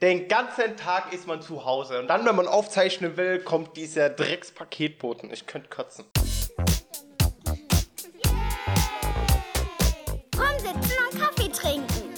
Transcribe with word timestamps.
Den 0.00 0.28
ganzen 0.28 0.76
Tag 0.76 1.12
ist 1.12 1.26
man 1.26 1.42
zu 1.42 1.64
Hause. 1.64 1.98
Und 1.98 2.06
dann, 2.06 2.24
wenn 2.24 2.36
man 2.36 2.46
aufzeichnen 2.46 3.16
will, 3.16 3.40
kommt 3.40 3.76
dieser 3.76 4.08
Dreckspaketboten. 4.08 5.32
Ich 5.32 5.46
könnte 5.46 5.68
kotzen. 5.68 6.04
Rumsitzen 10.36 10.98
und 11.02 11.20
Kaffee 11.20 11.50
trinken. 11.50 12.14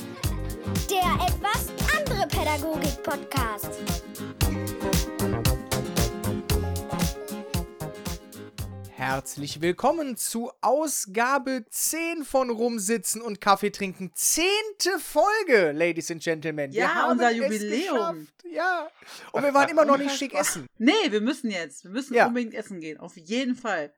Der 0.90 1.27
etwas 1.27 1.69
andere 1.96 2.29
Pädagogik-Podcast. 2.29 3.71
Herzlich 9.01 9.62
willkommen 9.62 10.19
zu 10.19 10.53
Ausgabe 10.60 11.64
10 11.71 12.22
von 12.22 12.51
Rumsitzen 12.51 13.22
und 13.22 13.40
Kaffee 13.40 13.71
trinken. 13.71 14.10
Zehnte 14.12 14.98
Folge, 14.98 15.72
Ladies 15.72 16.10
and 16.10 16.23
Gentlemen. 16.23 16.70
Wir 16.70 16.80
Ja, 16.83 16.95
haben 16.96 17.12
unser 17.12 17.30
Jubiläum. 17.30 18.28
Ja. 18.52 18.91
Und 19.33 19.42
wir 19.42 19.55
waren 19.55 19.70
immer 19.70 19.87
noch 19.87 19.97
nicht 19.97 20.15
schick 20.15 20.34
essen. 20.34 20.66
Nee, 20.77 20.92
wir 21.09 21.23
müssen 21.23 21.51
jetzt. 21.51 21.84
Wir 21.84 21.91
müssen 21.91 22.12
Ja. 22.12 22.27
unbedingt 22.27 22.52
essen 22.52 22.78
gehen. 22.78 23.01
Auf 23.01 23.16
jeden 23.16 23.55
Fall. 23.56 23.91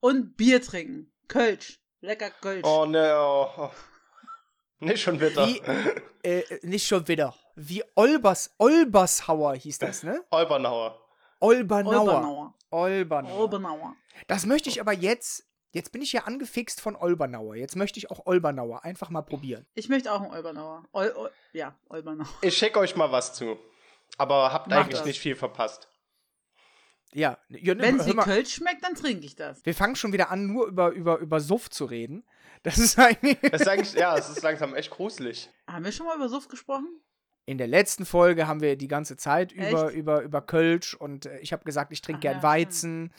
Und 0.00 0.36
Bier 0.36 0.60
trinken. 0.60 1.12
Kölsch. 1.28 1.78
Lecker 2.00 2.30
Kölsch. 2.30 2.66
Oh 2.66 2.86
ne, 2.86 3.14
oh. 3.16 3.46
oh. 3.56 3.70
Nicht 4.80 5.00
schon 5.00 5.20
wieder. 5.20 5.46
Wie, 5.46 5.62
äh, 6.24 6.42
nicht 6.62 6.88
schon 6.88 7.06
wieder. 7.06 7.36
Wie 7.54 7.84
Olbers, 7.94 8.52
Olbershauer 8.58 9.54
hieß 9.54 9.78
das, 9.78 10.02
ne? 10.02 10.24
Olbernauer. 10.32 11.00
Olbernauer. 11.38 12.00
Olbernauer. 12.00 12.54
Olbernauer. 12.70 13.38
Olbernauer. 13.38 13.96
Das 14.26 14.46
möchte 14.46 14.68
ich 14.68 14.80
aber 14.80 14.92
jetzt, 14.92 15.44
jetzt 15.72 15.92
bin 15.92 16.02
ich 16.02 16.12
ja 16.12 16.24
angefixt 16.24 16.80
von 16.80 16.96
Olbernauer. 16.96 17.56
Jetzt 17.56 17.76
möchte 17.76 17.98
ich 17.98 18.10
auch 18.10 18.26
Olbernauer 18.26 18.84
einfach 18.84 19.10
mal 19.10 19.22
probieren. 19.22 19.66
Ich 19.74 19.88
möchte 19.88 20.12
auch 20.12 20.20
einen 20.22 20.32
Olbernauer. 20.32 20.84
Ol, 20.92 21.12
Ol, 21.16 21.30
ja, 21.52 21.74
Olbernauer. 21.88 22.28
Ich 22.42 22.56
schicke 22.56 22.78
euch 22.78 22.96
mal 22.96 23.10
was 23.12 23.34
zu. 23.34 23.58
Aber 24.18 24.52
habt 24.52 24.68
Mach 24.68 24.76
eigentlich 24.76 24.98
das. 24.98 25.06
nicht 25.06 25.20
viel 25.20 25.36
verpasst. 25.36 25.88
Ja, 27.12 27.38
ja 27.48 27.74
ne, 27.74 27.82
Wenn 27.82 27.96
es 27.96 28.06
hör 28.06 28.12
wie 28.12 28.16
mal, 28.16 28.24
Kölsch 28.24 28.54
schmeckt, 28.54 28.84
dann 28.84 28.94
trinke 28.94 29.26
ich 29.26 29.34
das. 29.34 29.64
wir 29.64 29.74
fangen 29.74 29.96
schon 29.96 30.12
wieder 30.12 30.30
an, 30.30 30.46
nur 30.46 30.66
über, 30.66 30.90
über, 30.90 31.18
über 31.18 31.40
Suff 31.40 31.68
zu 31.70 31.84
reden. 31.84 32.24
Das 32.62 32.78
ist 32.78 32.98
eigentlich. 32.98 33.38
Das 33.40 33.62
ist 33.62 33.68
eigentlich, 33.68 33.94
ja, 33.94 34.16
es 34.16 34.28
ist 34.28 34.42
langsam 34.42 34.74
echt 34.74 34.90
gruselig. 34.90 35.50
Haben 35.66 35.84
wir 35.84 35.92
schon 35.92 36.06
mal 36.06 36.16
über 36.16 36.28
Suff 36.28 36.46
gesprochen? 36.48 37.00
In 37.46 37.58
der 37.58 37.66
letzten 37.66 38.06
Folge 38.06 38.46
haben 38.46 38.60
wir 38.60 38.76
die 38.76 38.88
ganze 38.88 39.16
Zeit 39.16 39.52
über, 39.52 39.88
Echt? 39.88 39.96
über, 39.96 40.22
über 40.22 40.40
Kölsch 40.42 40.94
und 40.94 41.26
äh, 41.26 41.38
ich 41.38 41.52
habe 41.52 41.64
gesagt, 41.64 41.92
ich 41.92 42.00
trinke 42.00 42.18
Ach 42.18 42.22
gern 42.22 42.36
ja, 42.36 42.42
Weizen. 42.42 43.12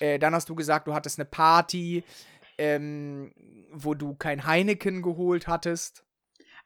Äh, 0.00 0.18
dann 0.18 0.34
hast 0.34 0.48
du 0.48 0.54
gesagt, 0.54 0.86
du 0.88 0.94
hattest 0.94 1.18
eine 1.18 1.24
Party, 1.26 2.04
ähm, 2.58 3.32
wo 3.72 3.94
du 3.94 4.14
kein 4.14 4.46
Heineken 4.46 5.00
geholt 5.02 5.46
hattest. 5.46 6.04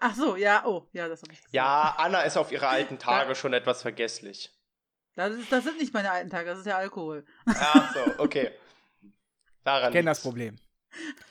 Ach 0.01 0.15
so, 0.15 0.35
ja, 0.35 0.65
oh, 0.67 0.89
ja, 0.93 1.07
das 1.07 1.23
habe 1.23 1.33
ich 1.33 1.39
gesagt. 1.39 1.55
Ja, 1.55 1.95
Anna 1.97 2.23
ist 2.23 2.37
auf 2.37 2.51
ihre 2.51 2.67
alten 2.67 2.99
Tage 3.01 3.37
schon 3.37 3.53
etwas 3.53 3.83
vergesslich. 3.83 4.51
Das, 5.15 5.33
ist, 5.33 5.53
das 5.53 5.63
sind 5.65 5.79
nicht 5.79 5.95
meine 5.95 6.11
alten 6.11 6.31
Tage, 6.31 6.47
das 6.47 6.61
ist 6.61 6.67
ja 6.67 6.79
Alkohol. 6.79 7.25
Ach 7.47 7.95
so, 7.95 8.01
okay. 8.19 8.51
Daran 9.63 9.91
Ich 9.91 9.93
kenne 9.93 10.11
das. 10.11 10.23
Problem. 10.23 10.57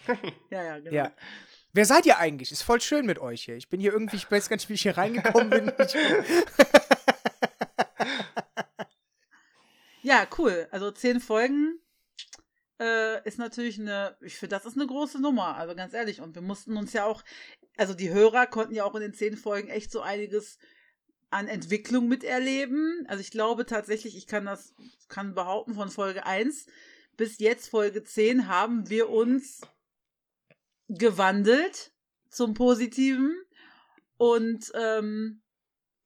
Ja, 0.50 0.64
ja, 0.64 0.80
genau. 0.80 0.96
Ja. 0.96 1.12
Wer 1.74 1.86
seid 1.86 2.06
ihr 2.06 2.18
eigentlich? 2.18 2.52
Ist 2.52 2.64
voll 2.64 2.82
schön 2.82 3.06
mit 3.06 3.20
euch 3.20 3.44
hier. 3.44 3.56
Ich 3.56 3.70
bin 3.70 3.80
hier 3.80 3.94
irgendwie, 3.94 4.18
ich 4.18 4.30
weiß 4.30 4.50
gar 4.50 4.58
nicht, 4.58 4.68
wie 4.70 4.74
ich 4.74 4.82
hier 4.82 4.98
reingekommen 4.98 5.50
bin. 5.50 5.72
Ja, 10.04 10.28
cool. 10.38 10.68
Also 10.72 10.92
zehn 10.92 11.20
Folgen 11.20 11.80
äh, 12.80 13.26
ist 13.28 13.38
natürlich 13.38 13.80
eine, 13.80 14.18
ich 14.22 14.36
finde, 14.36 14.56
das 14.56 14.66
ist 14.66 14.76
eine 14.76 14.88
große 14.88 15.22
Nummer, 15.22 15.56
also 15.56 15.76
ganz 15.76 15.94
ehrlich. 15.94 16.22
Und 16.22 16.34
wir 16.36 16.42
mussten 16.42 16.76
uns 16.76 16.94
ja 16.94 17.06
auch, 17.06 17.24
also 17.78 17.94
die 17.94 18.10
Hörer 18.10 18.48
konnten 18.48 18.74
ja 18.74 18.84
auch 18.84 18.96
in 18.96 19.02
den 19.02 19.14
zehn 19.14 19.38
Folgen 19.38 19.70
echt 19.70 19.92
so 19.92 20.02
einiges 20.02 20.58
an 21.30 21.48
Entwicklung 21.48 22.08
miterleben. 22.08 23.06
Also 23.08 23.22
ich 23.22 23.32
glaube 23.32 23.66
tatsächlich, 23.66 24.18
ich 24.18 24.28
kann 24.28 24.46
das, 24.46 24.74
kann 25.08 25.36
behaupten, 25.36 25.76
von 25.76 25.90
Folge 25.90 26.26
1 26.26 26.66
bis 27.16 27.38
jetzt 27.40 27.70
Folge 27.70 28.04
10 28.04 28.48
haben 28.48 28.90
wir 28.90 29.10
uns 29.10 29.62
gewandelt 30.98 31.94
zum 32.30 32.54
Positiven. 32.54 33.36
Und 34.18 34.72
ähm, 34.76 35.42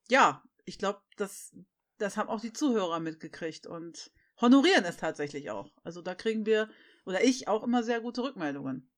ja, 0.09 0.43
ich 0.65 0.77
glaube, 0.77 1.01
das, 1.17 1.55
das 1.97 2.17
haben 2.17 2.29
auch 2.29 2.41
die 2.41 2.53
Zuhörer 2.53 2.99
mitgekriegt 2.99 3.67
und 3.67 4.11
honorieren 4.39 4.85
es 4.85 4.97
tatsächlich 4.97 5.49
auch. 5.49 5.71
Also 5.83 6.01
da 6.01 6.15
kriegen 6.15 6.45
wir, 6.45 6.69
oder 7.05 7.23
ich 7.23 7.47
auch 7.47 7.63
immer 7.63 7.83
sehr 7.83 8.01
gute 8.01 8.23
Rückmeldungen. 8.23 8.89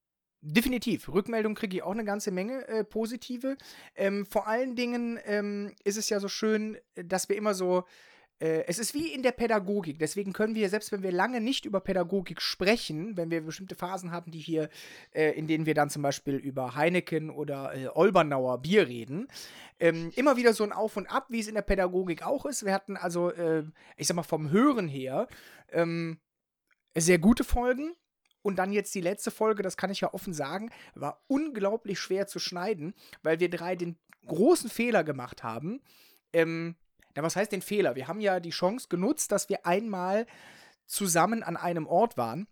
Definitiv. 0.41 1.09
Rückmeldung 1.09 1.55
kriege 1.55 1.77
ich 1.77 1.83
auch 1.83 1.91
eine 1.91 2.05
ganze 2.05 2.31
Menge 2.31 2.67
äh, 2.67 2.83
positive. 2.83 3.57
Ähm, 3.95 4.25
vor 4.25 4.47
allen 4.47 4.75
Dingen 4.75 5.19
ähm, 5.25 5.75
ist 5.83 5.97
es 5.97 6.09
ja 6.09 6.19
so 6.19 6.27
schön, 6.27 6.77
dass 6.95 7.29
wir 7.29 7.35
immer 7.35 7.53
so. 7.53 7.85
Äh, 8.39 8.65
es 8.67 8.77
ist 8.77 8.93
wie 8.93 9.11
in 9.13 9.23
der 9.23 9.31
Pädagogik. 9.31 9.99
Deswegen 9.99 10.33
können 10.33 10.55
wir, 10.55 10.69
selbst 10.69 10.91
wenn 10.91 11.03
wir 11.03 11.11
lange 11.11 11.41
nicht 11.41 11.65
über 11.65 11.79
Pädagogik 11.79 12.41
sprechen, 12.41 13.17
wenn 13.17 13.31
wir 13.31 13.41
bestimmte 13.41 13.75
Phasen 13.75 14.11
haben, 14.11 14.31
die 14.31 14.39
hier, 14.39 14.69
äh, 15.11 15.31
in 15.31 15.47
denen 15.47 15.65
wir 15.65 15.73
dann 15.73 15.89
zum 15.89 16.01
Beispiel 16.01 16.35
über 16.35 16.75
Heineken 16.75 17.29
oder 17.29 17.73
äh, 17.75 17.87
Olbernauer 17.87 18.59
Bier 18.59 18.87
reden, 18.87 19.27
ähm, 19.79 20.11
immer 20.15 20.37
wieder 20.37 20.53
so 20.53 20.63
ein 20.63 20.71
Auf 20.71 20.97
und 20.97 21.07
Ab, 21.07 21.27
wie 21.29 21.39
es 21.39 21.47
in 21.47 21.55
der 21.55 21.61
Pädagogik 21.63 22.23
auch 22.23 22.45
ist. 22.45 22.65
Wir 22.65 22.73
hatten 22.73 22.97
also, 22.97 23.31
äh, 23.31 23.63
ich 23.95 24.07
sag 24.07 24.15
mal, 24.15 24.23
vom 24.23 24.51
Hören 24.51 24.87
her 24.87 25.27
ähm, 25.71 26.19
sehr 26.95 27.19
gute 27.19 27.43
Folgen. 27.43 27.93
Und 28.43 28.59
dann 28.59 28.71
jetzt 28.71 28.95
die 28.95 29.01
letzte 29.01 29.29
Folge, 29.29 29.61
das 29.61 29.75
kann 29.75 29.89
ich 29.89 29.99
ja 29.99 30.13
offen 30.13 30.33
sagen, 30.33 30.69
war 30.95 31.21
unglaublich 31.27 31.99
schwer 31.99 32.27
zu 32.27 32.39
schneiden, 32.39 32.93
weil 33.21 33.41
wir 33.41 33.49
drei 33.49 33.75
den 33.75 33.97
großen 34.25 34.69
Fehler 34.69 35.03
gemacht 35.03 35.43
haben. 35.43 35.81
Ähm, 36.31 36.75
na, 37.16 37.23
was 37.23 37.35
heißt 37.35 37.51
den 37.51 37.62
Fehler? 37.62 37.95
Wir 37.95 38.07
haben 38.07 38.19
ja 38.19 38.40
die 38.40 38.51
Chance 38.51 38.88
genutzt, 38.90 39.31
dass 39.31 39.50
wir 39.50 39.66
einmal 39.66 40.25
zusammen 40.85 41.44
an 41.44 41.57
einem 41.57 41.88
Ort 41.88 42.18
waren. 42.18 42.47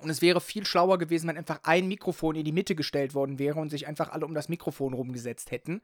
Und 0.00 0.08
es 0.08 0.22
wäre 0.22 0.40
viel 0.40 0.64
schlauer 0.64 0.98
gewesen, 0.98 1.28
wenn 1.28 1.36
einfach 1.36 1.60
ein 1.64 1.88
Mikrofon 1.88 2.36
in 2.36 2.44
die 2.44 2.52
Mitte 2.52 2.74
gestellt 2.74 3.14
worden 3.14 3.38
wäre 3.38 3.58
und 3.58 3.70
sich 3.70 3.86
einfach 3.86 4.10
alle 4.10 4.24
um 4.24 4.34
das 4.34 4.48
Mikrofon 4.48 4.94
rumgesetzt 4.94 5.50
hätten. 5.50 5.82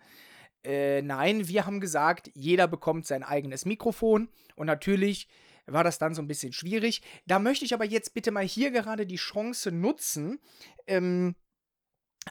Äh, 0.65 1.03
nein, 1.03 1.49
wir 1.49 1.67
haben 1.67 1.81
gesagt, 1.81 2.31
jeder 2.35 2.69
bekommt 2.69 3.07
sein 3.07 3.23
eigenes 3.23 3.65
Mikrofon. 3.67 4.29
Und 4.55 4.67
natürlich 4.67 5.29
war 5.67 5.85
das 5.85 5.99
dann 5.99 6.15
so 6.15 6.23
ein 6.23 6.29
bisschen 6.29 6.53
schwierig. 6.53 7.03
Da 7.27 7.39
möchte 7.39 7.65
ich 7.65 7.75
aber 7.75 7.85
jetzt 7.85 8.15
bitte 8.15 8.31
mal 8.31 8.45
hier 8.45 8.71
gerade 8.71 9.07
die 9.07 9.17
Chance 9.17 9.73
nutzen, 9.73 10.41
ähm, 10.87 11.35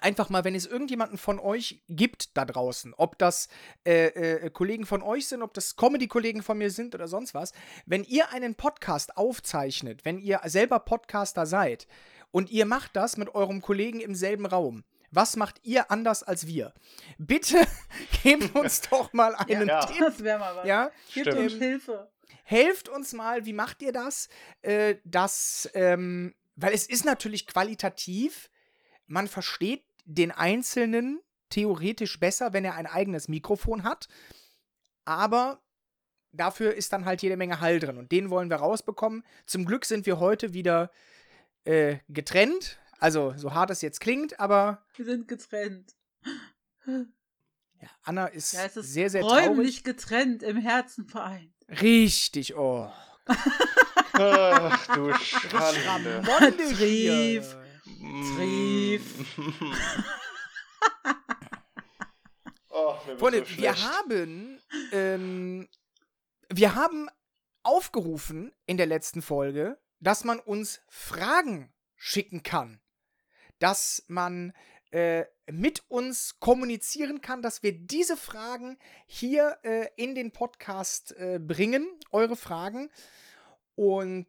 einfach 0.02 0.30
mal, 0.30 0.44
wenn 0.44 0.56
es 0.56 0.66
irgendjemanden 0.66 1.18
von 1.18 1.40
euch 1.40 1.82
gibt 1.90 2.36
da 2.38 2.46
draußen, 2.46 2.94
ob 2.96 3.18
das 3.18 3.48
äh, 3.86 4.08
äh, 4.08 4.50
Kollegen 4.50 4.86
von 4.86 5.02
euch 5.02 5.28
sind, 5.28 5.42
ob 5.42 5.54
das 5.54 5.76
Comedy-Kollegen 5.76 6.44
von 6.44 6.58
mir 6.58 6.70
sind 6.72 6.96
oder 6.96 7.08
sonst 7.08 7.34
was, 7.34 7.54
wenn 7.86 8.04
ihr 8.04 8.30
einen 8.32 8.56
Podcast 8.56 9.18
aufzeichnet, 9.18 10.06
wenn 10.06 10.20
ihr 10.20 10.42
selber 10.46 10.80
Podcaster 10.80 11.46
seid 11.46 11.88
und 12.32 12.50
ihr 12.52 12.66
macht 12.66 12.96
das 12.96 13.18
mit 13.18 13.34
eurem 13.36 13.62
Kollegen 13.62 14.02
im 14.02 14.16
selben 14.16 14.46
Raum, 14.46 14.84
was 15.12 15.38
macht 15.38 15.62
ihr 15.64 15.92
anders 15.92 16.24
als 16.24 16.46
wir? 16.46 16.74
Bitte 17.18 17.66
gebt 18.24 18.54
uns 18.56 18.82
doch 18.90 19.14
mal 19.14 19.34
einen 19.36 19.68
Ja. 19.70 19.86
Tipp. 19.86 20.00
Das 20.00 20.24
wäre 20.24 20.40
mal 20.40 20.56
was. 20.58 20.68
Ja, 20.68 20.92
Stimmt. 21.10 21.38
uns 21.38 21.54
Hilfe. 21.54 22.12
helft 22.44 22.90
uns 22.90 23.14
mal, 23.14 23.46
wie 23.46 23.54
macht 23.54 23.82
ihr 23.82 23.94
das? 23.94 24.28
Äh, 24.62 24.96
das, 25.06 25.70
ähm, 25.74 26.36
weil 26.58 26.74
es 26.74 26.86
ist 26.88 27.06
natürlich 27.06 27.48
qualitativ, 27.48 28.50
man 29.08 29.28
versteht 29.28 29.84
den 30.06 30.32
Einzelnen 30.32 31.20
theoretisch 31.50 32.20
besser, 32.20 32.54
wenn 32.54 32.66
er 32.66 32.76
ein 32.76 32.88
eigenes 32.88 33.28
Mikrofon 33.28 33.84
hat, 33.84 34.08
aber 35.06 35.62
dafür 36.32 36.74
ist 36.74 36.92
dann 36.94 37.06
halt 37.06 37.22
jede 37.22 37.38
Menge 37.38 37.62
Hall 37.62 37.80
drin 37.80 37.98
und 37.98 38.12
den 38.12 38.30
wollen 38.30 38.50
wir 38.50 38.58
rausbekommen. 38.58 39.24
Zum 39.46 39.66
Glück 39.66 39.86
sind 39.86 40.06
wir 40.06 40.20
heute 40.20 40.54
wieder 40.54 40.92
äh, 41.64 41.98
getrennt, 42.10 42.80
also 43.00 43.34
so 43.38 43.54
hart 43.54 43.70
es 43.72 43.82
jetzt 43.82 44.00
klingt, 44.00 44.40
aber 44.40 44.84
Wir 44.96 45.06
sind 45.06 45.28
getrennt. 45.28 45.96
ja, 46.86 47.90
Anna 48.04 48.28
ist, 48.28 48.54
Ja, 48.54 48.66
es 48.66 48.78
ist 48.78 48.94
sehr, 48.94 49.10
sehr 49.10 49.22
traurig. 49.22 49.48
räumlich 49.48 49.84
getrennt, 49.84 50.44
im 50.44 50.58
Herzen 50.58 51.06
vereint. 51.08 51.53
Richtig, 51.82 52.56
oh. 52.56 52.91
Ach, 54.14 54.88
du 54.96 55.14
Schande. 55.16 56.22
Schramonde 56.24 56.70
hier. 56.78 57.65
Trief. 58.05 59.37
Oh, 62.69 62.93
Freunde, 63.17 63.46
so 63.46 63.57
wir 63.57 63.73
haben, 63.84 64.59
ähm, 64.91 65.69
wir 66.49 66.75
haben 66.75 67.09
aufgerufen 67.63 68.52
in 68.66 68.78
der 68.78 68.85
letzten 68.85 69.22
Folge, 69.22 69.79
dass 69.99 70.23
man 70.23 70.40
uns 70.40 70.81
Fragen 70.90 71.73
schicken 71.96 72.43
kann. 72.43 72.81
Dass 73.59 74.03
man 74.07 74.53
äh, 74.91 75.25
mit 75.49 75.84
uns 75.90 76.40
kommunizieren 76.40 77.22
kann, 77.22 77.41
dass 77.41 77.63
wir 77.63 77.72
diese 77.72 78.17
Fragen 78.17 78.78
hier 79.07 79.57
äh, 79.63 79.87
in 79.96 80.13
den 80.13 80.31
Podcast 80.31 81.13
äh, 81.13 81.40
bringen, 81.40 81.87
eure 82.11 82.35
Fragen. 82.35 82.91
Und 83.75 84.28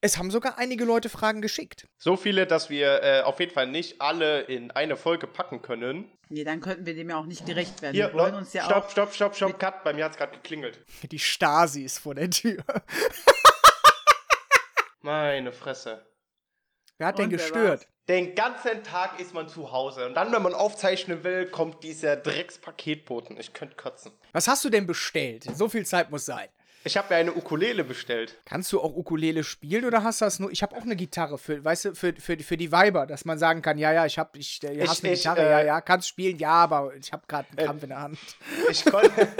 Es 0.00 0.16
haben 0.16 0.30
sogar 0.30 0.58
einige 0.58 0.84
Leute 0.84 1.08
Fragen 1.08 1.42
geschickt. 1.42 1.88
So 1.98 2.16
viele, 2.16 2.46
dass 2.46 2.70
wir 2.70 3.02
äh, 3.02 3.22
auf 3.22 3.40
jeden 3.40 3.52
Fall 3.52 3.66
nicht 3.66 4.00
alle 4.00 4.42
in 4.42 4.70
eine 4.70 4.96
Folge 4.96 5.26
packen 5.26 5.60
können. 5.60 6.08
Nee, 6.28 6.44
dann 6.44 6.60
könnten 6.60 6.86
wir 6.86 6.94
dem 6.94 7.10
ja 7.10 7.18
auch 7.18 7.26
nicht 7.26 7.44
gerecht 7.46 7.82
werden. 7.82 7.94
Hier, 7.94 8.12
wir 8.12 8.20
wollen 8.20 8.34
uns 8.36 8.52
ja 8.52 8.64
stopp, 8.64 8.84
auch. 8.84 8.90
stopp, 8.90 9.14
stopp, 9.14 9.34
stopp, 9.34 9.58
cut. 9.58 9.82
Bei 9.82 9.92
mir 9.92 10.04
hat 10.04 10.12
es 10.12 10.18
gerade 10.18 10.36
geklingelt. 10.36 10.84
Die 11.10 11.18
Stasi 11.18 11.82
ist 11.82 11.98
vor 11.98 12.14
der 12.14 12.30
Tür. 12.30 12.62
Meine 15.00 15.52
Fresse. 15.52 16.06
Wer 16.98 17.06
hat 17.08 17.18
denn 17.18 17.26
Und 17.26 17.30
wer 17.32 17.38
gestört? 17.38 17.80
war's? 17.80 17.88
Den 18.08 18.34
ganzen 18.34 18.82
Tag 18.84 19.20
ist 19.20 19.34
man 19.34 19.48
zu 19.48 19.70
Hause. 19.72 20.06
Und 20.06 20.14
dann, 20.14 20.32
wenn 20.32 20.42
man 20.42 20.54
aufzeichnen 20.54 21.24
will, 21.24 21.46
kommt 21.46 21.84
dieser 21.84 22.16
Dreckspaketboten. 22.16 23.38
Ich 23.38 23.52
könnte 23.52 23.76
kotzen. 23.76 24.12
Was 24.32 24.48
hast 24.48 24.64
du 24.64 24.70
denn 24.70 24.86
bestellt? 24.86 25.44
So 25.54 25.68
viel 25.68 25.84
Zeit 25.84 26.10
muss 26.10 26.24
sein. 26.24 26.48
Ich 26.88 26.96
habe 26.96 27.08
mir 27.12 27.16
eine 27.20 27.34
Ukulele 27.34 27.84
bestellt. 27.84 28.34
Kannst 28.46 28.72
du 28.72 28.80
auch 28.80 28.96
Ukulele 28.96 29.44
spielen 29.44 29.84
oder 29.84 30.02
hast 30.02 30.22
du 30.22 30.24
das 30.24 30.38
nur? 30.38 30.50
Ich 30.50 30.62
habe 30.62 30.74
auch 30.74 30.80
eine 30.80 30.96
Gitarre 30.96 31.36
für, 31.36 31.62
weißt 31.62 31.84
du, 31.84 31.94
für, 31.94 32.14
für, 32.14 32.38
für 32.38 32.56
die 32.56 32.72
Weiber, 32.72 33.06
dass 33.06 33.26
man 33.26 33.38
sagen 33.38 33.60
kann, 33.60 33.76
ja, 33.76 33.92
ja, 33.92 34.06
ich 34.06 34.18
habe, 34.18 34.38
ich, 34.38 34.62
äh, 34.64 34.72
Ich- 34.82 34.88
hast 34.88 35.04
eine 35.04 35.12
ich, 35.12 35.20
Gitarre, 35.20 35.42
äh, 35.42 35.50
ja, 35.50 35.62
ja, 35.64 35.80
kannst 35.82 36.08
spielen, 36.08 36.38
ja, 36.38 36.50
aber 36.52 36.94
ich 36.96 37.12
habe 37.12 37.24
gerade 37.28 37.46
einen 37.50 37.58
Krampf 37.66 37.82
in 37.82 37.90
der 37.90 38.00
Hand. 38.00 38.18
Ich 38.70 38.84
konnte. 38.86 39.10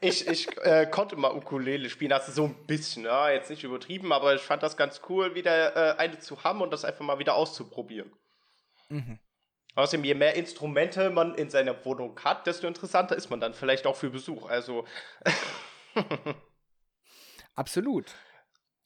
Ich, 0.00 0.28
ich 0.28 0.48
äh, 0.58 0.84
konnte 0.90 1.16
mal 1.16 1.34
Ukulele 1.34 1.88
spielen, 1.88 2.12
also 2.12 2.30
so 2.30 2.44
ein 2.44 2.54
bisschen, 2.66 3.04
ja, 3.04 3.30
jetzt 3.30 3.48
nicht 3.48 3.64
übertrieben, 3.64 4.12
aber 4.12 4.34
ich 4.34 4.42
fand 4.42 4.62
das 4.62 4.76
ganz 4.76 5.00
cool, 5.08 5.34
wieder 5.34 5.94
äh, 5.94 5.96
eine 5.98 6.18
zu 6.18 6.44
haben 6.44 6.60
und 6.60 6.70
das 6.74 6.84
einfach 6.84 7.06
mal 7.06 7.18
wieder 7.18 7.34
auszuprobieren. 7.34 8.12
Mhm. 8.90 9.18
Außerdem, 9.76 10.04
je 10.04 10.12
mehr 10.14 10.34
Instrumente 10.34 11.08
man 11.08 11.34
in 11.34 11.48
seiner 11.48 11.82
Wohnung 11.86 12.20
hat, 12.22 12.46
desto 12.46 12.66
interessanter 12.66 13.16
ist 13.16 13.30
man 13.30 13.40
dann 13.40 13.54
vielleicht 13.54 13.86
auch 13.86 13.96
für 13.96 14.10
Besuch. 14.10 14.46
Also, 14.46 14.84
Absolut. 17.54 18.14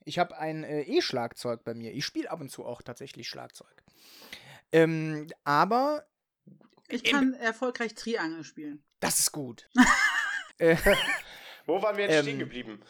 Ich 0.05 0.19
habe 0.19 0.38
ein 0.38 0.65
äh, 0.65 0.82
E-Schlagzeug 0.82 1.65
bei 1.65 1.75
mir. 1.75 1.93
Ich 1.93 2.05
spiele 2.05 2.31
ab 2.31 2.41
und 2.41 2.50
zu 2.50 2.65
auch 2.65 2.82
tatsächlich 2.82 3.29
Schlagzeug. 3.29 3.82
Ähm, 4.73 5.26
aber 5.44 6.06
Ich 6.88 7.05
kann 7.05 7.35
erfolgreich 7.35 7.94
Triangel 7.94 8.44
spielen. 8.44 8.85
das 9.00 9.19
ist 9.20 9.32
gut. 9.32 9.69
äh, 10.59 10.76
wo 11.67 11.82
waren 11.82 11.97
wir 11.97 12.05
jetzt 12.05 12.15
Ähm, 12.17 12.23
stehen 12.23 12.38
geblieben? 12.38 12.81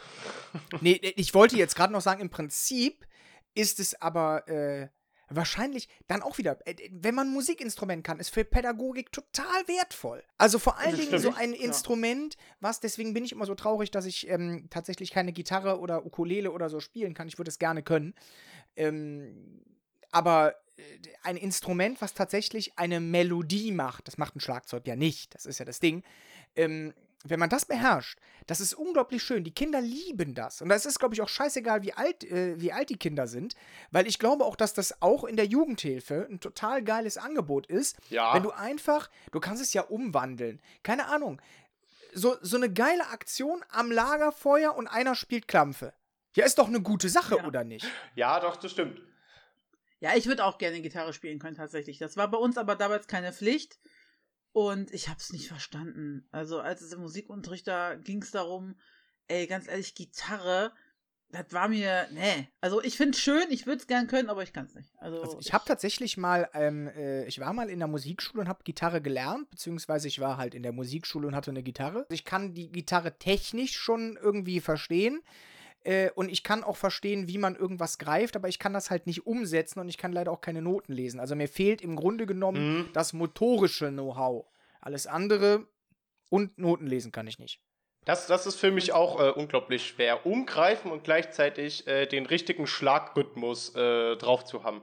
nee, 0.80 0.94
ich 1.16 1.34
wollte 1.34 1.56
jetzt 1.56 1.74
gerade 1.76 1.92
noch 1.92 2.00
sagen, 2.02 2.20
im 2.20 2.30
Prinzip 2.30 3.06
ist 3.54 3.80
es 3.80 4.00
aber 4.00 4.46
äh, 4.48 4.88
wahrscheinlich 5.30 5.88
dann 6.06 6.22
auch 6.22 6.38
wieder, 6.38 6.58
äh, 6.66 6.74
wenn 6.90 7.14
man 7.14 7.28
ein 7.28 7.32
Musikinstrument 7.32 8.04
kann, 8.04 8.20
ist 8.20 8.30
für 8.30 8.44
Pädagogik 8.44 9.12
total 9.12 9.66
wertvoll. 9.66 10.22
Also 10.38 10.58
vor 10.58 10.78
allen 10.78 10.96
Dingen 10.96 11.18
so 11.18 11.34
ein. 11.34 11.52
Instrument, 11.52 12.36
was, 12.60 12.80
deswegen 12.80 13.14
bin 13.14 13.24
ich 13.24 13.32
immer 13.32 13.46
so 13.46 13.54
traurig, 13.54 13.90
dass 13.90 14.06
ich 14.06 14.28
ähm, 14.28 14.68
tatsächlich 14.70 15.10
keine 15.10 15.32
Gitarre 15.32 15.80
oder 15.80 16.06
Ukulele 16.06 16.52
oder 16.52 16.68
so 16.68 16.80
spielen 16.80 17.14
kann. 17.14 17.28
Ich 17.28 17.38
würde 17.38 17.50
es 17.50 17.58
gerne 17.58 17.82
können. 17.82 18.14
Ähm, 18.76 19.62
aber 20.10 20.54
äh, 20.76 20.82
ein 21.22 21.36
Instrument, 21.36 22.00
was 22.00 22.14
tatsächlich 22.14 22.78
eine 22.78 23.00
Melodie 23.00 23.72
macht, 23.72 24.06
das 24.08 24.18
macht 24.18 24.36
ein 24.36 24.40
Schlagzeug 24.40 24.86
ja 24.86 24.96
nicht, 24.96 25.34
das 25.34 25.46
ist 25.46 25.58
ja 25.58 25.64
das 25.64 25.80
Ding. 25.80 26.02
Ähm, 26.54 26.94
wenn 27.24 27.40
man 27.40 27.50
das 27.50 27.64
beherrscht, 27.66 28.18
das 28.46 28.60
ist 28.60 28.74
unglaublich 28.74 29.22
schön. 29.22 29.44
Die 29.44 29.52
Kinder 29.54 29.80
lieben 29.80 30.34
das. 30.34 30.62
Und 30.62 30.68
das 30.68 30.86
ist, 30.86 30.98
glaube 30.98 31.14
ich, 31.14 31.20
auch 31.20 31.28
scheißegal, 31.28 31.82
wie 31.82 31.92
alt, 31.92 32.24
äh, 32.24 32.60
wie 32.60 32.72
alt 32.72 32.88
die 32.90 32.96
Kinder 32.96 33.26
sind. 33.26 33.54
Weil 33.90 34.06
ich 34.06 34.18
glaube 34.18 34.44
auch, 34.44 34.56
dass 34.56 34.72
das 34.72 35.02
auch 35.02 35.24
in 35.24 35.36
der 35.36 35.46
Jugendhilfe 35.46 36.26
ein 36.30 36.40
total 36.40 36.82
geiles 36.82 37.18
Angebot 37.18 37.66
ist. 37.66 37.96
Ja. 38.08 38.34
Wenn 38.34 38.42
du 38.44 38.50
einfach, 38.52 39.10
du 39.32 39.40
kannst 39.40 39.62
es 39.62 39.72
ja 39.74 39.82
umwandeln. 39.82 40.60
Keine 40.82 41.06
Ahnung. 41.06 41.42
So, 42.14 42.36
so 42.40 42.56
eine 42.56 42.72
geile 42.72 43.06
Aktion 43.08 43.62
am 43.70 43.90
Lagerfeuer 43.90 44.74
und 44.74 44.86
einer 44.86 45.14
spielt 45.14 45.46
Klampfe. 45.46 45.92
Ja, 46.34 46.46
ist 46.46 46.58
doch 46.58 46.68
eine 46.68 46.80
gute 46.80 47.08
Sache, 47.08 47.36
Ja. 47.36 47.46
oder 47.46 47.64
nicht? 47.64 47.86
Ja, 48.14 48.38
doch, 48.40 48.56
das 48.56 48.70
stimmt. 48.70 49.02
Ja, 50.00 50.14
ich 50.16 50.26
würde 50.26 50.44
auch 50.44 50.58
gerne 50.58 50.80
Gitarre 50.80 51.12
spielen 51.12 51.38
können, 51.40 51.56
tatsächlich. 51.56 51.98
Das 51.98 52.16
war 52.16 52.30
bei 52.30 52.38
uns 52.38 52.56
aber 52.56 52.76
damals 52.76 53.08
keine 53.08 53.32
Pflicht. 53.32 53.78
Und 54.52 54.92
ich 54.92 55.08
habe 55.08 55.18
es 55.20 55.32
nicht 55.32 55.48
verstanden. 55.48 56.26
Also, 56.30 56.60
als 56.60 56.80
es 56.80 56.92
im 56.92 57.00
Musikunterricht 57.00 57.66
da 57.66 57.94
ging 57.94 58.22
es 58.22 58.30
darum, 58.30 58.76
ey, 59.28 59.46
ganz 59.46 59.68
ehrlich, 59.68 59.94
Gitarre, 59.94 60.72
das 61.30 61.52
war 61.52 61.68
mir, 61.68 62.08
nee. 62.12 62.48
Also, 62.60 62.82
ich 62.82 62.96
finde 62.96 63.12
es 63.12 63.20
schön, 63.20 63.50
ich 63.50 63.66
würde 63.66 63.80
es 63.80 63.86
gern 63.86 64.06
können, 64.06 64.30
aber 64.30 64.42
ich 64.42 64.52
kann 64.52 64.64
es 64.64 64.74
nicht. 64.74 64.90
Also, 64.98 65.22
Also 65.22 65.38
ich 65.40 65.52
habe 65.52 65.64
tatsächlich 65.66 66.16
mal, 66.16 66.48
ähm, 66.54 66.88
äh, 66.88 67.26
ich 67.26 67.38
war 67.38 67.52
mal 67.52 67.68
in 67.68 67.78
der 67.78 67.88
Musikschule 67.88 68.40
und 68.40 68.48
habe 68.48 68.64
Gitarre 68.64 69.02
gelernt, 69.02 69.50
beziehungsweise 69.50 70.08
ich 70.08 70.20
war 70.20 70.38
halt 70.38 70.54
in 70.54 70.62
der 70.62 70.72
Musikschule 70.72 71.28
und 71.28 71.34
hatte 71.34 71.50
eine 71.50 71.62
Gitarre. 71.62 72.06
Ich 72.10 72.24
kann 72.24 72.54
die 72.54 72.72
Gitarre 72.72 73.18
technisch 73.18 73.76
schon 73.76 74.18
irgendwie 74.20 74.60
verstehen. 74.60 75.20
Äh, 75.88 76.10
und 76.14 76.28
ich 76.28 76.42
kann 76.42 76.64
auch 76.64 76.76
verstehen, 76.76 77.28
wie 77.28 77.38
man 77.38 77.56
irgendwas 77.56 77.96
greift, 77.96 78.36
aber 78.36 78.48
ich 78.48 78.58
kann 78.58 78.74
das 78.74 78.90
halt 78.90 79.06
nicht 79.06 79.26
umsetzen 79.26 79.80
und 79.80 79.88
ich 79.88 79.96
kann 79.96 80.12
leider 80.12 80.30
auch 80.30 80.42
keine 80.42 80.60
Noten 80.60 80.92
lesen. 80.92 81.18
Also 81.18 81.34
mir 81.34 81.48
fehlt 81.48 81.80
im 81.80 81.96
Grunde 81.96 82.26
genommen 82.26 82.78
Mhm. 82.80 82.90
das 82.92 83.14
motorische 83.14 83.88
Know-how. 83.88 84.44
Alles 84.82 85.06
andere 85.06 85.66
und 86.28 86.58
Noten 86.58 86.86
lesen 86.86 87.10
kann 87.10 87.26
ich 87.26 87.38
nicht. 87.38 87.62
Das, 88.04 88.26
das 88.26 88.46
ist 88.46 88.56
für 88.56 88.70
mich 88.70 88.92
auch 88.92 89.18
äh, 89.18 89.30
unglaublich 89.30 89.86
schwer. 89.86 90.26
Umgreifen 90.26 90.90
und 90.92 91.04
gleichzeitig 91.04 91.86
äh, 91.86 92.06
den 92.06 92.26
richtigen 92.26 92.66
Schlagrhythmus 92.66 93.74
äh, 93.74 94.16
drauf 94.16 94.44
zu 94.44 94.64
haben. 94.64 94.82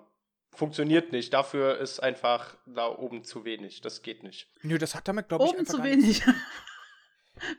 Funktioniert 0.55 1.11
nicht. 1.11 1.33
Dafür 1.33 1.77
ist 1.77 1.99
einfach 1.99 2.57
da 2.65 2.87
oben 2.87 3.23
zu 3.23 3.45
wenig. 3.45 3.81
Das 3.81 4.01
geht 4.01 4.23
nicht. 4.23 4.47
Nö, 4.63 4.79
das 4.79 4.95
hat 4.95 5.07
damit, 5.07 5.27
glaube 5.29 5.45
ich, 5.45 5.51
oben 5.51 5.59
einfach 5.59 5.75
zu 5.75 5.83
wenig. 5.83 6.23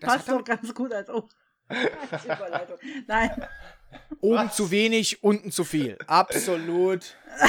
Das 0.00 0.14
Passt 0.14 0.28
doch 0.30 0.42
ganz 0.42 0.72
gut 0.74 0.90
als 0.90 1.10
oh. 1.10 1.28
Nein. 3.06 3.48
oben 4.20 4.46
Was? 4.46 4.56
zu 4.56 4.70
wenig, 4.70 5.22
unten 5.22 5.50
zu 5.50 5.64
viel. 5.64 5.98
Absolut. 6.06 7.16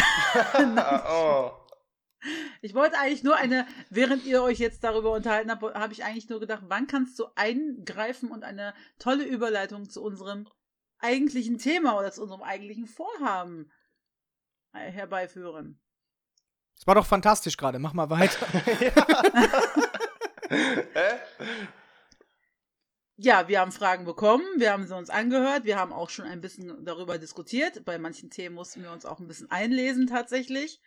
Ah, 0.76 1.06
oh. 1.10 1.68
Ich 2.62 2.74
wollte 2.74 3.00
eigentlich 3.00 3.24
nur 3.24 3.38
eine, 3.38 3.66
während 3.90 4.26
ihr 4.26 4.44
euch 4.44 4.60
jetzt 4.60 4.84
darüber 4.84 5.14
unterhalten 5.14 5.50
habt, 5.50 5.64
habe 5.64 5.94
ich 5.94 6.04
eigentlich 6.04 6.28
nur 6.28 6.42
gedacht, 6.42 6.64
wann 6.68 6.88
kannst 6.88 7.18
du 7.20 7.28
eingreifen 7.36 8.30
und 8.32 8.44
eine 8.44 8.74
tolle 9.00 9.24
Überleitung 9.24 9.90
zu 9.90 10.04
unserem 10.04 10.48
eigentlichen 11.00 11.58
Thema 11.58 11.98
oder 11.98 12.12
zu 12.12 12.22
unserem 12.24 12.42
eigentlichen 12.42 12.88
Vorhaben 12.88 13.72
äh, 14.74 14.92
herbeiführen. 14.92 15.80
Das 16.76 16.86
war 16.88 16.96
doch 16.96 17.06
fantastisch 17.06 17.56
gerade. 17.58 17.80
Mach 17.80 17.94
mal 17.94 18.10
weiter. 18.10 18.46
Hä? 20.50 21.20
Ja, 23.20 23.48
wir 23.48 23.60
haben 23.60 23.72
Fragen 23.72 24.06
bekommen, 24.06 24.46
wir 24.58 24.72
haben 24.72 24.86
sie 24.86 24.96
uns 24.96 25.10
angehört, 25.10 25.66
wir 25.66 25.80
haben 25.80 25.92
auch 25.92 26.12
schon 26.12 26.26
ein 26.26 26.40
bisschen 26.40 26.86
darüber 26.86 27.18
diskutiert. 27.18 27.84
Bei 27.84 27.98
manchen 27.98 28.30
Themen 28.30 28.54
mussten 28.54 28.84
wir 28.84 28.92
uns 28.92 29.08
auch 29.08 29.20
ein 29.20 29.28
bisschen 29.28 29.50
einlesen 29.50 30.06
tatsächlich. 30.06 30.80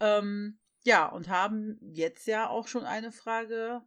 Ähm, 0.00 0.58
ja, 0.84 1.04
und 1.04 1.28
haben 1.28 1.78
jetzt 1.82 2.26
ja 2.26 2.48
auch 2.48 2.66
schon 2.66 2.84
eine 2.84 3.12
Frage 3.12 3.82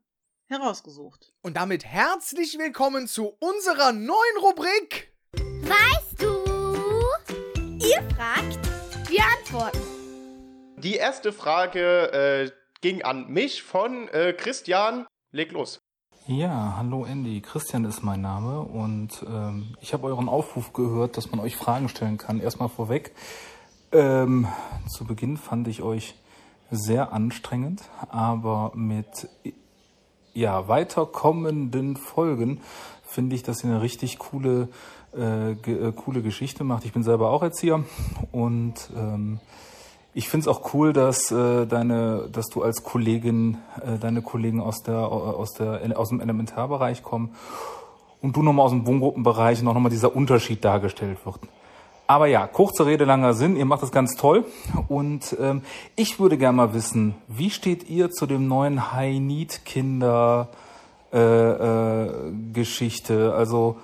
herausgesucht. 0.46 1.34
Und 1.42 1.58
damit 1.58 1.84
herzlich 1.84 2.60
willkommen 2.60 3.08
zu 3.08 3.36
unserer 3.40 3.92
neuen 3.92 4.38
Rubrik. 4.40 5.12
Weißt 5.34 6.22
du? 6.22 6.44
Ihr 7.88 8.08
fragt, 8.16 8.60
wir 9.10 9.24
antworten. 9.40 9.80
Die 10.78 10.94
erste 10.94 11.34
Frage 11.34 12.12
äh, 12.14 12.52
ging 12.82 13.02
an 13.02 13.30
mich 13.30 13.64
von 13.64 14.08
äh, 14.10 14.34
Christian. 14.34 15.08
Leg 15.32 15.52
los. 15.52 15.82
Ja, 16.32 16.76
hallo 16.78 17.06
Andy, 17.06 17.42
Christian 17.42 17.86
ist 17.86 18.04
mein 18.04 18.22
Name 18.22 18.60
und 18.60 19.26
ähm, 19.28 19.70
ich 19.82 19.94
habe 19.94 20.06
euren 20.06 20.30
Aufruf 20.30 20.74
gehört, 20.74 21.18
dass 21.18 21.32
man 21.32 21.40
euch 21.40 21.56
Fragen 21.56 21.90
stellen 21.90 22.20
kann. 22.20 22.40
Erstmal 22.40 22.70
vorweg, 22.70 23.16
ähm, 23.92 24.48
zu 24.88 25.06
Beginn 25.06 25.38
fand 25.38 25.68
ich 25.68 25.82
euch 25.82 26.14
sehr 26.70 27.14
anstrengend, 27.14 27.82
aber 28.10 28.74
mit 28.76 29.28
ja, 30.36 30.68
weiterkommenden 30.68 31.98
Folgen 31.98 32.62
finde 33.02 33.36
ich, 33.36 33.42
dass 33.42 33.64
ihr 33.64 33.72
eine 33.72 33.82
richtig 33.82 34.20
coole, 34.20 34.70
äh, 35.14 35.56
ge 35.56 35.88
äh, 35.88 35.92
coole 35.94 36.22
Geschichte 36.22 36.64
macht. 36.64 36.86
Ich 36.86 36.94
bin 36.94 37.02
selber 37.02 37.32
auch 37.32 37.42
Erzieher 37.42 37.84
und 38.32 38.76
ähm, 38.96 39.40
ich 40.20 40.28
finde 40.28 40.44
es 40.44 40.48
auch 40.50 40.74
cool, 40.74 40.92
dass 40.92 41.32
äh, 41.32 41.66
deine, 41.66 42.28
dass 42.30 42.48
du 42.48 42.62
als 42.62 42.84
Kollegin, 42.84 43.58
äh, 43.82 43.98
deine 43.98 44.22
Kollegen 44.22 44.60
aus 44.60 44.84
der 44.84 44.98
aus 44.98 45.54
der 45.54 45.80
aus 45.98 46.10
dem 46.10 46.20
Elementarbereich 46.20 47.04
kommen 47.04 47.34
und 48.22 48.36
du 48.36 48.44
nochmal 48.44 48.66
aus 48.66 48.72
dem 48.72 48.86
Wohngruppenbereich 48.86 49.62
und 49.62 49.70
auch 49.70 49.74
nochmal 49.74 49.92
dieser 49.92 50.14
Unterschied 50.14 50.66
dargestellt 50.66 51.26
wird. 51.26 51.40
Aber 52.06 52.28
ja, 52.28 52.48
kurze 52.48 52.86
Rede, 52.86 53.06
langer 53.06 53.34
Sinn. 53.34 53.56
Ihr 53.56 53.64
macht 53.64 53.82
das 53.82 53.94
ganz 53.94 54.16
toll. 54.18 54.44
Und 54.90 55.38
ähm, 55.40 55.62
ich 55.96 56.20
würde 56.20 56.38
gerne 56.38 56.58
mal 56.58 56.74
wissen, 56.74 57.16
wie 57.30 57.50
steht 57.50 57.90
ihr 57.90 58.12
zu 58.12 58.26
dem 58.26 58.50
neuen 58.50 58.92
High 58.92 59.20
Need 59.20 59.64
Kinder 59.64 60.50
äh, 61.14 61.18
äh? 61.18 63.14
Also 63.14 63.78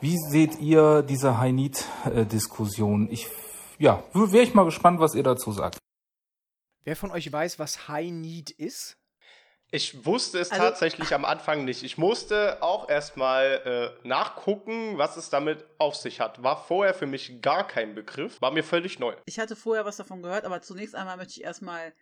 wie 0.00 0.16
seht 0.16 0.58
ihr 0.58 1.02
diese 1.02 1.38
High 1.38 1.52
Need 1.52 1.84
äh? 2.14 2.24
Ich 3.10 3.28
ja, 3.78 4.02
wäre 4.12 4.42
ich 4.44 4.54
mal 4.54 4.64
gespannt, 4.64 5.00
was 5.00 5.14
ihr 5.14 5.22
dazu 5.22 5.52
sagt. 5.52 5.78
Wer 6.84 6.96
von 6.96 7.10
euch 7.10 7.30
weiß, 7.32 7.58
was 7.58 7.88
High 7.88 8.10
Need 8.12 8.50
ist? 8.50 8.96
Ich 9.72 10.06
wusste 10.06 10.38
es 10.38 10.52
Also- 10.52 10.62
tatsächlich 10.62 11.12
am 11.12 11.24
Anfang 11.24 11.64
nicht. 11.64 11.82
Ich 11.82 11.98
musste 11.98 12.62
auch 12.62 12.88
erstmal 12.88 13.96
äh, 14.04 14.06
nachgucken, 14.06 14.96
was 14.96 15.16
es 15.16 15.28
damit 15.28 15.64
auf 15.78 15.96
sich 15.96 16.20
hat. 16.20 16.42
War 16.44 16.56
vorher 16.64 16.94
für 16.94 17.06
mich 17.06 17.42
gar 17.42 17.66
kein 17.66 17.94
Begriff, 17.96 18.40
war 18.40 18.52
mir 18.52 18.62
völlig 18.62 19.00
neu. 19.00 19.16
Ich 19.24 19.40
hatte 19.40 19.56
vorher 19.56 19.84
was 19.84 19.96
davon 19.96 20.22
gehört, 20.22 20.44
aber 20.44 20.62
zunächst 20.62 20.94
einmal 20.94 21.16
möchte 21.16 21.32
ich 21.32 21.42
erstmal 21.42 21.92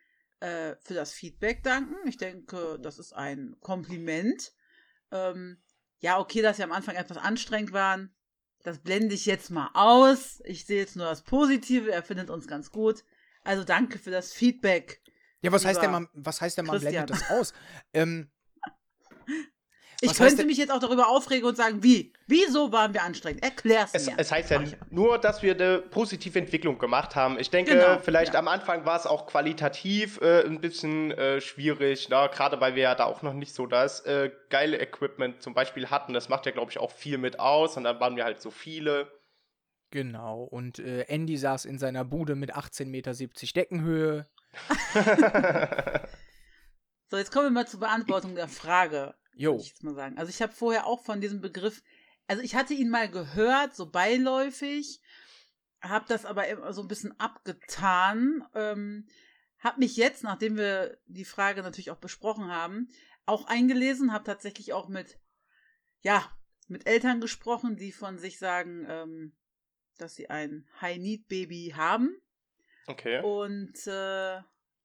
äh, 0.40 0.76
für 0.82 0.92
das 0.92 1.12
Feedback 1.12 1.62
danken. 1.62 1.96
Ich 2.06 2.18
denke, 2.18 2.78
das 2.80 2.98
ist 2.98 3.14
ein 3.14 3.56
Kompliment. 3.60 4.52
Ähm, 5.10 5.62
ja, 6.00 6.18
okay, 6.18 6.42
dass 6.42 6.58
wir 6.58 6.66
am 6.66 6.72
Anfang 6.72 6.96
etwas 6.96 7.16
anstrengend 7.16 7.72
waren. 7.72 8.13
Das 8.64 8.78
blende 8.78 9.14
ich 9.14 9.26
jetzt 9.26 9.50
mal 9.50 9.70
aus. 9.74 10.40
Ich 10.44 10.64
sehe 10.64 10.78
jetzt 10.80 10.96
nur 10.96 11.04
das 11.04 11.22
Positive. 11.22 11.92
Er 11.92 12.02
findet 12.02 12.30
uns 12.30 12.48
ganz 12.48 12.70
gut. 12.70 13.04
Also 13.44 13.62
danke 13.62 13.98
für 13.98 14.10
das 14.10 14.32
Feedback. 14.32 15.02
Ja, 15.42 15.52
was 15.52 15.66
heißt 15.66 15.82
denn, 15.82 15.90
man, 15.90 16.08
was 16.14 16.40
heißt 16.40 16.56
denn, 16.56 16.64
man 16.64 16.78
Christian. 16.80 17.04
blendet 17.04 17.28
das 17.28 17.30
aus? 17.30 17.52
ähm, 17.92 18.30
Ich 20.04 20.10
Was 20.10 20.20
heißt 20.20 20.36
könnte 20.36 20.46
mich 20.46 20.58
jetzt 20.58 20.70
auch 20.70 20.80
darüber 20.80 21.08
aufregen 21.08 21.48
und 21.48 21.56
sagen, 21.56 21.82
wie? 21.82 22.12
Wieso 22.26 22.70
waren 22.72 22.92
wir 22.92 23.02
anstrengend? 23.02 23.42
Erklär's 23.42 23.90
Es, 23.94 24.06
mir. 24.06 24.14
es 24.18 24.30
heißt 24.30 24.50
ja 24.50 24.62
nur, 24.90 25.18
dass 25.18 25.42
wir 25.42 25.54
eine 25.54 25.78
positive 25.78 26.38
Entwicklung 26.38 26.78
gemacht 26.78 27.16
haben. 27.16 27.38
Ich 27.38 27.50
denke, 27.50 27.72
Genau, 27.72 27.98
vielleicht 27.98 28.34
ja. 28.34 28.40
am 28.40 28.48
Anfang 28.48 28.84
war 28.84 28.96
es 28.98 29.06
auch 29.06 29.26
qualitativ 29.26 30.20
äh, 30.20 30.44
ein 30.44 30.60
bisschen 30.60 31.10
äh, 31.12 31.40
schwierig, 31.40 32.08
na, 32.10 32.26
gerade 32.26 32.60
weil 32.60 32.74
wir 32.74 32.82
ja 32.82 32.94
da 32.94 33.04
auch 33.04 33.22
noch 33.22 33.32
nicht 33.32 33.54
so 33.54 33.66
das 33.66 34.00
äh, 34.00 34.30
geile 34.50 34.78
Equipment 34.78 35.42
zum 35.42 35.54
Beispiel 35.54 35.88
hatten. 35.88 36.12
Das 36.12 36.28
macht 36.28 36.44
ja, 36.44 36.52
glaube 36.52 36.70
ich, 36.70 36.78
auch 36.78 36.92
viel 36.92 37.16
mit 37.16 37.40
aus 37.40 37.76
und 37.76 37.84
dann 37.84 37.98
waren 38.00 38.16
wir 38.16 38.24
halt 38.24 38.40
so 38.42 38.50
viele. 38.50 39.10
genau. 39.90 40.42
Und 40.42 40.78
äh, 40.80 41.02
Andy 41.08 41.38
saß 41.38 41.64
in 41.64 41.78
seiner 41.78 42.04
Bude 42.04 42.34
mit 42.34 42.54
18,70 42.54 42.86
Meter 42.86 43.14
Deckenhöhe. 43.54 44.28
So, 47.10 47.18
jetzt 47.18 47.30
kommen 47.30 47.46
wir 47.46 47.50
mal 47.50 47.66
zur 47.68 47.80
Beantwortung 47.80 48.34
der 48.34 48.48
Frage. 48.48 49.14
Jo. 49.34 49.52
würde 49.52 49.62
ich 49.62 49.68
jetzt 49.70 49.82
mal 49.84 49.94
sagen. 49.94 50.18
Also 50.18 50.30
ich 50.30 50.40
habe 50.42 50.52
vorher 50.52 50.86
auch 50.86 51.02
von 51.04 51.20
diesem 51.20 51.40
Begriff, 51.40 51.82
also 52.26 52.42
ich 52.42 52.54
hatte 52.54 52.74
ihn 52.74 52.90
mal 52.90 53.10
gehört, 53.10 53.74
so 53.74 53.90
beiläufig, 53.90 55.00
habe 55.82 56.06
das 56.08 56.24
aber 56.24 56.46
immer 56.48 56.72
so 56.72 56.82
ein 56.82 56.88
bisschen 56.88 57.18
abgetan, 57.20 58.46
ähm, 58.54 59.06
habe 59.58 59.80
mich 59.80 59.96
jetzt, 59.96 60.22
nachdem 60.22 60.56
wir 60.56 60.98
die 61.06 61.24
Frage 61.24 61.62
natürlich 61.62 61.90
auch 61.90 61.98
besprochen 61.98 62.50
haben, 62.50 62.88
auch 63.26 63.46
eingelesen, 63.46 64.12
habe 64.12 64.24
tatsächlich 64.24 64.72
auch 64.72 64.88
mit, 64.88 65.18
ja, 66.02 66.30
mit 66.68 66.86
Eltern 66.86 67.20
gesprochen, 67.20 67.76
die 67.76 67.92
von 67.92 68.18
sich 68.18 68.38
sagen, 68.38 68.86
ähm, 68.88 69.36
dass 69.98 70.14
sie 70.14 70.28
ein 70.30 70.66
High-Need-Baby 70.80 71.74
haben 71.76 72.16
Okay. 72.86 73.22
und 73.22 73.86
äh, 73.86 74.40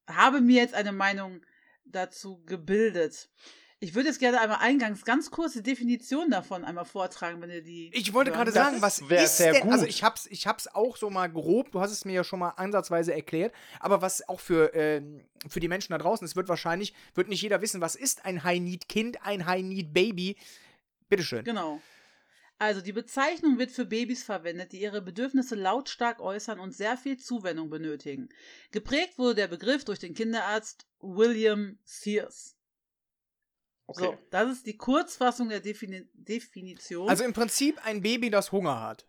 habe 0.08 0.42
mir 0.42 0.62
jetzt 0.62 0.74
eine 0.74 0.92
Meinung 0.92 1.46
dazu 1.86 2.44
gebildet. 2.46 3.30
Ich 3.82 3.96
würde 3.96 4.10
jetzt 4.10 4.20
gerne 4.20 4.42
einmal 4.42 4.58
eingangs 4.60 5.06
ganz 5.06 5.32
kurz 5.32 5.54
die 5.54 5.64
Definition 5.64 6.30
davon 6.30 6.66
einmal 6.66 6.84
vortragen, 6.84 7.42
wenn 7.42 7.50
ihr 7.50 7.64
die. 7.64 7.90
Ich 7.94 8.14
wollte 8.14 8.32
gerade 8.32 8.52
das 8.52 8.56
sagen, 8.56 8.82
was 8.82 9.00
ist 9.00 9.38
sehr 9.38 9.54
denn, 9.54 9.72
also 9.72 9.86
gut. 9.86 9.90
ich 9.90 10.04
hab's, 10.04 10.28
ich 10.30 10.48
hab's 10.48 10.68
auch 10.68 10.98
so 10.98 11.10
mal 11.10 11.28
grob, 11.28 11.72
du 11.72 11.80
hast 11.80 11.92
es 11.92 12.04
mir 12.04 12.14
ja 12.14 12.24
schon 12.26 12.40
mal 12.40 12.50
ansatzweise 12.50 13.14
erklärt, 13.14 13.54
aber 13.80 14.02
was 14.02 14.28
auch 14.28 14.42
für, 14.42 14.74
ähm, 14.74 15.24
für 15.48 15.62
die 15.62 15.70
Menschen 15.70 15.94
da 15.94 15.98
draußen, 15.98 16.26
es 16.26 16.36
wird 16.36 16.50
wahrscheinlich, 16.50 16.94
wird 17.16 17.30
nicht 17.30 17.42
jeder 17.42 17.62
wissen, 17.62 17.80
was 17.80 17.96
ist 17.96 18.26
ein 18.26 18.44
High-Need-Kind, 18.44 19.26
ein 19.26 19.46
High-Need-Baby. 19.46 20.36
Bitteschön. 21.08 21.46
Genau. 21.46 21.82
Also 22.58 22.82
die 22.82 22.92
Bezeichnung 22.92 23.58
wird 23.58 23.72
für 23.72 23.86
Babys 23.86 24.24
verwendet, 24.24 24.74
die 24.74 24.82
ihre 24.82 25.02
Bedürfnisse 25.02 25.56
lautstark 25.56 26.20
äußern 26.20 26.60
und 26.60 26.76
sehr 26.76 26.98
viel 26.98 27.16
Zuwendung 27.16 27.70
benötigen. 27.70 28.28
Geprägt 28.72 29.18
wurde 29.18 29.36
der 29.36 29.48
Begriff 29.48 29.86
durch 29.86 30.00
den 30.00 30.14
Kinderarzt 30.14 30.86
William 31.00 31.80
Sears. 31.86 32.59
Okay. 33.90 34.06
So, 34.06 34.18
das 34.30 34.50
ist 34.52 34.66
die 34.66 34.78
Kurzfassung 34.78 35.50
der 35.50 35.60
Defini 35.60 36.08
Definition. 36.14 37.10
Also 37.10 37.24
im 37.24 37.34
Prinzip 37.34 37.80
ein 37.86 38.02
Baby, 38.02 38.30
das 38.30 38.52
Hunger 38.52 38.82
hat. 38.82 39.06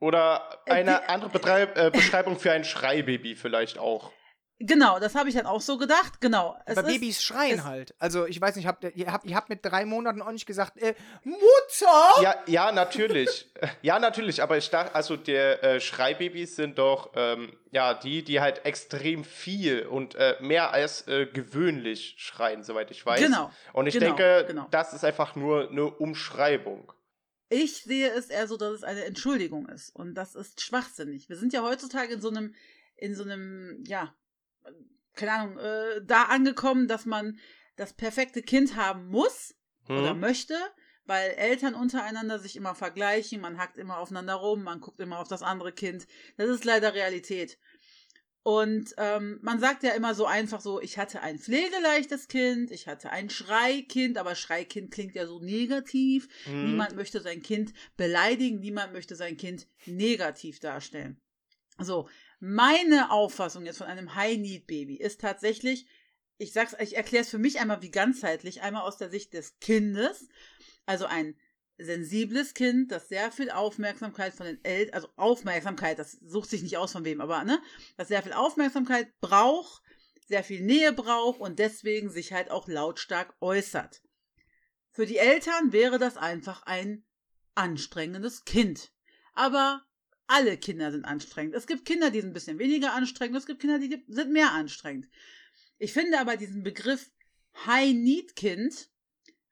Oder 0.00 0.60
Äh, 0.66 0.72
eine 0.72 1.00
die- 1.02 1.08
andere 1.08 1.30
Betreib 1.30 1.76
äh, 1.76 1.90
Beschreibung 1.90 2.38
für 2.38 2.52
ein 2.52 2.64
Schreibaby 2.64 3.34
vielleicht 3.34 3.78
auch. 3.78 4.12
Genau, 4.58 4.98
das 4.98 5.14
habe 5.14 5.28
ich 5.28 5.34
dann 5.34 5.46
auch 5.46 5.60
so 5.60 5.78
gedacht. 5.78 6.20
Genau. 6.20 6.56
Es 6.66 6.76
Aber 6.76 6.88
ist- 6.88 6.94
Babys 6.94 7.22
schreien 7.22 7.58
es- 7.58 7.64
halt. 7.64 7.94
Also 7.98 8.26
ich 8.26 8.40
weiß 8.40 8.56
nicht, 8.56 8.66
habt, 8.66 8.84
ihr, 8.84 9.12
habt, 9.12 9.24
ihr 9.24 9.36
habt 9.36 9.48
mit 9.48 9.64
drei 9.64 9.84
Monaten 9.84 10.22
auch 10.22 10.30
nicht 10.32 10.46
gesagt, 10.46 10.76
äh, 10.78 10.94
Mutter! 11.24 12.22
Ja, 12.22 12.34
ja, 12.46 12.72
natürlich. 12.72 13.50
ja, 13.82 13.98
natürlich. 13.98 14.42
Aber 14.42 14.56
ich 14.56 14.68
dachte, 14.70 14.94
also 14.94 15.16
der 15.16 15.62
äh, 15.62 15.80
Schreibabys 15.80 16.56
sind 16.56 16.78
doch 16.78 17.12
ähm, 17.14 17.52
ja 17.70 17.94
die, 17.94 18.22
die 18.22 18.40
halt 18.40 18.64
extrem 18.64 19.24
viel 19.24 19.86
und 19.86 20.14
äh, 20.14 20.36
mehr 20.40 20.72
als 20.72 21.06
äh, 21.08 21.26
gewöhnlich 21.26 22.14
schreien, 22.18 22.62
soweit 22.62 22.90
ich 22.90 23.04
weiß. 23.04 23.20
Genau. 23.20 23.50
Und 23.72 23.86
ich 23.86 23.94
genau, 23.94 24.06
denke, 24.06 24.44
genau. 24.46 24.66
das 24.70 24.92
ist 24.92 25.04
einfach 25.04 25.36
nur 25.36 25.70
eine 25.70 25.84
Umschreibung. 25.84 26.92
Ich 27.50 27.82
sehe 27.82 28.10
es 28.10 28.26
eher 28.26 28.46
so, 28.46 28.56
dass 28.56 28.72
es 28.72 28.84
eine 28.84 29.04
Entschuldigung 29.04 29.68
ist. 29.68 29.94
Und 29.94 30.14
das 30.14 30.34
ist 30.34 30.60
schwachsinnig. 30.60 31.28
Wir 31.28 31.36
sind 31.36 31.52
ja 31.52 31.62
heutzutage 31.62 32.12
in 32.12 32.20
so 32.20 32.28
einem, 32.28 32.54
in 32.96 33.14
so 33.14 33.22
einem, 33.22 33.82
ja, 33.86 34.14
keine 35.14 35.32
Ahnung, 35.32 35.58
äh, 35.58 36.00
da 36.04 36.24
angekommen, 36.24 36.88
dass 36.88 37.06
man 37.06 37.38
das 37.76 37.92
perfekte 37.92 38.42
Kind 38.42 38.76
haben 38.76 39.08
muss 39.08 39.54
oder 39.88 40.10
Hm? 40.10 40.20
möchte, 40.20 40.54
weil 41.06 41.30
Eltern 41.30 41.74
untereinander 41.74 42.38
sich 42.38 42.56
immer 42.56 42.74
vergleichen, 42.74 43.40
man 43.40 43.58
hackt 43.58 43.78
immer 43.78 43.98
aufeinander 43.98 44.34
rum, 44.34 44.62
man 44.62 44.80
guckt 44.80 45.00
immer 45.00 45.18
auf 45.18 45.28
das 45.28 45.42
andere 45.42 45.72
Kind. 45.72 46.06
Das 46.36 46.48
ist 46.48 46.64
leider 46.64 46.94
Realität. 46.94 47.58
Und 48.42 48.94
ähm, 48.96 49.38
man 49.42 49.60
sagt 49.60 49.82
ja 49.82 49.90
immer 49.90 50.14
so 50.14 50.24
einfach 50.24 50.60
so, 50.60 50.80
ich 50.80 50.96
hatte 50.96 51.20
ein 51.20 51.38
pflegeleichtes 51.38 52.28
Kind, 52.28 52.70
ich 52.70 52.86
hatte 52.86 53.10
ein 53.10 53.28
Schreikind, 53.28 54.16
aber 54.16 54.34
Schreikind 54.34 54.90
klingt 54.90 55.14
ja 55.14 55.26
so 55.26 55.40
negativ. 55.40 56.28
Hm? 56.44 56.70
Niemand 56.70 56.96
möchte 56.96 57.20
sein 57.20 57.42
Kind 57.42 57.74
beleidigen, 57.96 58.60
niemand 58.60 58.92
möchte 58.92 59.16
sein 59.16 59.36
Kind 59.36 59.66
negativ 59.84 60.60
darstellen. 60.60 61.20
So, 61.78 62.08
meine 62.40 63.10
Auffassung 63.10 63.66
jetzt 63.66 63.78
von 63.78 63.86
einem 63.86 64.14
High-Need-Baby 64.14 64.96
ist 64.96 65.20
tatsächlich, 65.20 65.86
ich 66.38 66.52
sag's, 66.52 66.76
ich 66.80 66.96
erkläre 66.96 67.22
es 67.22 67.30
für 67.30 67.38
mich 67.38 67.60
einmal 67.60 67.82
wie 67.82 67.90
ganzheitlich, 67.90 68.62
einmal 68.62 68.82
aus 68.82 68.96
der 68.96 69.10
Sicht 69.10 69.34
des 69.34 69.58
Kindes, 69.58 70.28
also 70.86 71.06
ein 71.06 71.36
sensibles 71.78 72.54
Kind, 72.54 72.90
das 72.90 73.08
sehr 73.08 73.30
viel 73.30 73.50
Aufmerksamkeit 73.50 74.34
von 74.34 74.46
den 74.46 74.64
Eltern, 74.64 74.94
also 74.94 75.08
Aufmerksamkeit, 75.16 75.98
das 75.98 76.12
sucht 76.12 76.50
sich 76.50 76.62
nicht 76.62 76.76
aus 76.76 76.92
von 76.92 77.04
wem, 77.04 77.20
aber 77.20 77.44
ne, 77.44 77.60
das 77.96 78.08
sehr 78.08 78.22
viel 78.22 78.32
Aufmerksamkeit 78.32 79.08
braucht, 79.20 79.82
sehr 80.26 80.44
viel 80.44 80.60
Nähe 80.60 80.92
braucht 80.92 81.40
und 81.40 81.58
deswegen 81.58 82.10
sich 82.10 82.32
halt 82.32 82.50
auch 82.50 82.68
lautstark 82.68 83.34
äußert. 83.40 84.02
Für 84.90 85.06
die 85.06 85.18
Eltern 85.18 85.72
wäre 85.72 85.98
das 85.98 86.16
einfach 86.16 86.62
ein 86.64 87.04
anstrengendes 87.54 88.44
Kind. 88.44 88.92
Aber 89.34 89.84
alle 90.28 90.56
Kinder 90.58 90.92
sind 90.92 91.04
anstrengend. 91.04 91.54
Es 91.54 91.66
gibt 91.66 91.84
Kinder, 91.84 92.10
die 92.10 92.20
sind 92.20 92.30
ein 92.30 92.34
bisschen 92.34 92.58
weniger 92.58 92.92
anstrengend, 92.92 93.36
es 93.36 93.46
gibt 93.46 93.60
Kinder, 93.60 93.78
die 93.78 94.04
sind 94.06 94.30
mehr 94.30 94.52
anstrengend. 94.52 95.08
Ich 95.78 95.92
finde 95.92 96.20
aber 96.20 96.36
diesen 96.36 96.62
Begriff 96.62 97.10
High-Need-Kind 97.66 98.90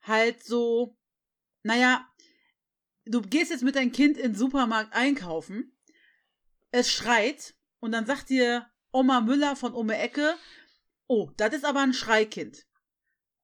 halt 0.03 0.45
so, 0.45 0.97
naja, 1.63 2.07
du 3.05 3.23
gehst 3.23 3.51
jetzt 3.51 3.65
mit 3.65 3.75
deinem 3.75 3.93
Kind 3.93 4.17
in 4.17 4.33
den 4.33 4.35
Supermarkt 4.35 4.95
einkaufen, 4.95 5.77
es 6.71 6.93
schreit 6.93 7.55
und 7.81 7.93
dann 7.93 8.07
sagt 8.07 8.29
dir 8.29 8.67
Oma 8.93 9.21
Müller 9.21 9.57
von 9.57 9.75
Ome 9.75 9.97
Ecke, 9.99 10.37
oh, 11.07 11.31
das 11.37 11.55
ist 11.55 11.65
aber 11.65 11.81
ein 11.81 11.95
Schreikind. 11.95 12.66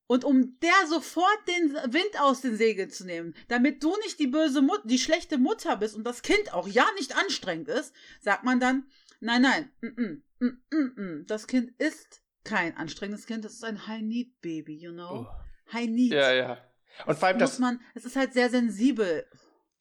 Und 0.06 0.24
um 0.24 0.58
der 0.60 0.86
sofort 0.88 1.38
den 1.48 1.72
Wind 1.92 2.20
aus 2.20 2.40
den 2.40 2.56
Segeln 2.56 2.90
zu 2.90 3.06
nehmen, 3.06 3.34
damit 3.48 3.82
du 3.82 3.96
nicht 3.98 4.18
die 4.18 4.26
böse 4.26 4.60
Mut 4.60 4.80
die 4.84 4.98
schlechte 4.98 5.38
Mutter 5.38 5.76
bist 5.76 5.96
und 5.96 6.04
das 6.04 6.22
Kind 6.22 6.52
auch 6.52 6.68
ja 6.68 6.86
nicht 6.96 7.16
anstrengend 7.16 7.68
ist, 7.68 7.94
sagt 8.20 8.44
man 8.44 8.60
dann, 8.60 8.84
nein, 9.20 9.42
nein, 9.42 9.70
mm, 9.80 9.86
mm, 9.86 10.22
mm, 10.40 10.76
mm, 10.76 11.02
mm, 11.02 11.26
das 11.26 11.46
Kind 11.46 11.70
ist 11.78 12.22
kein 12.44 12.76
anstrengendes 12.76 13.26
Kind, 13.26 13.44
das 13.44 13.54
ist 13.54 13.64
ein 13.64 13.86
High-Need-Baby, 13.86 14.76
you 14.76 14.92
know? 14.92 15.26
Oh. 15.26 15.72
High-Need. 15.72 16.12
Ja, 16.12 16.32
ja. 16.32 16.58
Und 17.06 17.18
vor 17.18 17.28
allem 17.28 17.38
muss 17.38 17.50
das, 17.52 17.58
man, 17.58 17.80
es 17.94 18.04
ist 18.04 18.16
halt 18.16 18.32
sehr 18.34 18.50
sensibel. 18.50 19.26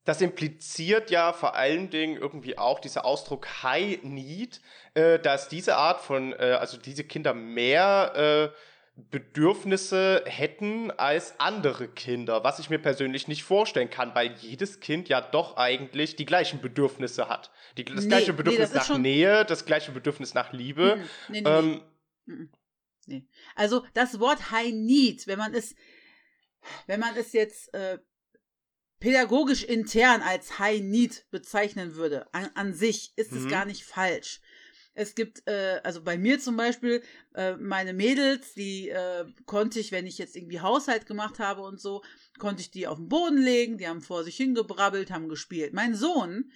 das 0.06 0.22
impliziert 0.22 1.12
ja 1.12 1.34
vor 1.34 1.56
allen 1.56 1.90
Dingen 1.90 2.18
irgendwie 2.18 2.58
auch 2.58 2.80
dieser 2.80 3.06
Ausdruck 3.06 3.64
High 3.64 4.04
Need, 4.04 4.62
äh, 4.94 5.20
dass 5.20 5.50
diese 5.50 5.76
Art 5.76 6.02
von, 6.02 6.34
äh, 6.34 6.58
also 6.60 6.78
diese 6.78 7.04
Kinder 7.04 7.34
mehr 7.34 8.52
äh, 8.54 8.58
Bedürfnisse 8.96 10.24
hätten 10.26 10.92
als 10.92 11.40
andere 11.40 11.88
Kinder, 11.88 12.44
was 12.44 12.60
ich 12.60 12.70
mir 12.70 12.78
persönlich 12.80 13.28
nicht 13.28 13.44
vorstellen 13.44 13.90
kann, 13.90 14.14
weil 14.16 14.34
jedes 14.40 14.80
Kind 14.80 15.10
ja 15.10 15.22
doch 15.22 15.58
eigentlich 15.58 16.16
die 16.18 16.26
gleichen 16.26 16.62
Bedürfnisse 16.62 17.30
hat. 17.30 17.52
Die, 17.78 17.86
das 17.86 18.04
Nee, 18.04 18.10
gleiche 18.10 18.32
nee, 18.32 18.38
Bedürfnis 18.38 18.72
das 18.72 18.84
ist 18.84 18.90
nach 18.90 18.98
Nähe, 18.98 19.46
das 19.46 19.66
gleiche 19.66 19.92
Bedürfnis 19.92 20.34
nach 20.34 20.52
Liebe. 20.52 20.98
Mhm. 20.98 21.10
Nee, 21.30 21.42
nee, 21.42 21.42
nee. 21.42 21.50
Ähm, 21.50 21.82
Mhm. 22.26 22.52
Nee. 23.08 23.28
Also 23.56 23.84
das 23.96 24.20
Wort 24.20 24.52
High 24.52 24.72
Need, 24.74 25.26
wenn 25.26 25.40
man 25.40 25.56
es, 25.56 25.74
wenn 26.86 27.00
man 27.00 27.16
es 27.18 27.34
jetzt 27.34 27.74
äh, 27.74 27.98
pädagogisch 29.00 29.64
intern 29.64 30.22
als 30.22 30.60
High 30.60 30.82
Need 30.82 31.26
bezeichnen 31.32 31.96
würde, 31.96 32.32
an, 32.34 32.52
an 32.54 32.74
sich 32.74 33.14
ist 33.16 33.32
es 33.32 33.46
Mhm. 33.46 33.50
gar 33.50 33.66
nicht 33.66 33.84
falsch. 33.84 34.40
Es 34.94 35.16
gibt, 35.16 35.48
äh, 35.48 35.80
also 35.84 36.04
bei 36.04 36.18
mir 36.18 36.40
zum 36.40 36.58
Beispiel, 36.58 37.02
äh, 37.34 37.56
meine 37.56 37.94
Mädels, 37.94 38.54
die 38.54 38.90
äh, 38.90 39.26
konnte 39.46 39.80
ich, 39.80 39.92
wenn 39.92 40.06
ich 40.06 40.18
jetzt 40.18 40.36
irgendwie 40.36 40.60
Haushalt 40.60 41.06
gemacht 41.06 41.40
habe 41.40 41.62
und 41.62 41.80
so, 41.80 42.04
konnte 42.40 42.62
ich 42.62 42.72
die 42.72 42.88
auf 42.88 42.98
den 42.98 43.08
Boden 43.08 43.38
legen, 43.38 43.78
die 43.78 43.88
haben 43.88 44.02
vor 44.02 44.24
sich 44.24 44.36
hingebrabbelt, 44.36 45.12
haben 45.12 45.30
gespielt. 45.30 45.74
Mein 45.74 45.96
Sohn, 45.96 46.52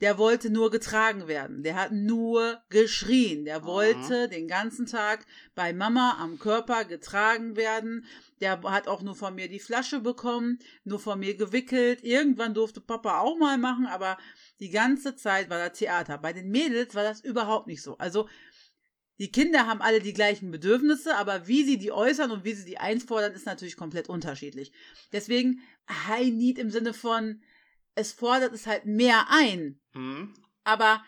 der 0.00 0.16
wollte 0.16 0.50
nur 0.50 0.70
getragen 0.70 1.28
werden. 1.28 1.62
Der 1.62 1.74
hat 1.74 1.92
nur 1.92 2.62
geschrien. 2.70 3.44
Der 3.44 3.64
wollte 3.64 4.26
mhm. 4.26 4.30
den 4.30 4.48
ganzen 4.48 4.86
Tag 4.86 5.26
bei 5.54 5.72
Mama 5.72 6.16
am 6.18 6.38
Körper 6.38 6.84
getragen 6.84 7.54
werden. 7.56 8.06
Der 8.40 8.62
hat 8.62 8.88
auch 8.88 9.02
nur 9.02 9.14
von 9.14 9.34
mir 9.34 9.48
die 9.48 9.60
Flasche 9.60 10.00
bekommen, 10.00 10.58
nur 10.84 10.98
von 10.98 11.18
mir 11.20 11.36
gewickelt. 11.36 12.02
Irgendwann 12.02 12.54
durfte 12.54 12.80
Papa 12.80 13.20
auch 13.20 13.36
mal 13.36 13.58
machen, 13.58 13.86
aber 13.86 14.16
die 14.60 14.70
ganze 14.70 15.16
Zeit 15.16 15.50
war 15.50 15.58
da 15.58 15.70
Theater. 15.70 16.18
Bei 16.18 16.32
den 16.32 16.50
Mädels 16.50 16.94
war 16.94 17.02
das 17.02 17.20
überhaupt 17.20 17.66
nicht 17.66 17.82
so. 17.82 17.96
Also 17.98 18.28
die 19.18 19.30
Kinder 19.30 19.66
haben 19.66 19.82
alle 19.82 20.00
die 20.00 20.14
gleichen 20.14 20.50
Bedürfnisse, 20.50 21.16
aber 21.16 21.46
wie 21.46 21.64
sie 21.64 21.78
die 21.78 21.92
äußern 21.92 22.30
und 22.30 22.44
wie 22.44 22.54
sie 22.54 22.64
die 22.64 22.78
einfordern, 22.78 23.32
ist 23.32 23.46
natürlich 23.46 23.76
komplett 23.76 24.08
unterschiedlich. 24.08 24.72
Deswegen 25.12 25.60
High 25.90 26.30
Need 26.30 26.58
im 26.58 26.70
Sinne 26.70 26.94
von, 26.94 27.42
es 27.94 28.12
fordert 28.12 28.54
es 28.54 28.66
halt 28.66 28.86
mehr 28.86 29.26
ein. 29.28 29.78
Mhm. 29.92 30.34
Aber 30.64 31.04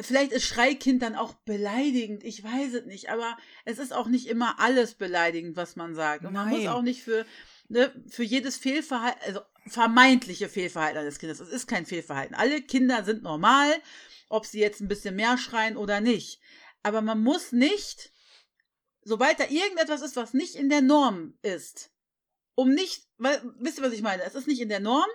vielleicht 0.00 0.32
ist 0.32 0.44
Schreikind 0.44 1.02
dann 1.02 1.16
auch 1.16 1.34
beleidigend, 1.34 2.22
ich 2.22 2.44
weiß 2.44 2.74
es 2.74 2.86
nicht, 2.86 3.10
aber 3.10 3.36
es 3.64 3.78
ist 3.78 3.92
auch 3.92 4.06
nicht 4.06 4.26
immer 4.26 4.60
alles 4.60 4.94
beleidigend, 4.94 5.56
was 5.56 5.76
man 5.76 5.94
sagt. 5.94 6.24
Und 6.24 6.32
man 6.32 6.48
muss 6.48 6.66
auch 6.66 6.82
nicht 6.82 7.02
für, 7.02 7.26
ne, 7.68 7.92
für 8.08 8.24
jedes 8.24 8.56
Fehlverhalten, 8.56 9.22
also 9.24 9.40
vermeintliche 9.66 10.48
Fehlverhalten 10.48 10.98
eines 10.98 11.18
Kindes, 11.18 11.40
es 11.40 11.48
ist 11.48 11.66
kein 11.66 11.86
Fehlverhalten. 11.86 12.34
Alle 12.34 12.62
Kinder 12.62 13.04
sind 13.04 13.22
normal, 13.22 13.74
ob 14.28 14.46
sie 14.46 14.60
jetzt 14.60 14.80
ein 14.80 14.88
bisschen 14.88 15.16
mehr 15.16 15.38
schreien 15.38 15.76
oder 15.76 16.00
nicht. 16.00 16.40
Aber 16.82 17.00
man 17.00 17.22
muss 17.22 17.52
nicht, 17.52 18.12
sobald 19.02 19.40
da 19.40 19.44
irgendetwas 19.44 20.02
ist, 20.02 20.16
was 20.16 20.34
nicht 20.34 20.54
in 20.54 20.68
der 20.68 20.82
Norm 20.82 21.38
ist, 21.42 21.90
um 22.54 22.70
nicht, 22.70 23.08
weil, 23.18 23.40
wisst 23.58 23.78
ihr, 23.78 23.84
was 23.84 23.92
ich 23.92 24.02
meine? 24.02 24.22
Es 24.22 24.34
ist 24.34 24.46
nicht 24.46 24.60
in 24.60 24.68
der 24.68 24.80
Norm, 24.80 25.08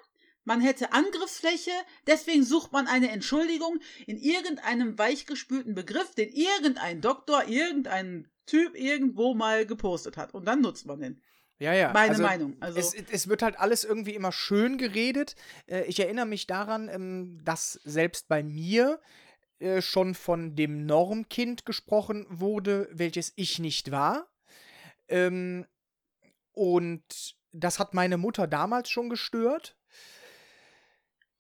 man 0.46 0.62
hätte 0.62 0.94
Angriffsfläche, 0.94 1.72
deswegen 2.08 2.44
sucht 2.44 2.72
man 2.72 2.88
eine 2.88 3.12
Entschuldigung 3.12 3.80
in 4.08 4.18
irgendeinem 4.18 4.98
weichgespülten 4.98 5.76
Begriff, 5.76 6.16
den 6.16 6.30
irgendein 6.30 7.02
Doktor, 7.02 7.48
irgendein 7.48 8.28
Typ 8.48 8.76
irgendwo 8.76 9.36
mal 9.36 9.68
gepostet 9.68 10.18
hat. 10.18 10.34
Und 10.34 10.46
dann 10.46 10.62
nutzt 10.62 10.88
man 10.88 11.00
den. 11.00 11.22
Ja, 11.60 11.74
ja. 11.74 11.92
Meine 11.92 12.12
also, 12.12 12.24
Meinung. 12.24 12.58
Also 12.62 12.80
es, 12.80 12.94
es, 12.94 13.28
wird 13.28 13.42
halt 13.42 13.60
alles 13.60 13.84
irgendwie 13.84 14.16
immer 14.16 14.32
schön 14.32 14.78
geredet. 14.78 15.36
Äh, 15.68 15.84
ich 15.84 16.00
erinnere 16.00 16.26
mich 16.26 16.48
daran, 16.48 16.88
ähm, 16.88 17.42
dass 17.44 17.74
selbst 17.84 18.30
bei 18.30 18.44
mir 18.44 19.00
äh, 19.60 19.82
schon 19.82 20.16
von 20.16 20.56
dem 20.56 20.86
Normkind 20.86 21.66
gesprochen 21.66 22.26
wurde, 22.30 22.88
welches 22.94 23.34
ich 23.36 23.60
nicht 23.60 23.92
war. 23.92 24.28
Ähm, 25.10 25.66
und 26.54 27.36
das 27.52 27.78
hat 27.78 27.94
meine 27.94 28.18
Mutter 28.18 28.48
damals 28.48 28.90
schon 28.90 29.10
gestört. 29.10 29.76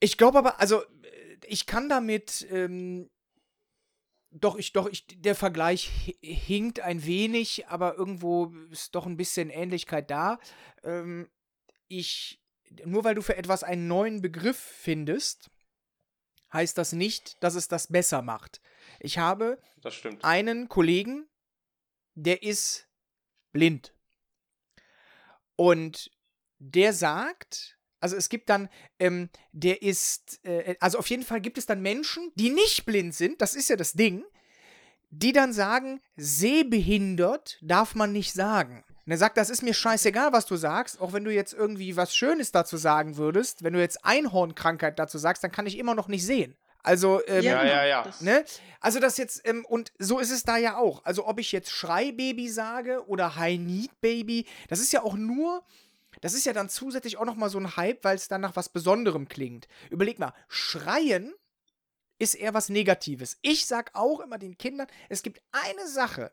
Ich 0.01 0.17
glaube 0.17 0.39
aber, 0.39 0.59
also 0.59 0.81
äh, 0.81 0.88
ich 1.47 1.65
kann 1.65 1.88
damit, 1.88 2.45
ähm, 2.51 3.09
doch, 4.31 4.57
ich, 4.57 4.74
doch, 4.74 4.88
ich, 4.88 5.07
der 5.07 5.36
Vergleich 5.36 6.15
hinkt 6.21 6.79
ein 6.79 7.05
wenig, 7.05 7.67
aber 7.67 7.95
irgendwo 7.95 8.53
ist 8.69 8.93
doch 8.95 9.05
ein 9.05 9.17
bisschen 9.17 9.50
Ähnlichkeit 9.50 10.12
da. 10.12 10.39
Ähm, 10.83 11.29
ich, 11.88 12.41
nur 12.86 13.03
weil 13.03 13.15
du 13.15 13.21
für 13.21 13.38
etwas 13.38 13.63
einen 13.63 13.88
neuen 13.88 14.21
Begriff 14.21 14.57
findest, 14.57 15.50
heißt 16.53 16.77
das 16.77 16.93
nicht, 16.93 17.41
dass 17.43 17.55
es 17.55 17.67
das 17.67 17.88
besser 17.88 18.21
macht. 18.21 18.62
Ich 19.00 19.17
habe 19.17 19.59
einen 20.21 20.69
Kollegen, 20.69 21.27
der 22.13 22.43
ist 22.43 22.88
blind. 23.51 23.95
Und 25.55 26.12
der 26.59 26.93
sagt, 26.93 27.78
also 28.00 28.15
es 28.15 28.29
gibt 28.29 28.50
dann, 28.50 28.70
ähm, 29.00 29.29
der 29.51 29.82
ist, 29.82 30.39
äh, 30.46 30.75
also 30.79 30.98
auf 31.00 31.10
jeden 31.10 31.24
Fall 31.24 31.41
gibt 31.41 31.58
es 31.58 31.65
dann 31.65 31.82
Menschen, 31.82 32.32
die 32.36 32.50
nicht 32.50 32.86
blind 32.86 33.13
sind, 33.13 33.41
das 33.41 33.56
ist 33.56 33.70
ja 33.70 33.75
das 33.75 33.94
Ding, 33.94 34.24
die 35.12 35.34
dann 35.34 35.53
sagen, 35.53 36.01
sehbehindert 36.15 37.58
darf 37.62 37.96
man 37.96 38.12
nicht 38.12 38.34
sagen. 38.34 38.84
Und 39.06 39.12
er 39.12 39.18
sagt, 39.18 39.38
das 39.38 39.50
ist 39.50 39.63
mir 39.63 39.74
scheißegal, 39.74 40.34
was 40.34 40.46
du 40.46 40.56
sagst, 40.56 41.01
auch 41.01 41.13
wenn 41.13 41.24
du 41.24 41.34
jetzt 41.34 41.53
irgendwie 41.53 41.98
was 41.98 42.15
Schönes 42.15 42.51
dazu 42.51 42.77
sagen 42.77 43.18
würdest, 43.18 43.63
wenn 43.63 43.74
du 43.74 43.79
jetzt 43.79 44.06
Einhornkrankheit 44.06 45.00
dazu 45.00 45.18
sagst, 45.18 45.44
dann 45.44 45.51
kann 45.51 45.65
ich 45.65 45.79
immer 45.79 45.96
noch 45.96 46.08
nicht 46.08 46.25
sehen. 46.25 46.56
Also, 46.84 47.19
ähm, 47.28 47.43
ja, 47.43 47.65
ja, 47.65 47.86
ja. 47.86 48.06
Ne? 48.21 48.45
Also, 48.80 49.00
das 49.00 49.17
jetzt, 49.17 49.41
ähm, 49.45 49.65
und 49.65 49.91
so 50.00 50.19
ist 50.19 50.32
es 50.32 50.43
da 50.43 50.58
ja 50.58 50.78
auch. 50.78 51.04
Also, 51.04 51.28
ob 51.28 51.39
ich 51.39 51.52
jetzt 51.52 51.71
Schreibaby 51.71 52.47
sage 52.50 53.04
oder 53.08 53.36
High 53.36 53.60
Need 53.60 54.00
Baby, 54.00 54.45
das 54.69 54.80
ist 54.80 54.93
ja 54.93 55.02
auch 55.02 55.15
nur 55.15 55.63
das 56.21 56.34
ist 56.34 56.45
ja 56.45 56.53
dann 56.53 56.69
zusätzlich 56.69 57.17
auch 57.17 57.25
nochmal 57.25 57.49
so 57.49 57.60
ein 57.60 57.75
Hype, 57.75 58.03
weil 58.03 58.15
es 58.15 58.27
dann 58.27 58.41
nach 58.41 58.55
was 58.55 58.69
Besonderem 58.69 59.27
klingt. 59.27 59.67
Überleg 59.89 60.19
mal, 60.19 60.34
schreien 60.47 61.34
ist 62.17 62.36
eher 62.36 62.53
was 62.53 62.69
Negatives. 62.69 63.38
Ich 63.41 63.65
sag 63.65 63.91
auch 63.93 64.19
immer 64.19 64.38
den 64.38 64.58
Kindern, 64.58 64.88
es 65.08 65.23
gibt 65.23 65.41
eine 65.51 65.88
Sache. 65.88 66.32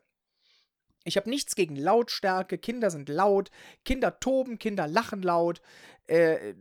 Ich 1.05 1.15
habe 1.15 1.29
nichts 1.29 1.55
gegen 1.55 1.77
Lautstärke. 1.77 2.57
Kinder 2.57 2.91
sind 2.91 3.07
laut. 3.07 3.49
Kinder 3.85 4.19
toben, 4.19 4.59
Kinder 4.59 4.87
lachen 4.87 5.21
laut. 5.21 5.61
Äh, 6.07 6.55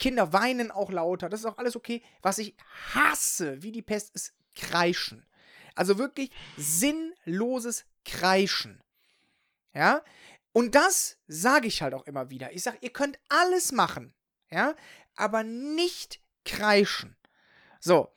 Kinder 0.00 0.32
weinen 0.32 0.72
auch 0.72 0.90
lauter. 0.90 1.28
Das 1.28 1.40
ist 1.40 1.46
auch 1.46 1.58
alles 1.58 1.76
okay. 1.76 2.02
Was 2.22 2.38
ich 2.38 2.56
hasse, 2.92 3.62
wie 3.62 3.70
die 3.70 3.82
Pest, 3.82 4.12
ist 4.16 4.34
Kreischen. 4.56 5.24
Also 5.76 5.96
wirklich 5.96 6.30
sinnloses 6.56 7.84
Kreischen. 8.04 8.82
Ja, 9.74 10.02
und 10.56 10.74
das 10.74 11.18
sage 11.26 11.68
ich 11.68 11.82
halt 11.82 11.92
auch 11.92 12.06
immer 12.06 12.30
wieder. 12.30 12.50
Ich 12.54 12.62
sage, 12.62 12.78
ihr 12.80 12.88
könnt 12.88 13.18
alles 13.28 13.72
machen, 13.72 14.14
ja, 14.50 14.74
aber 15.14 15.42
nicht 15.42 16.22
kreischen. 16.46 17.14
So. 17.78 18.10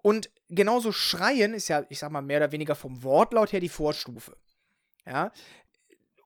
Und 0.00 0.30
genauso 0.48 0.92
schreien 0.92 1.52
ist 1.52 1.66
ja, 1.66 1.84
ich 1.88 1.98
sag 1.98 2.12
mal, 2.12 2.22
mehr 2.22 2.36
oder 2.36 2.52
weniger 2.52 2.76
vom 2.76 3.02
Wortlaut 3.02 3.52
her 3.52 3.58
die 3.58 3.68
Vorstufe. 3.68 4.36
Ja. 5.04 5.32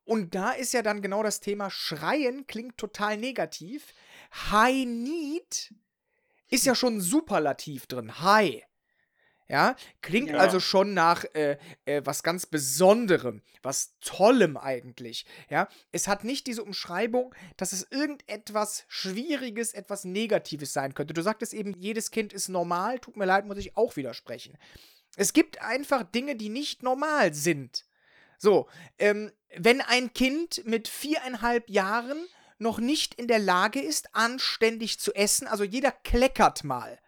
Und 0.05 0.35
da 0.35 0.51
ist 0.51 0.75
ja 0.75 0.83
dann 0.83 1.01
genau 1.01 1.23
das 1.23 1.41
Thema, 1.41 1.71
schreien 1.71 2.47
klingt 2.47 2.77
total 2.77 3.17
negativ. 3.17 3.95
High 4.51 4.85
need 4.85 5.73
ist 6.51 6.67
ja 6.67 6.75
schon 6.75 7.01
superlativ 7.01 7.87
drin. 7.87 8.21
High. 8.21 8.63
Ja, 9.47 9.77
klingt 10.01 10.31
ja. 10.31 10.39
also 10.39 10.59
schon 10.59 10.95
nach 10.95 11.25
äh, 11.35 11.59
äh, 11.85 12.01
was 12.05 12.23
ganz 12.23 12.47
Besonderem, 12.47 13.43
was 13.63 13.95
Tollem 14.01 14.57
eigentlich. 14.57 15.27
Ja, 15.51 15.69
es 15.93 16.09
hat 16.09 16.25
nicht 16.25 16.47
diese 16.47 16.65
Umschreibung, 16.65 17.35
dass 17.59 17.75
es 17.75 17.87
irgendetwas 17.91 18.85
Schwieriges, 18.89 19.75
etwas 19.75 20.05
Negatives 20.05 20.73
sein 20.73 20.95
könnte. 20.95 21.13
Du 21.13 21.21
sagtest 21.21 21.53
eben, 21.53 21.75
jedes 21.79 22.11
Kind 22.11 22.33
ist 22.33 22.49
normal. 22.49 22.99
Tut 23.01 23.17
mir 23.17 23.27
leid, 23.27 23.45
muss 23.45 23.59
ich 23.59 23.77
auch 23.77 23.97
widersprechen. 23.97 24.57
Es 25.17 25.35
gibt 25.35 25.61
einfach 25.61 26.05
Dinge, 26.05 26.37
die 26.37 26.49
nicht 26.49 26.83
normal 26.83 27.35
sind. 27.35 27.85
So, 28.39 28.67
ähm, 28.99 29.31
wenn 29.57 29.83
ein 29.83 30.13
Kind 30.15 30.63
mit 30.65 30.89
viereinhalb 30.89 31.69
Jahren 31.69 32.27
noch 32.59 32.79
nicht 32.79 33.15
in 33.15 33.29
der 33.29 33.39
Lage 33.39 33.81
ist, 33.81 34.15
anständig 34.15 34.99
zu 34.99 35.15
essen, 35.15 35.47
also 35.47 35.65
jeder 35.65 35.93
kleckert 35.93 36.65
mal, 36.65 36.99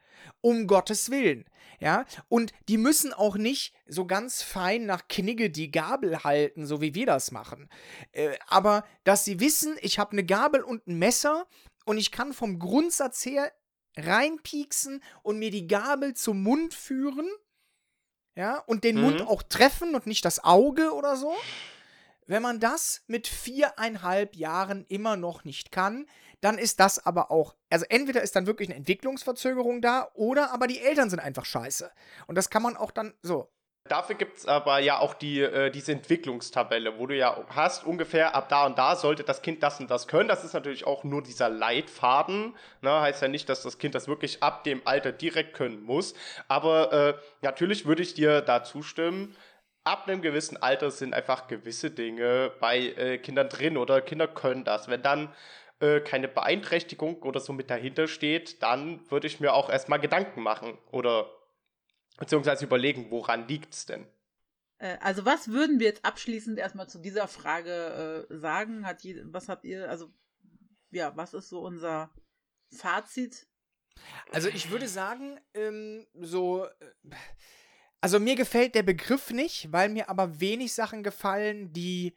um 0.41 0.67
Gottes 0.67 1.11
Willen. 1.11 1.47
Ja, 1.81 2.05
und 2.29 2.53
die 2.69 2.79
müssen 2.79 3.13
auch 3.13 3.37
nicht 3.37 3.75
so 3.87 4.07
ganz 4.07 4.43
fein 4.43 4.87
nach 4.87 5.09
Knigge 5.09 5.51
die 5.51 5.71
Gabel 5.71 6.25
halten, 6.25 6.67
so 6.67 6.81
wie 6.81 6.95
wir 6.95 7.07
das 7.07 7.31
machen. 7.31 7.69
Äh, 8.13 8.37
aber 8.47 8.85
dass 9.05 9.25
sie 9.25 9.41
wissen, 9.41 9.77
ich 9.81 9.99
habe 9.99 10.13
eine 10.13 10.25
Gabel 10.25 10.63
und 10.63 10.87
ein 10.87 10.99
Messer 10.99 11.47
und 11.85 11.99
ich 11.99 12.11
kann 12.11 12.33
vom 12.33 12.59
Grundsatz 12.59 13.25
her 13.25 13.53
reinpieksen 13.97 15.03
und 15.23 15.39
mir 15.39 15.51
die 15.51 15.67
Gabel 15.67 16.15
zum 16.15 16.43
Mund 16.43 16.75
führen, 16.75 17.29
ja, 18.35 18.59
und 18.59 18.85
den 18.85 18.97
mhm. 18.97 19.03
Mund 19.03 19.23
auch 19.23 19.43
treffen 19.43 19.95
und 19.95 20.07
nicht 20.07 20.25
das 20.25 20.45
Auge 20.45 20.93
oder 20.93 21.17
so. 21.17 21.35
Wenn 22.27 22.43
man 22.43 22.59
das 22.59 23.03
mit 23.07 23.29
viereinhalb 23.29 24.35
Jahren 24.35 24.85
immer 24.89 25.17
noch 25.17 25.45
nicht 25.45 25.71
kann, 25.71 26.07
dann 26.41 26.59
ist 26.59 26.81
das 26.81 27.05
aber 27.05 27.31
auch, 27.31 27.55
also 27.71 27.87
entweder 27.89 28.23
ist 28.23 28.35
dann 28.35 28.47
wirklich 28.47 28.69
eine 28.69 28.77
Entwicklungsverzögerung 28.77 29.81
da 29.81 30.11
oder 30.15 30.53
aber 30.53 30.67
die 30.67 30.81
Eltern 30.81 31.09
sind 31.09 31.21
einfach 31.21 31.45
scheiße. 31.45 31.91
Und 32.27 32.37
das 32.37 32.51
kann 32.51 32.63
man 32.63 32.77
auch 32.77 32.91
dann 32.91 33.15
so. 33.23 33.49
Dafür 33.89 34.17
gibt 34.17 34.39
es 34.39 34.47
aber 34.47 34.81
ja 34.81 34.99
auch 34.99 35.15
die, 35.15 35.41
äh, 35.41 35.71
diese 35.71 35.93
Entwicklungstabelle, 35.93 36.99
wo 36.99 37.07
du 37.07 37.17
ja 37.17 37.45
hast, 37.51 37.85
ungefähr 37.85 38.35
ab 38.35 38.49
da 38.49 38.67
und 38.67 38.77
da 38.79 38.97
sollte 38.97 39.23
das 39.23 39.43
Kind 39.43 39.63
das 39.63 39.79
und 39.79 39.91
das 39.91 40.09
können. 40.09 40.29
Das 40.29 40.45
ist 40.45 40.55
natürlich 40.55 40.87
auch 40.87 41.05
nur 41.05 41.23
dieser 41.23 41.49
Leitfaden. 41.49 42.57
Ne? 42.83 43.01
Heißt 43.01 43.23
ja 43.23 43.29
nicht, 43.29 43.49
dass 43.49 43.63
das 43.63 43.79
Kind 43.79 43.95
das 43.95 44.09
wirklich 44.09 44.43
ab 44.43 44.65
dem 44.65 44.83
Alter 44.85 45.13
direkt 45.13 45.55
können 45.55 45.83
muss. 45.83 46.15
Aber 46.49 46.93
äh, 46.93 47.15
natürlich 47.43 47.87
würde 47.87 48.03
ich 48.03 48.15
dir 48.15 48.41
da 48.41 48.65
zustimmen. 48.65 49.37
Ab 49.87 50.09
einem 50.09 50.21
gewissen 50.21 50.57
Alter 50.57 50.91
sind 50.91 51.15
einfach 51.15 51.47
gewisse 51.47 51.91
Dinge 51.91 52.53
bei 52.61 52.79
äh, 52.79 53.19
Kindern 53.19 53.49
drin 53.49 53.77
oder 53.77 54.01
Kinder 54.01 54.27
können 54.27 54.65
das. 54.65 54.89
Wenn 54.89 55.03
dann 55.03 55.33
äh, 55.81 56.01
keine 56.01 56.29
Beeinträchtigung 56.29 57.23
oder 57.23 57.41
so 57.41 57.53
mit 57.53 57.71
dahinter 57.71 58.09
steht, 58.09 58.63
dann 58.63 59.01
würde 59.11 59.27
ich 59.27 59.41
mir 59.41 59.55
auch 59.55 59.71
erstmal 59.71 60.01
Gedanken 60.01 60.43
machen 60.43 60.77
oder 60.91 61.31
Beziehungsweise 62.17 62.65
überlegen, 62.65 63.11
woran 63.11 63.47
liegt 63.47 63.75
es 63.75 63.87
denn? 63.87 64.07
Äh, 64.79 64.97
also 65.01 65.25
was 65.25 65.49
würden 65.49 65.79
wir 65.79 65.87
jetzt 65.87 66.05
abschließend 66.05 66.59
erstmal 66.59 66.89
zu 66.89 66.99
dieser 66.99 67.29
Frage 67.29 68.27
äh, 68.31 68.37
sagen? 68.37 68.87
Hat 68.87 69.03
je, 69.03 69.23
was 69.27 69.49
habt 69.49 69.65
ihr, 69.65 69.89
also 69.89 70.13
ja, 70.91 71.15
was 71.17 71.35
ist 71.35 71.49
so 71.49 71.61
unser 71.61 72.11
Fazit? 72.73 73.47
Also 74.33 74.49
ich 74.49 74.71
würde 74.71 74.89
sagen, 74.89 75.41
ähm, 75.55 76.07
so, 76.15 76.65
äh, 76.65 76.71
also 78.01 78.21
mir 78.21 78.37
gefällt 78.37 78.75
der 78.75 78.83
Begriff 78.83 79.31
nicht, 79.31 79.73
weil 79.73 79.89
mir 79.89 80.09
aber 80.09 80.41
wenig 80.41 80.75
Sachen 80.75 81.03
gefallen, 81.03 81.73
die 81.73 82.15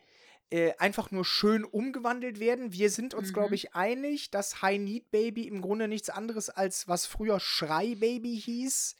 äh, 0.51 0.73
einfach 0.79 1.11
nur 1.11 1.25
schön 1.25 1.63
umgewandelt 1.63 2.39
werden. 2.39 2.73
Wir 2.73 2.89
sind 2.89 3.13
uns, 3.13 3.29
Mhm. 3.29 3.33
glaube 3.33 3.55
ich, 3.55 3.75
einig, 3.75 4.31
dass 4.31 4.61
High 4.63 4.79
Need 4.79 5.11
Baby 5.11 5.47
im 5.47 5.61
Grunde 5.61 5.87
nichts 5.87 6.09
anderes 6.09 6.49
als 6.49 6.87
was 6.87 7.05
früher 7.05 7.39
Schrei 7.39 7.93
Baby 7.95 8.39
hieß, 8.43 8.95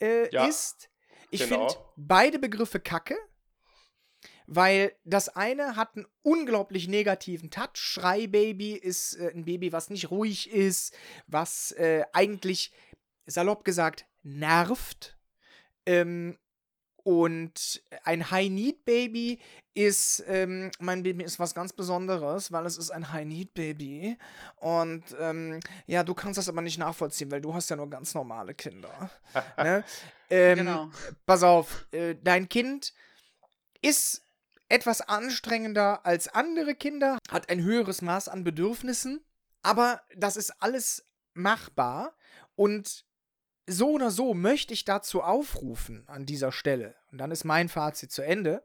äh, 0.00 0.28
Ja, 0.32 0.46
ist. 0.46 0.88
Ich 1.30 1.40
genau. 1.48 1.68
finde 1.68 1.84
beide 1.96 2.38
Begriffe 2.38 2.80
kacke. 2.80 3.16
Weil 4.46 4.92
das 5.04 5.28
eine 5.28 5.76
hat 5.76 5.94
einen 5.94 6.06
unglaublich 6.22 6.88
negativen 6.88 7.50
Touch. 7.50 7.74
Schrei-Baby 7.76 8.72
ist 8.72 9.14
äh, 9.16 9.30
ein 9.34 9.44
Baby, 9.44 9.72
was 9.72 9.90
nicht 9.90 10.10
ruhig 10.10 10.50
ist, 10.50 10.96
was 11.26 11.72
äh, 11.72 12.04
eigentlich, 12.14 12.72
salopp 13.26 13.62
gesagt, 13.64 14.06
nervt. 14.22 15.17
Ähm, 15.88 16.36
und 17.02 17.82
ein 18.04 18.30
High-Need-Baby 18.30 19.38
ist, 19.72 20.22
ähm, 20.26 20.70
mein 20.78 21.02
Baby 21.02 21.24
ist 21.24 21.38
was 21.38 21.54
ganz 21.54 21.72
Besonderes, 21.72 22.52
weil 22.52 22.66
es 22.66 22.76
ist 22.76 22.90
ein 22.90 23.10
High-Need-Baby. 23.10 24.18
Und 24.56 25.04
ähm, 25.18 25.60
ja, 25.86 26.04
du 26.04 26.12
kannst 26.12 26.36
das 26.36 26.50
aber 26.50 26.60
nicht 26.60 26.76
nachvollziehen, 26.76 27.30
weil 27.30 27.40
du 27.40 27.54
hast 27.54 27.70
ja 27.70 27.76
nur 27.76 27.88
ganz 27.88 28.14
normale 28.14 28.52
Kinder. 28.52 29.10
ne? 29.56 29.84
ähm, 30.28 30.58
genau. 30.58 30.90
pass 31.24 31.42
auf, 31.42 31.86
äh, 31.92 32.14
dein 32.22 32.50
Kind 32.50 32.92
ist 33.80 34.22
etwas 34.68 35.00
anstrengender 35.00 36.04
als 36.04 36.28
andere 36.28 36.74
Kinder, 36.74 37.16
hat 37.30 37.48
ein 37.48 37.62
höheres 37.62 38.02
Maß 38.02 38.28
an 38.28 38.44
Bedürfnissen, 38.44 39.24
aber 39.62 40.02
das 40.14 40.36
ist 40.36 40.50
alles 40.60 41.06
machbar 41.32 42.12
und 42.54 43.07
so 43.68 43.90
oder 43.90 44.10
so 44.10 44.34
möchte 44.34 44.74
ich 44.74 44.84
dazu 44.84 45.22
aufrufen 45.22 46.04
an 46.08 46.26
dieser 46.26 46.52
Stelle, 46.52 46.96
und 47.12 47.18
dann 47.18 47.30
ist 47.30 47.44
mein 47.44 47.68
Fazit 47.68 48.10
zu 48.10 48.22
Ende, 48.22 48.64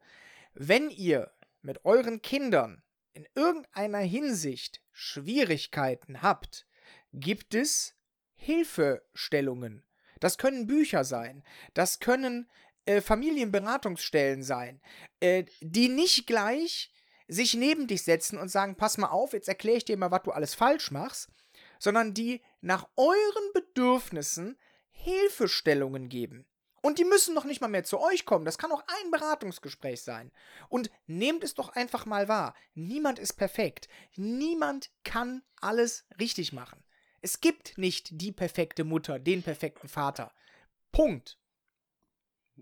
wenn 0.53 0.89
ihr 0.89 1.31
mit 1.61 1.85
euren 1.85 2.21
Kindern 2.21 2.83
in 3.13 3.27
irgendeiner 3.35 3.99
Hinsicht 3.99 4.81
Schwierigkeiten 4.91 6.21
habt, 6.21 6.65
gibt 7.13 7.53
es 7.53 7.95
Hilfestellungen. 8.35 9.83
Das 10.19 10.37
können 10.37 10.67
Bücher 10.67 11.03
sein, 11.03 11.43
das 11.73 11.99
können 11.99 12.49
äh, 12.85 13.01
Familienberatungsstellen 13.01 14.43
sein, 14.43 14.81
äh, 15.19 15.45
die 15.61 15.89
nicht 15.89 16.27
gleich 16.27 16.91
sich 17.27 17.53
neben 17.53 17.87
dich 17.87 18.03
setzen 18.03 18.37
und 18.37 18.49
sagen, 18.49 18.75
pass 18.75 18.97
mal 18.97 19.07
auf, 19.07 19.33
jetzt 19.33 19.47
erkläre 19.47 19.77
ich 19.77 19.85
dir 19.85 19.97
mal, 19.97 20.11
was 20.11 20.23
du 20.23 20.31
alles 20.31 20.55
falsch 20.55 20.91
machst, 20.91 21.29
sondern 21.79 22.13
die 22.13 22.41
nach 22.61 22.87
euren 22.95 23.53
Bedürfnissen 23.53 24.57
Hilfestellungen 25.03 26.09
geben. 26.09 26.45
Und 26.81 26.99
die 26.99 27.05
müssen 27.05 27.33
noch 27.33 27.45
nicht 27.45 27.61
mal 27.61 27.69
mehr 27.69 27.85
zu 27.85 27.99
euch 27.99 28.25
kommen. 28.25 28.43
Das 28.43 28.57
kann 28.57 28.71
auch 28.71 28.83
ein 28.87 29.11
Beratungsgespräch 29.11 30.01
sein. 30.01 30.31
Und 30.67 30.89
nehmt 31.07 31.43
es 31.43 31.53
doch 31.53 31.69
einfach 31.69 32.05
mal 32.05 32.27
wahr. 32.27 32.55
Niemand 32.73 33.19
ist 33.19 33.33
perfekt. 33.33 33.87
Niemand 34.15 34.91
kann 35.05 35.43
alles 35.61 36.05
richtig 36.19 36.51
machen. 36.51 36.83
Es 37.21 37.39
gibt 37.39 37.77
nicht 37.77 38.09
die 38.11 38.33
perfekte 38.33 38.83
Mutter, 38.83 39.17
den 39.17 39.43
perfekten 39.43 39.87
Vater. 39.87 40.33
Punkt. 40.91 41.39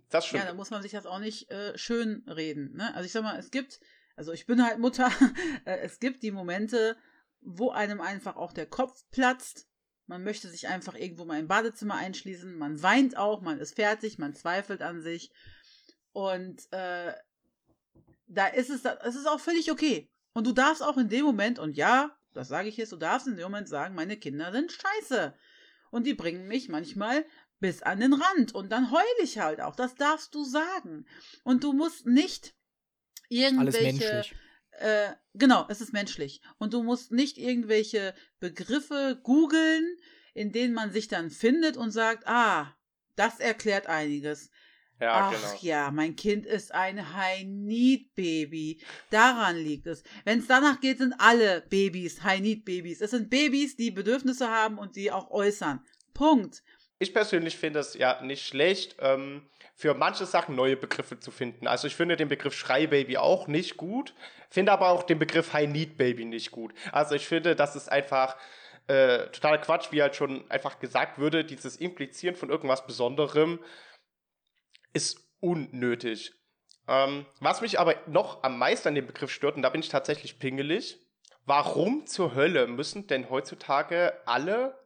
Das 0.10 0.26
Ja, 0.26 0.30
stimmt. 0.30 0.46
da 0.46 0.54
muss 0.54 0.70
man 0.70 0.84
sich 0.84 0.92
das 0.92 1.08
auch 1.08 1.20
nicht 1.20 1.50
äh, 1.50 1.76
schön 1.78 2.24
reden. 2.28 2.76
Ne? 2.76 2.94
Also 2.94 3.08
ich 3.08 3.12
sag 3.12 3.24
mal, 3.24 3.40
es 3.40 3.50
gibt, 3.50 3.80
also 4.16 4.32
ich 4.34 4.46
bin 4.46 4.64
halt 4.64 4.78
Mutter, 4.78 5.10
äh, 5.66 5.78
es 5.80 6.00
gibt 6.00 6.22
die 6.22 6.32
Momente, 6.32 6.96
wo 7.42 7.72
einem 7.72 8.00
einfach 8.02 8.36
auch 8.36 8.54
der 8.54 8.68
Kopf 8.68 9.04
platzt. 9.10 9.68
Man 10.08 10.24
möchte 10.24 10.50
sich 10.50 10.68
einfach 10.68 10.96
irgendwo 10.96 11.26
mal 11.26 11.40
im 11.40 11.48
Badezimmer 11.48 11.96
einschließen. 11.96 12.58
Man 12.58 12.82
weint 12.84 13.18
auch, 13.18 13.42
man 13.42 13.60
ist 13.60 13.76
fertig, 13.76 14.18
man 14.18 14.34
zweifelt 14.34 14.82
an 14.82 15.02
sich. 15.02 15.32
Und 16.12 16.72
äh, 16.72 17.14
da 18.28 18.48
ist 18.48 18.70
es, 18.70 18.84
es 18.86 19.16
ist 19.16 19.28
auch 19.28 19.40
völlig 19.40 19.72
okay. 19.72 20.10
Und 20.34 20.48
du 20.48 20.54
darfst 20.54 20.84
auch 20.84 20.98
in 20.98 21.10
dem 21.10 21.26
Moment, 21.26 21.60
und 21.60 21.78
ja, 21.78 22.16
das 22.34 22.48
sage 22.48 22.70
ich 22.70 22.78
jetzt, 22.78 22.92
du 22.92 22.98
darfst 22.98 23.28
in 23.28 23.36
dem 23.36 23.44
Moment 23.44 23.68
sagen, 23.68 23.96
meine 23.96 24.18
Kinder 24.18 24.52
sind 24.52 24.72
scheiße. 24.72 25.34
Und 25.92 26.06
die 26.06 26.14
bringen 26.14 26.48
mich 26.48 26.70
manchmal 26.70 27.26
bis 27.60 27.82
an 27.82 28.00
den 28.00 28.14
Rand. 28.14 28.56
Und 28.56 28.72
dann 28.72 28.92
heul 28.92 29.04
ich 29.22 29.40
halt 29.40 29.62
auch. 29.62 29.76
Das 29.76 29.96
darfst 29.96 30.34
du 30.34 30.44
sagen. 30.44 31.06
Und 31.44 31.64
du 31.64 31.74
musst 31.74 32.06
nicht 32.06 32.56
irgendwelche. 33.30 34.24
Äh, 34.82 35.14
genau, 35.36 35.66
es 35.70 35.80
ist 35.80 35.94
menschlich. 35.94 36.42
Und 36.58 36.74
du 36.74 36.82
musst 36.82 37.12
nicht 37.12 37.38
irgendwelche 37.38 38.16
Begriffe 38.40 39.20
googeln, 39.24 39.98
in 40.34 40.52
denen 40.52 40.74
man 40.74 40.92
sich 40.92 41.08
dann 41.08 41.30
findet 41.30 41.78
und 41.78 41.92
sagt, 41.92 42.28
ah, 42.28 42.76
das 43.16 43.40
erklärt 43.40 43.88
einiges. 43.88 44.50
Ja, 45.00 45.30
Ach 45.30 45.32
genau. 45.32 45.60
ja, 45.62 45.92
mein 45.92 46.16
Kind 46.16 46.46
ist 46.46 46.74
ein 46.74 47.16
High-Need-Baby. 47.16 48.82
Daran 49.10 49.58
liegt 49.58 49.88
es. 49.88 50.04
Wenn 50.26 50.40
es 50.40 50.48
danach 50.48 50.80
geht, 50.80 51.00
sind 51.00 51.14
alle 51.18 51.62
Babys 51.70 52.24
High-Need-Babys. 52.24 53.02
Es 53.02 53.12
sind 53.12 53.30
Babys, 53.30 53.76
die 53.76 53.92
Bedürfnisse 53.92 54.50
haben 54.50 54.78
und 54.78 54.96
die 54.96 55.12
auch 55.12 55.32
äußern. 55.32 55.84
Punkt. 56.14 56.64
Ich 57.02 57.16
persönlich 57.16 57.58
finde 57.58 57.80
es 57.80 57.96
ja 57.96 58.22
nicht 58.22 58.46
schlecht, 58.46 58.98
ähm, 59.00 59.50
für 59.74 59.96
manche 59.96 60.28
Sachen 60.28 60.56
neue 60.56 60.78
Begriffe 60.78 61.20
zu 61.20 61.32
finden. 61.32 61.66
Also 61.66 61.88
ich 61.88 61.96
finde 61.96 62.16
den 62.16 62.28
Begriff 62.28 62.54
Schreibaby 62.54 63.18
auch 63.18 63.48
nicht 63.48 63.76
gut, 63.76 64.14
finde 64.52 64.72
aber 64.72 64.90
auch 64.90 65.02
den 65.02 65.18
Begriff 65.18 65.52
High 65.52 65.68
Need 65.68 65.98
Baby 65.98 66.26
nicht 66.26 66.52
gut. 66.52 66.76
Also 66.92 67.16
ich 67.16 67.28
finde, 67.28 67.56
das 67.56 67.76
ist 67.76 67.92
einfach 67.92 68.38
äh, 68.86 69.26
totaler 69.32 69.58
Quatsch, 69.58 69.92
wie 69.92 70.04
halt 70.04 70.16
schon 70.16 70.50
einfach 70.52 70.78
gesagt 70.78 71.18
würde, 71.18 71.44
dieses 71.44 71.76
Implizieren 71.78 72.36
von 72.36 72.52
irgendwas 72.52 72.86
Besonderem 72.86 73.60
ist 74.94 75.28
unnötig. 75.40 76.34
Ähm, 76.88 77.26
was 77.40 77.62
mich 77.62 77.80
aber 77.80 77.96
noch 78.06 78.44
am 78.44 78.60
meisten 78.60 78.90
an 78.90 78.96
dem 78.96 79.08
Begriff 79.08 79.32
stört, 79.32 79.56
und 79.56 79.64
da 79.64 79.70
bin 79.70 79.82
ich 79.82 79.90
tatsächlich 79.90 80.38
pingelig, 80.38 81.00
warum 81.48 82.06
zur 82.06 82.36
Hölle 82.36 82.68
müssen 82.68 83.08
denn 83.08 83.32
heutzutage 83.32 84.14
alle 84.28 84.80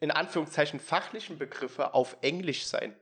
in 0.00 0.10
Anführungszeichen 0.10 0.80
fachlichen 0.80 1.38
Begriffe 1.38 1.94
auf 1.94 2.16
Englisch 2.20 2.66
sein. 2.66 2.94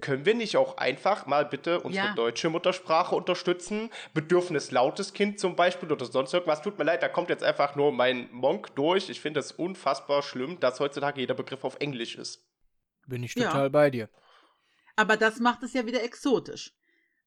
Können 0.00 0.26
wir 0.26 0.34
nicht 0.34 0.56
auch 0.56 0.76
einfach 0.78 1.26
mal 1.26 1.44
bitte 1.46 1.78
unsere 1.80 2.06
Ja. 2.08 2.14
deutsche 2.14 2.50
Muttersprache 2.50 3.14
unterstützen? 3.14 3.90
Bedürfnis 4.12 4.72
lautes 4.72 5.12
Kind 5.12 5.38
zum 5.38 5.54
Beispiel 5.54 5.92
oder 5.92 6.04
sonst 6.04 6.34
irgendwas. 6.34 6.62
Tut 6.62 6.78
mir 6.78 6.84
leid, 6.84 7.02
da 7.04 7.08
kommt 7.08 7.28
jetzt 7.28 7.44
einfach 7.44 7.76
nur 7.76 7.92
mein 7.92 8.28
Monk 8.32 8.74
durch. 8.74 9.08
Ich 9.08 9.20
finde 9.20 9.38
es 9.38 9.52
unfassbar 9.52 10.22
schlimm, 10.22 10.58
dass 10.58 10.80
heutzutage 10.80 11.20
jeder 11.20 11.34
Begriff 11.34 11.62
auf 11.62 11.76
Englisch 11.78 12.16
ist. 12.16 12.44
Bin 13.06 13.22
ich 13.22 13.34
Ja. 13.36 13.46
total 13.52 13.70
bei 13.70 13.90
dir. 13.90 14.08
Aber 14.96 15.16
das 15.16 15.38
macht 15.38 15.62
es 15.62 15.72
ja 15.74 15.86
wieder 15.86 16.02
exotisch. 16.02 16.72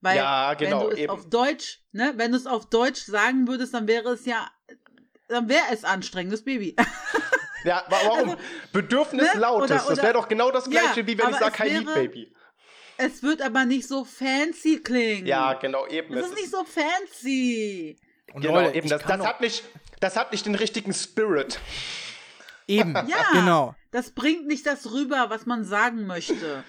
Weil 0.02 0.18
Ja, 0.18 0.54
genau, 0.54 0.82
wenn 0.82 0.88
du 0.90 0.94
es 0.94 1.00
eben. 1.00 1.10
auf 1.14 1.30
Deutsch, 1.30 1.82
ne, 1.94 2.14
wenn 2.18 2.32
du 2.32 2.38
es 2.38 2.48
auf 2.48 2.70
Deutsch 2.70 3.02
sagen 3.06 3.48
würdest, 3.48 3.74
dann 3.74 3.88
wäre 3.88 4.10
es 4.10 4.26
ja, 4.26 4.52
dann 5.30 5.48
wäre 5.48 5.66
es 5.72 5.86
anstrengendes 5.86 6.44
Baby. 6.44 6.76
Ja, 7.64 7.84
wa- 7.90 7.98
warum? 8.06 8.30
Also, 8.32 8.42
Bedürfnis 8.72 9.34
ne? 9.34 9.40
lautes. 9.40 9.66
Oder- 9.72 9.76
das 9.76 9.90
oder- 9.90 10.04
wäre 10.04 10.14
doch 10.14 10.28
genau 10.28 10.52
das 10.52 10.66
Ja, 10.66 10.82
gleiche, 10.82 11.08
wie 11.08 11.18
wenn 11.18 11.30
ich 11.30 11.36
sage, 11.38 11.52
es 11.52 11.54
kein 11.54 11.74
Need 11.74 11.88
wäre- 11.88 12.00
Baby. 12.00 12.34
es 12.98 13.24
wird 13.24 13.42
aber 13.42 13.66
nicht 13.66 13.88
so 13.88 14.06
fancy 14.06 14.80
klingen. 14.84 15.26
Ja, 15.26 15.54
genau, 15.54 15.86
eben. 15.88 16.14
Das 16.16 16.26
Es 16.26 16.32
ist 16.32 16.36
nicht 16.40 16.52
so 16.52 16.64
fancy. 16.64 17.98
Und 18.34 18.42
Genau, 18.42 18.56
Leute, 18.62 18.76
eben. 18.76 18.90
Das, 18.90 19.02
das, 19.04 19.26
hat 19.26 19.42
nicht, 19.42 19.64
das 20.00 20.16
hat 20.16 20.32
nicht 20.32 20.46
den 20.46 20.56
richtigen 20.56 20.94
Spirit. 20.94 21.60
eben. 22.68 22.94
Ja. 23.08 23.26
Genau. 23.34 23.76
Das 23.92 24.12
bringt 24.12 24.48
nicht 24.48 24.66
das 24.66 24.92
rüber, 24.92 25.28
was 25.30 25.46
man 25.46 25.64
sagen 25.64 26.06
möchte. 26.06 26.64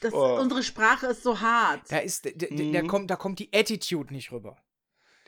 Das, 0.00 0.12
Oh. 0.12 0.36
Unsere 0.40 0.62
Sprache 0.62 1.06
ist 1.06 1.22
so 1.22 1.40
hart. 1.40 1.80
Da, 1.88 1.98
ist, 1.98 2.24
d- 2.26 2.32
d- 2.32 2.72
da, 2.72 2.82
Mhm. 2.82 2.88
kommt, 2.88 3.10
da 3.10 3.16
kommt 3.16 3.38
die 3.38 3.48
Attitude 3.54 4.12
nicht 4.12 4.32
rüber. 4.32 4.56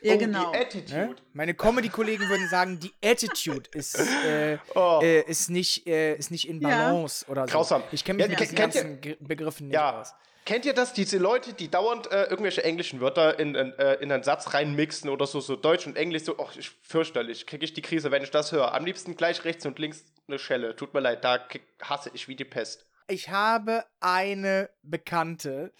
Ja, 0.01 0.13
oh, 0.15 0.17
genau. 0.17 0.51
Die 0.51 0.57
Ne? 0.57 0.63
Attitude. 0.63 1.15
Meine 1.33 1.53
Comedy-Kollegen 1.53 2.27
würden 2.29 2.47
sagen, 2.49 2.79
die 2.79 2.93
Attitude 3.03 3.69
ist, 3.73 3.97
äh, 3.99 4.57
Oh. 4.75 4.99
äh, 5.01 5.21
ist, 5.21 5.49
nicht, 5.49 5.87
äh, 5.87 6.15
ist 6.15 6.31
nicht 6.31 6.47
in 6.47 6.61
Ja. 6.61 6.69
Balance 6.69 7.25
oder 7.27 7.47
so. 7.47 7.51
Grausam. 7.53 7.83
Ich 7.91 8.03
kenne 8.03 8.17
mich 8.17 8.25
Ja, 8.25 8.29
mit 8.29 8.39
diesen 8.39 8.55
kennt 8.55 8.75
ihr- 8.75 8.81
ganzen 8.83 9.01
Ge- 9.01 9.17
Begriffen 9.19 9.67
nicht 9.67 9.75
Ja. 9.75 9.99
aus. 10.01 10.13
Kennt 10.45 10.63
ihr 10.65 10.73
das, 10.73 10.93
diese 10.93 11.17
Leute, 11.17 11.51
die 11.51 11.69
dauernd 11.69 12.09
äh, 12.09 12.23
irgendwelche 12.23 12.63
englischen 12.63 13.01
Wörter 13.01 13.37
in, 13.37 13.53
in, 13.53 13.73
äh, 13.79 13.95
in 13.95 14.09
einen 14.09 14.23
Satz 14.23 14.53
reinmixen 14.53 15.09
oder 15.09 15.27
so, 15.27 15.41
so 15.41 15.57
Deutsch 15.57 15.85
und 15.87 15.97
Englisch, 15.97 16.23
so, 16.23 16.37
ach, 16.39 16.55
ich, 16.55 16.71
fürchterlich, 16.83 17.45
kriege 17.45 17.65
ich 17.65 17.73
die 17.73 17.81
Krise, 17.81 18.11
wenn 18.11 18.23
ich 18.23 18.31
das 18.31 18.53
höre. 18.53 18.73
Am 18.73 18.85
liebsten 18.85 19.17
gleich 19.17 19.43
rechts 19.43 19.65
und 19.65 19.77
links 19.77 20.05
eine 20.29 20.39
Schelle. 20.39 20.73
Tut 20.77 20.93
mir 20.93 21.01
leid, 21.01 21.25
da 21.25 21.37
krieg, 21.37 21.63
hasse 21.81 22.11
ich 22.13 22.29
wie 22.29 22.37
die 22.37 22.45
Pest. 22.45 22.85
Ich 23.09 23.27
habe 23.29 23.83
eine 23.99 24.69
Bekannte, 24.83 25.73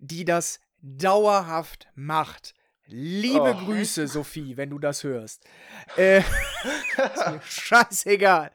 die 0.00 0.24
das 0.24 0.58
dauerhaft 0.82 1.86
macht. 1.94 2.54
Liebe 2.90 3.54
Oh. 3.54 3.64
Grüße, 3.66 4.08
Sophie, 4.08 4.56
wenn 4.56 4.70
du 4.70 4.78
das 4.78 5.04
hörst. 5.04 5.44
Äh, 5.96 6.22
scheißegal. 7.42 8.50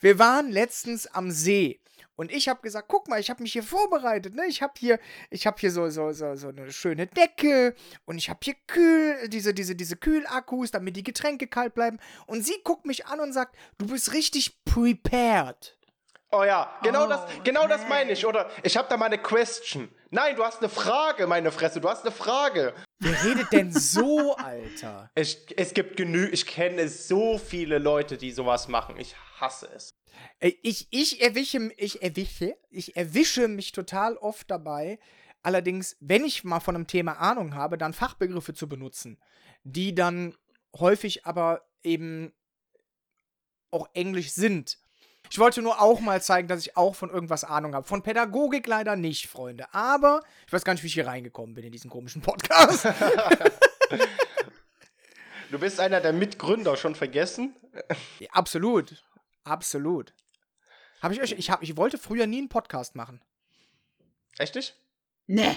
Wir 0.00 0.18
waren 0.18 0.50
letztens 0.50 1.06
am 1.06 1.30
See 1.30 1.80
Und 2.16 2.32
ich 2.32 2.48
habe 2.48 2.62
gesagt, 2.62 2.88
guck 2.88 3.08
mal, 3.08 3.20
ich 3.20 3.28
habe 3.28 3.42
mich 3.42 3.52
hier 3.52 3.62
vorbereitet, 3.62 4.34
ne? 4.34 4.46
Ich 4.46 4.62
habe 4.62 4.72
hier, 4.78 4.98
ich 5.28 5.46
habe 5.46 5.58
hier 5.60 5.70
so, 5.70 5.90
so, 5.90 6.12
so, 6.12 6.34
so 6.34 6.48
eine 6.48 6.72
schöne 6.72 7.06
Decke 7.06 7.74
und 8.06 8.16
ich 8.16 8.30
habe 8.30 8.40
hier 8.42 8.54
Kühl, 8.66 9.28
diese, 9.28 9.52
diese, 9.52 9.76
diese 9.76 9.96
Kühlakkus, 9.96 10.70
damit 10.70 10.96
die 10.96 11.02
Getränke 11.02 11.46
kalt 11.46 11.74
bleiben. 11.74 11.98
Und 12.26 12.44
sie 12.46 12.56
guckt 12.64 12.86
mich 12.86 13.06
an 13.06 13.20
und 13.20 13.34
sagt, 13.34 13.54
du 13.76 13.86
bist 13.86 14.14
richtig 14.14 14.64
prepared. 14.64 15.75
Oh 16.30 16.42
ja, 16.44 16.76
genau 16.82 17.04
Oh, 17.04 17.08
das, 17.08 17.20
genau 17.44 17.68
das 17.68 17.80
okay. 17.82 17.88
meine 17.88 18.12
ich, 18.12 18.26
oder? 18.26 18.50
Ich 18.62 18.76
habe 18.76 18.88
da 18.88 18.96
mal 18.96 19.06
eine 19.06 19.18
Question. 19.18 19.88
Nein, 20.10 20.34
du 20.36 20.44
hast 20.44 20.58
eine 20.58 20.68
Frage, 20.68 21.26
meine 21.26 21.52
Fresse, 21.52 21.80
du 21.80 21.88
hast 21.88 22.02
eine 22.02 22.10
Frage. 22.12 22.74
Wer 22.98 23.24
redet 23.24 23.52
denn 23.52 23.72
so, 23.72 24.34
Alter? 24.36 25.10
Ich, 25.14 25.46
es 25.56 25.72
gibt 25.72 25.96
genü, 25.96 26.26
ich 26.28 26.46
kenne 26.46 26.88
so 26.88 27.38
viele 27.38 27.78
Leute, 27.78 28.16
die 28.16 28.32
sowas 28.32 28.66
machen. 28.68 28.96
Ich 28.98 29.14
hasse 29.40 29.68
es. 29.74 29.94
Ich, 30.40 30.88
ich 30.90 31.20
erwische, 31.22 31.70
ich 31.76 32.02
erwische, 32.02 32.56
ich 32.70 32.96
erwische 32.96 33.48
mich 33.48 33.72
total 33.72 34.16
oft 34.16 34.50
dabei, 34.50 34.98
allerdings, 35.42 35.96
wenn 36.00 36.24
ich 36.24 36.42
mal 36.42 36.60
von 36.60 36.74
einem 36.74 36.86
Thema 36.86 37.12
Ahnung 37.20 37.54
habe, 37.54 37.78
dann 37.78 37.92
Fachbegriffe 37.92 38.52
zu 38.52 38.68
benutzen, 38.68 39.20
die 39.62 39.94
dann 39.94 40.34
häufig 40.76 41.24
aber 41.24 41.66
eben 41.82 42.32
auch 43.70 43.88
Englisch 43.94 44.32
sind. 44.32 44.78
Ich 45.30 45.38
wollte 45.38 45.62
nur 45.62 45.80
auch 45.80 46.00
mal 46.00 46.22
zeigen, 46.22 46.48
dass 46.48 46.60
ich 46.60 46.76
auch 46.76 46.94
von 46.94 47.10
irgendwas 47.10 47.44
Ahnung 47.44 47.74
habe. 47.74 47.86
Von 47.86 48.02
Pädagogik 48.02 48.66
leider 48.66 48.96
nicht, 48.96 49.28
Freunde. 49.28 49.72
Aber 49.74 50.22
ich 50.46 50.52
weiß 50.52 50.64
gar 50.64 50.72
nicht, 50.74 50.82
wie 50.82 50.88
ich 50.88 50.94
hier 50.94 51.06
reingekommen 51.06 51.54
bin 51.54 51.64
in 51.64 51.72
diesen 51.72 51.90
komischen 51.90 52.22
Podcast. 52.22 52.88
Du 55.50 55.60
bist 55.60 55.78
einer 55.78 56.00
der 56.00 56.12
Mitgründer, 56.12 56.76
schon 56.76 56.96
vergessen? 56.96 57.54
Ja, 58.18 58.28
absolut. 58.32 59.04
Absolut. 59.44 60.12
Habe 61.00 61.14
ich 61.14 61.22
euch, 61.22 61.32
ich, 61.32 61.50
hab, 61.50 61.62
ich 61.62 61.76
wollte 61.76 61.98
früher 61.98 62.26
nie 62.26 62.38
einen 62.38 62.48
Podcast 62.48 62.96
machen. 62.96 63.22
Echt 64.38 64.56
nicht? 64.56 64.76
Nee. 65.26 65.54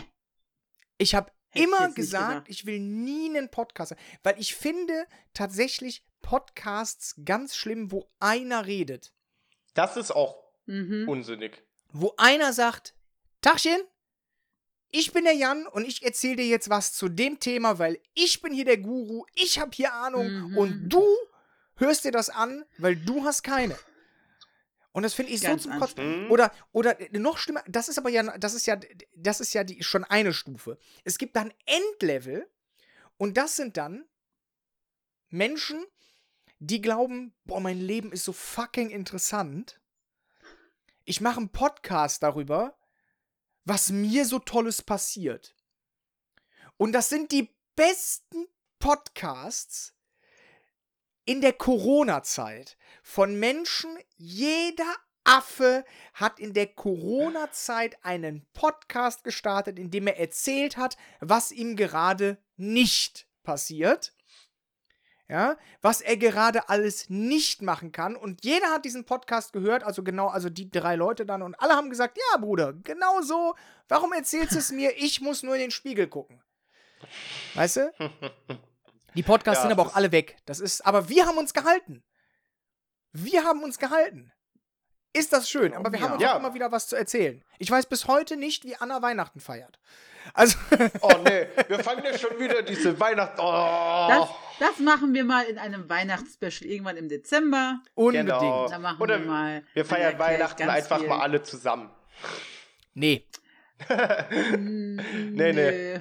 Ich 0.99 1.15
habe 1.15 1.32
immer 1.53 1.91
gesagt, 1.91 2.49
ich 2.49 2.65
will 2.65 2.79
nie 2.79 3.29
einen 3.29 3.49
Podcast, 3.49 3.95
weil 4.21 4.39
ich 4.39 4.55
finde 4.55 5.08
tatsächlich 5.34 6.05
Podcasts 6.21 7.15
ganz 7.25 7.55
schlimm, 7.55 7.91
wo 7.91 8.12
einer 8.19 8.67
redet, 8.67 9.12
Das 9.80 9.96
ist 9.96 10.12
auch 10.12 10.44
Mhm. 10.65 11.08
unsinnig. 11.08 11.63
wo 11.92 12.13
einer 12.18 12.52
sagt, 12.54 12.94
Tachchen, 13.42 13.82
ich 14.92 15.13
bin 15.13 15.24
der 15.24 15.34
Jan 15.34 15.65
und 15.68 15.86
ich 15.88 16.04
erzähle 16.04 16.36
dir 16.36 16.48
jetzt 16.48 16.70
was 16.70 16.92
zu 16.94 17.08
dem 17.08 17.39
Thema, 17.39 17.80
weil 17.80 17.98
ich 18.13 18.42
bin 18.42 18.52
hier 18.54 18.65
der 18.65 18.78
Guru, 18.78 19.26
ich 19.36 19.58
habe 19.58 19.72
hier 19.74 19.94
Ahnung 19.94 20.28
Mhm. 20.32 20.58
und 20.58 20.89
du 20.89 21.04
hörst 21.78 22.04
dir 22.04 22.12
das 22.12 22.30
an, 22.30 22.65
weil 22.78 22.96
du 22.98 23.24
hast 23.24 23.42
keine. 23.44 23.80
Und 24.92 25.04
das 25.04 25.13
finde 25.13 25.32
ich 25.32 25.39
so 25.39 25.48
Ganz 25.48 25.63
zum 25.63 25.80
Kotzen. 25.80 26.30
Oder, 26.30 26.52
oder 26.74 26.98
noch 27.12 27.38
schlimmer, 27.38 27.63
das 27.68 27.88
ist 27.89 27.98
aber 27.98 28.10
ja, 28.10 28.38
das 28.38 28.54
ist 28.54 28.65
ja, 28.68 28.78
das 29.15 29.39
ist 29.39 29.54
ja 29.54 29.63
die, 29.63 29.82
schon 29.82 30.04
eine 30.04 30.34
Stufe. 30.34 30.78
Es 31.06 31.18
gibt 31.18 31.36
dann 31.38 31.54
Endlevel 31.65 32.46
und 33.18 33.38
das 33.38 33.56
sind 33.56 33.78
dann 33.78 34.04
Menschen, 35.30 35.86
die 36.60 36.82
glauben, 36.82 37.34
boah, 37.45 37.60
mein 37.60 37.80
Leben 37.80 38.12
ist 38.12 38.26
so 38.26 38.34
fucking 38.34 38.89
interessant. 38.89 39.82
Ich 41.06 41.22
mache 41.22 41.38
einen 41.39 41.50
Podcast 41.50 42.22
darüber, 42.22 42.78
was 43.65 43.89
mir 43.89 44.26
so 44.26 44.39
Tolles 44.39 44.82
passiert. 44.82 45.56
Und 46.78 46.91
das 46.91 47.10
sind 47.10 47.32
die 47.32 47.54
besten 47.76 48.45
Podcasts 48.78 49.93
in 51.26 51.41
der 51.41 51.54
Corona-Zeit 51.54 52.78
von 53.04 53.39
Menschen. 53.39 53.98
Jeder 54.17 54.95
Affe 55.24 55.86
hat 56.13 56.39
in 56.39 56.54
der 56.54 56.67
Corona-Zeit 56.67 58.04
einen 58.04 58.45
Podcast 58.54 59.24
gestartet, 59.24 59.78
in 59.78 59.91
dem 59.91 60.08
er 60.08 60.19
erzählt 60.19 60.76
hat, 60.78 60.98
was 61.19 61.52
ihm 61.52 61.76
gerade 61.76 62.38
nicht 62.58 63.28
passiert. 63.43 64.13
Ja, 65.30 65.58
was 65.84 66.02
er 66.02 66.18
gerade 66.18 66.70
alles 66.70 67.08
nicht 67.08 67.62
machen 67.62 67.92
kann. 67.92 68.15
Und 68.15 68.44
jeder 68.44 68.72
hat 68.72 68.84
diesen 68.84 69.06
Podcast 69.06 69.54
gehört, 69.54 69.84
also 69.84 70.04
genau, 70.04 70.28
also 70.28 70.50
die 70.50 70.72
drei 70.72 70.96
Leute 70.96 71.24
dann. 71.24 71.44
Und 71.44 71.54
alle 71.62 71.74
haben 71.76 71.92
gesagt, 71.92 72.18
ja, 72.18 72.38
Bruder, 72.39 72.74
genau 72.74 73.22
so. 73.22 73.54
Warum 73.88 74.12
erzählst 74.12 74.56
du 74.56 74.58
es 74.58 74.72
mir? 74.72 74.98
Ich 74.98 75.22
muss 75.22 75.44
nur 75.44 75.54
in 75.54 75.62
den 75.62 75.72
Spiegel 75.72 76.08
gucken. 76.08 76.42
Weißt 77.54 77.78
du? 77.78 77.94
Die 79.15 79.24
Podcasts 79.24 79.63
Ja, 79.63 79.70
sind 79.70 79.80
aber 79.80 79.89
auch 79.89 79.96
alle 79.96 80.12
weg. 80.12 80.38
Das 80.46 80.60
ist, 80.60 80.86
aber 80.86 81.10
wir 81.10 81.28
haben 81.28 81.38
uns 81.38 81.54
gehalten. 81.54 82.04
Wir 83.12 83.44
haben 83.44 83.63
uns 83.63 83.78
gehalten. 83.78 84.32
Ist 85.13 85.34
das 85.34 85.50
schön, 85.50 85.74
aber 85.74 85.91
wir 85.91 86.00
Ja. 86.00 86.06
haben 86.06 86.13
uns 86.13 86.22
Ja. 86.24 86.34
auch 86.34 86.39
immer 86.39 86.54
wieder 86.54 86.72
was 86.72 86.88
zu 86.88 86.95
erzählen. 86.95 87.43
Ich 87.58 87.69
weiß 87.72 87.88
bis 87.88 88.08
heute 88.08 88.38
nicht, 88.38 88.63
wie 88.63 88.76
Anna 88.76 89.02
Weihnachten 89.02 89.39
feiert. 89.39 89.80
Also, 90.36 90.58
Oh 91.02 91.13
nee, 91.24 91.48
wir 91.67 91.80
fangen 91.80 92.04
ja 92.04 92.15
schon 92.17 92.38
wieder 92.39 92.62
diese 92.62 93.00
Weihnachten. 93.00 93.38
Das, 93.38 94.30
Oh, 94.30 94.36
das 94.60 94.78
machen 94.80 95.13
wir 95.15 95.24
mal 95.24 95.45
in 95.45 95.58
einem 95.58 95.89
Weihnachtsspecial 95.89 96.69
irgendwann 96.69 96.98
im 96.98 97.10
Dezember. 97.10 97.80
unbedingt. 97.95 98.28
Genau. 98.30 98.67
Da 98.69 98.78
machen 98.78 99.02
Oder 99.02 99.19
wir 99.19 99.26
mal. 99.26 99.63
wir 99.74 99.86
feiern 99.86 100.13
ich 100.13 100.19
Weihnachten 100.19 100.69
einfach 100.69 101.00
viel. 101.00 101.08
mal 101.08 101.19
alle 101.22 101.41
zusammen. 101.41 101.89
Nee. 102.93 103.26
Nee, 104.58 105.54
nee. 105.54 105.54
Nö. 105.54 106.00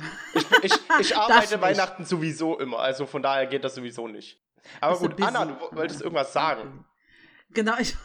Ich, 0.63 0.73
ich 1.01 1.17
arbeite. 1.17 1.61
Weihnachten 1.61 2.05
sowieso 2.05 2.59
immer, 2.59 2.81
also 2.81 3.07
von 3.07 3.23
daher 3.23 3.47
geht 3.47 3.63
das 3.65 3.75
sowieso 3.77 4.09
nicht. 4.09 4.41
Aber 4.81 4.93
Bist 4.99 5.05
du 5.05 5.09
gut, 5.11 5.23
Anna, 5.25 5.45
du 5.47 5.77
wolltest 5.77 6.03
irgendwas 6.03 6.33
sagen. 6.33 6.85
Genau, 7.51 7.75
ich, 7.79 7.97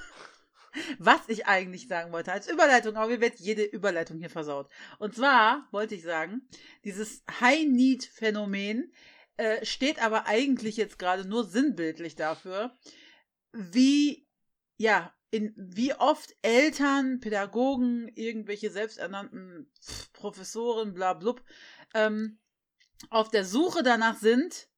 was 0.99 1.21
ich 1.27 1.45
eigentlich 1.45 1.87
sagen 1.87 2.11
wollte 2.11 2.31
als 2.31 2.49
Überleitung, 2.49 2.95
aber 2.95 3.07
mir 3.07 3.21
wird 3.21 3.39
jede 3.39 3.63
Überleitung 3.63 4.17
hier 4.19 4.29
versaut. 4.29 4.69
Und 4.99 5.15
zwar 5.15 5.67
wollte 5.71 5.95
ich 5.95 6.03
sagen, 6.03 6.47
dieses 6.83 7.23
High-Need-Phänomen 7.39 8.91
äh, 9.37 9.65
steht 9.65 10.03
aber 10.03 10.27
eigentlich 10.27 10.77
jetzt 10.77 10.99
gerade 10.99 11.27
nur 11.27 11.43
sinnbildlich 11.45 12.15
dafür, 12.15 12.77
wie, 13.51 14.27
ja, 14.77 15.13
in, 15.31 15.53
wie 15.55 15.93
oft 15.95 16.35
Eltern, 16.43 17.19
Pädagogen, 17.19 18.07
irgendwelche 18.09 18.69
selbsternannten 18.69 19.71
Professoren, 20.13 20.93
bla 20.93 21.13
blub, 21.13 21.43
ähm, 21.95 22.39
auf 23.09 23.29
der 23.29 23.43
Suche 23.43 23.81
danach 23.81 24.17
sind, 24.17 24.69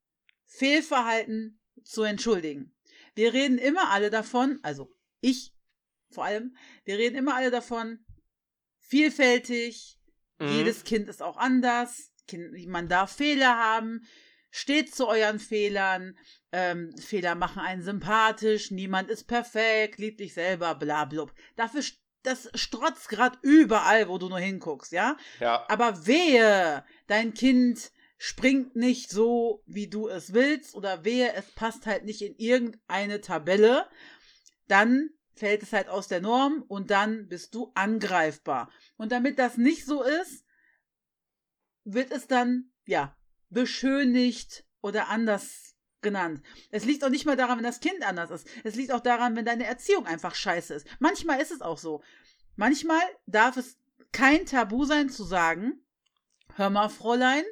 Fehlverhalten 0.46 1.60
zu 1.84 2.04
entschuldigen. 2.04 2.74
Wir 3.16 3.34
reden 3.34 3.58
immer 3.58 3.92
alle 3.92 4.10
davon, 4.10 4.60
also 4.64 4.94
ich 5.22 5.55
vor 6.16 6.26
allem, 6.26 6.56
wir 6.84 6.98
reden 6.98 7.16
immer 7.18 7.36
alle 7.36 7.52
davon, 7.52 8.00
vielfältig, 8.80 9.98
Mhm. 10.40 10.50
jedes 10.50 10.84
Kind 10.84 11.08
ist 11.08 11.22
auch 11.22 11.38
anders, 11.38 12.12
kind, 12.28 12.52
man 12.68 12.90
darf 12.90 13.16
Fehler 13.16 13.58
haben, 13.58 14.06
steht 14.52 14.94
zu 14.94 15.08
euren 15.08 15.40
Fehlern, 15.40 16.18
ähm, 16.52 16.96
Fehler 16.98 17.36
machen 17.36 17.62
einen 17.62 17.84
sympathisch, 17.84 18.72
niemand 18.72 19.10
ist 19.10 19.26
perfekt, 19.26 19.98
lieb 20.00 20.18
dich 20.18 20.34
selber, 20.34 20.76
bla 20.76 21.06
blub. 21.06 21.34
Dafür, 21.56 21.84
das 22.24 22.50
strotzt 22.56 23.10
gerade 23.10 23.38
überall, 23.44 24.10
wo 24.10 24.18
du 24.18 24.28
nur 24.30 24.40
hinguckst, 24.40 24.92
ja? 24.92 25.18
Ja. 25.40 25.66
Aber 25.70 26.06
wehe, 26.08 26.84
dein 27.08 27.34
Kind 27.34 27.92
springt 28.18 28.76
nicht 28.76 29.10
so, 29.10 29.62
wie 29.66 29.88
du 29.88 30.08
es 30.08 30.34
willst, 30.34 30.74
oder 30.76 31.04
wehe, 31.06 31.34
es 31.34 31.46
passt 31.52 31.86
halt 31.86 32.06
nicht 32.06 32.22
in 32.22 32.36
irgendeine 32.36 33.22
Tabelle, 33.22 33.88
dann 34.68 35.10
fällt 35.36 35.64
es 35.64 35.74
halt 35.74 35.90
aus 35.90 36.08
der 36.08 36.22
Norm 36.22 36.64
und 36.68 36.92
dann 36.92 37.28
bist 37.28 37.54
du 37.54 37.72
angreifbar. 37.76 38.72
Und 38.98 39.12
damit 39.12 39.38
das 39.38 39.58
nicht 39.58 39.86
so 39.86 40.04
ist, 40.04 40.46
wird 41.84 42.12
es 42.12 42.28
dann, 42.28 42.72
ja, 42.86 43.16
beschönigt 43.50 44.66
oder 44.82 45.10
anders 45.10 45.76
genannt. 46.02 46.42
Es 46.72 46.86
liegt 46.86 47.04
auch 47.04 47.10
nicht 47.10 47.26
mal 47.26 47.36
daran, 47.36 47.58
wenn 47.58 47.64
das 47.64 47.80
Kind 47.80 48.04
anders 48.04 48.32
ist. 48.32 48.48
Es 48.64 48.76
liegt 48.76 48.92
auch 48.92 49.02
daran, 49.02 49.36
wenn 49.36 49.46
deine 49.46 49.66
Erziehung 49.66 50.06
einfach 50.06 50.36
scheiße 50.36 50.74
ist. 50.74 50.88
Manchmal 51.00 51.42
ist 51.42 51.52
es 51.52 51.62
auch 51.62 51.78
so. 51.78 52.04
Manchmal 52.56 53.02
darf 53.26 53.58
es 53.58 53.78
kein 54.12 54.46
Tabu 54.46 54.86
sein 54.86 55.10
zu 55.10 55.24
sagen, 55.24 55.84
hör 56.56 56.70
mal, 56.70 56.90
Fräulein, 56.90 57.44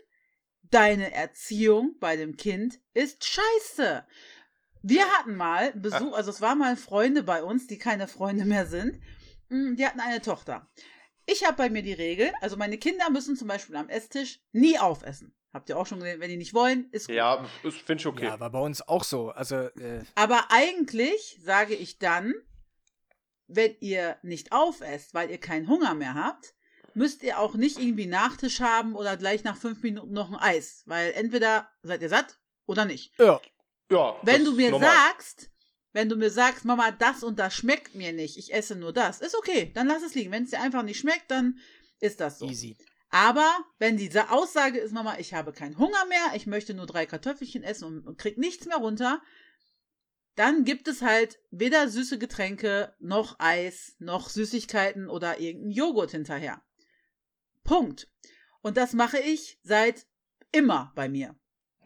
deine 0.62 1.14
Erziehung 1.14 1.98
bei 2.00 2.16
dem 2.16 2.38
Kind 2.38 2.80
ist 2.94 3.26
scheiße. 3.26 4.06
Wir 4.84 5.06
hatten 5.14 5.36
mal 5.36 5.72
Besuch, 5.74 6.14
also 6.14 6.30
es 6.30 6.42
waren 6.42 6.60
mal 6.60 6.76
Freunde 6.76 7.24
bei 7.24 7.42
uns, 7.44 7.68
die 7.68 7.78
keine 7.78 8.08
Freunde 8.08 8.46
mehr 8.46 8.66
sind. 8.68 9.00
Mm, 9.50 9.76
Die 9.76 9.86
hatten 9.86 10.00
eine 10.02 10.22
Tochter. 10.22 10.70
Ich 11.26 11.46
habe 11.46 11.56
bei 11.56 11.70
mir 11.70 11.82
die 11.82 11.94
Regel, 11.94 12.34
also 12.42 12.58
meine 12.58 12.78
Kinder 12.78 13.10
müssen 13.10 13.38
zum 13.38 13.48
Beispiel 13.48 13.78
am 13.78 13.88
Esstisch 13.90 14.42
nie 14.52 14.78
aufessen. 14.78 15.34
Habt 15.54 15.70
ihr 15.70 15.78
auch 15.78 15.86
schon 15.88 16.00
gesehen, 16.00 16.20
wenn 16.20 16.30
die 16.30 16.36
nicht 16.38 16.54
wollen, 16.54 16.90
ist 16.92 17.08
gut. 17.08 17.16
Ja, 17.16 17.46
das 17.64 17.76
finde 17.76 18.02
ich 18.02 18.08
okay. 18.08 18.26
Ja, 18.26 18.40
war 18.40 18.50
bei 18.50 18.60
uns 18.60 18.82
auch 18.88 19.04
so. 19.06 19.30
Also, 19.30 19.56
äh, 19.56 20.04
Aber 20.16 20.48
eigentlich 20.50 21.40
sage 21.42 21.76
ich 21.76 21.98
dann, 22.00 22.34
wenn 23.48 23.76
ihr 23.80 24.18
nicht 24.24 24.52
aufesst, 24.52 25.14
weil 25.14 25.30
ihr 25.30 25.38
keinen 25.38 25.68
Hunger 25.70 25.94
mehr 25.94 26.16
habt, 26.16 26.56
müsst 26.96 27.24
ihr 27.24 27.40
auch 27.40 27.54
nicht 27.56 27.80
irgendwie 27.80 28.08
Nachtisch 28.08 28.60
haben 28.62 28.96
oder 28.96 29.16
gleich 29.16 29.44
nach 29.44 29.56
fünf 29.56 29.82
Minuten 29.84 30.12
noch 30.12 30.30
ein 30.32 30.36
Eis. 30.36 30.84
Weil 30.88 31.12
entweder 31.14 31.70
seid 31.84 32.02
ihr 32.02 32.10
satt 32.10 32.40
oder 32.66 32.84
nicht. 32.86 33.14
ja. 33.20 33.40
Ja, 33.90 34.16
Wenn 34.24 34.46
du 34.46 34.54
mir 34.54 34.72
normal. 34.72 34.90
sagst, 34.90 35.50
Wenn 35.92 36.10
du 36.10 36.16
mir 36.16 36.32
sagst, 36.32 36.66
Mama, 36.66 36.92
das 36.92 37.24
und 37.24 37.38
das 37.38 37.54
schmeckt 37.54 37.94
mir 37.94 38.14
nicht, 38.14 38.38
ich 38.38 38.54
esse 38.54 38.76
nur 38.76 38.94
das, 38.94 39.22
ist 39.22 39.36
okay, 39.38 39.72
dann 39.76 39.88
lass 39.88 40.02
es 40.02 40.16
liegen. 40.16 40.32
Wenn 40.32 40.44
es 40.44 40.50
dir 40.50 40.62
einfach 40.62 40.84
nicht 40.84 41.00
schmeckt, 41.00 41.30
dann 41.30 41.60
ist 42.00 42.20
das 42.20 42.40
so. 42.40 42.48
Easy. 42.48 42.76
Aber 43.10 43.48
wenn 43.78 43.96
diese 43.96 44.32
Aussage 44.32 44.80
ist, 44.80 44.92
Mama, 44.92 45.20
ich 45.20 45.36
habe 45.36 45.54
keinen 45.54 45.78
Hunger 45.78 46.04
mehr, 46.08 46.32
ich 46.36 46.48
möchte 46.48 46.74
nur 46.74 46.88
drei 46.88 47.06
Kartoffelchen 47.06 47.62
essen 47.62 47.86
und, 47.86 48.08
und 48.08 48.18
krieg 48.18 48.40
nichts 48.40 48.66
mehr 48.66 48.78
runter, 48.78 49.22
dann 50.36 50.64
gibt 50.64 50.88
es 50.88 51.04
halt 51.04 51.40
weder 51.52 51.88
süße 51.90 52.18
Getränke, 52.18 52.96
noch 53.00 53.36
Eis, 53.38 53.96
noch 54.00 54.30
Süßigkeiten 54.30 55.10
oder 55.10 55.40
irgendeinen 55.40 55.74
Joghurt 55.74 56.10
hinterher. 56.10 56.64
Punkt. 57.64 58.10
Und 58.62 58.78
das 58.78 58.94
mache 58.94 59.20
ich 59.20 59.60
seit 59.62 60.08
immer 60.52 60.92
bei 60.96 61.08
mir. 61.08 61.36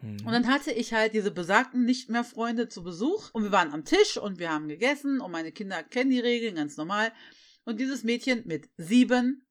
Mhm. 0.02 0.26
Und 0.26 0.32
dann 0.32 0.48
hatte 0.48 0.72
ich 0.72 0.94
halt 0.94 1.14
diese 1.14 1.32
besagten 1.32 1.86
nicht 1.86 2.10
mehr 2.10 2.24
Freunde 2.24 2.70
zu 2.70 2.84
Besuch 2.84 3.30
und 3.34 3.44
wir 3.44 3.52
waren 3.52 3.74
am 3.74 3.86
Tisch 3.86 4.18
und 4.18 4.40
wir 4.40 4.52
haben 4.52 4.68
gegessen 4.68 5.22
und 5.22 5.32
meine 5.32 5.52
Kinder 5.52 5.84
kennen 5.84 6.12
die 6.12 6.20
Regeln 6.20 6.56
ganz 6.56 6.78
normal. 6.78 7.12
Und 7.66 7.80
dieses 7.80 8.04
Mädchen 8.04 8.44
mit 8.46 8.70
sieben, 8.78 9.46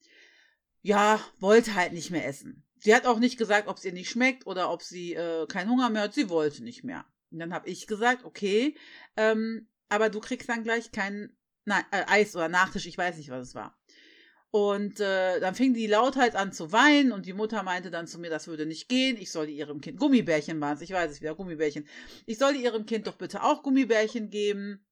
ja, 0.82 1.20
wollte 1.38 1.74
halt 1.74 1.92
nicht 1.92 2.10
mehr 2.10 2.26
essen. 2.26 2.64
Sie 2.78 2.94
hat 2.94 3.06
auch 3.06 3.18
nicht 3.18 3.38
gesagt, 3.38 3.68
ob 3.68 3.78
es 3.78 3.84
ihr 3.84 3.92
nicht 3.92 4.10
schmeckt 4.10 4.46
oder 4.46 4.70
ob 4.70 4.82
sie 4.82 5.14
äh, 5.14 5.46
keinen 5.46 5.70
Hunger 5.70 5.90
mehr 5.90 6.02
hat. 6.02 6.14
Sie 6.14 6.28
wollte 6.28 6.62
nicht 6.62 6.84
mehr. 6.84 7.04
Und 7.30 7.40
dann 7.40 7.52
habe 7.52 7.68
ich 7.68 7.86
gesagt, 7.86 8.24
okay, 8.24 8.76
ähm, 9.16 9.68
aber 9.88 10.08
du 10.08 10.20
kriegst 10.20 10.48
dann 10.48 10.62
gleich 10.62 10.92
kein 10.92 11.36
nein, 11.66 11.84
äh, 11.90 12.04
Eis 12.06 12.34
oder 12.34 12.48
Nachtisch, 12.48 12.86
ich 12.86 12.96
weiß 12.96 13.18
nicht, 13.18 13.28
was 13.28 13.48
es 13.48 13.54
war. 13.54 13.76
Und 14.50 15.00
äh, 15.00 15.40
dann 15.40 15.54
fing 15.54 15.74
die 15.74 15.86
lauthals 15.86 16.34
an 16.34 16.52
zu 16.52 16.72
weinen 16.72 17.12
und 17.12 17.26
die 17.26 17.32
Mutter 17.32 17.62
meinte 17.62 17.90
dann 17.90 18.06
zu 18.06 18.18
mir, 18.18 18.30
das 18.30 18.46
würde 18.46 18.64
nicht 18.64 18.88
gehen. 18.88 19.16
Ich 19.18 19.30
solle 19.30 19.50
ihrem 19.50 19.80
Kind 19.80 19.98
Gummibärchen 19.98 20.60
waren 20.60 20.80
ich 20.80 20.92
weiß 20.92 21.10
es 21.10 21.20
wieder, 21.20 21.34
Gummibärchen. 21.34 21.86
Ich 22.24 22.38
solle 22.38 22.56
ihrem 22.56 22.86
Kind 22.86 23.06
doch 23.06 23.16
bitte 23.16 23.42
auch 23.42 23.62
Gummibärchen 23.62 24.30
geben, 24.30 24.86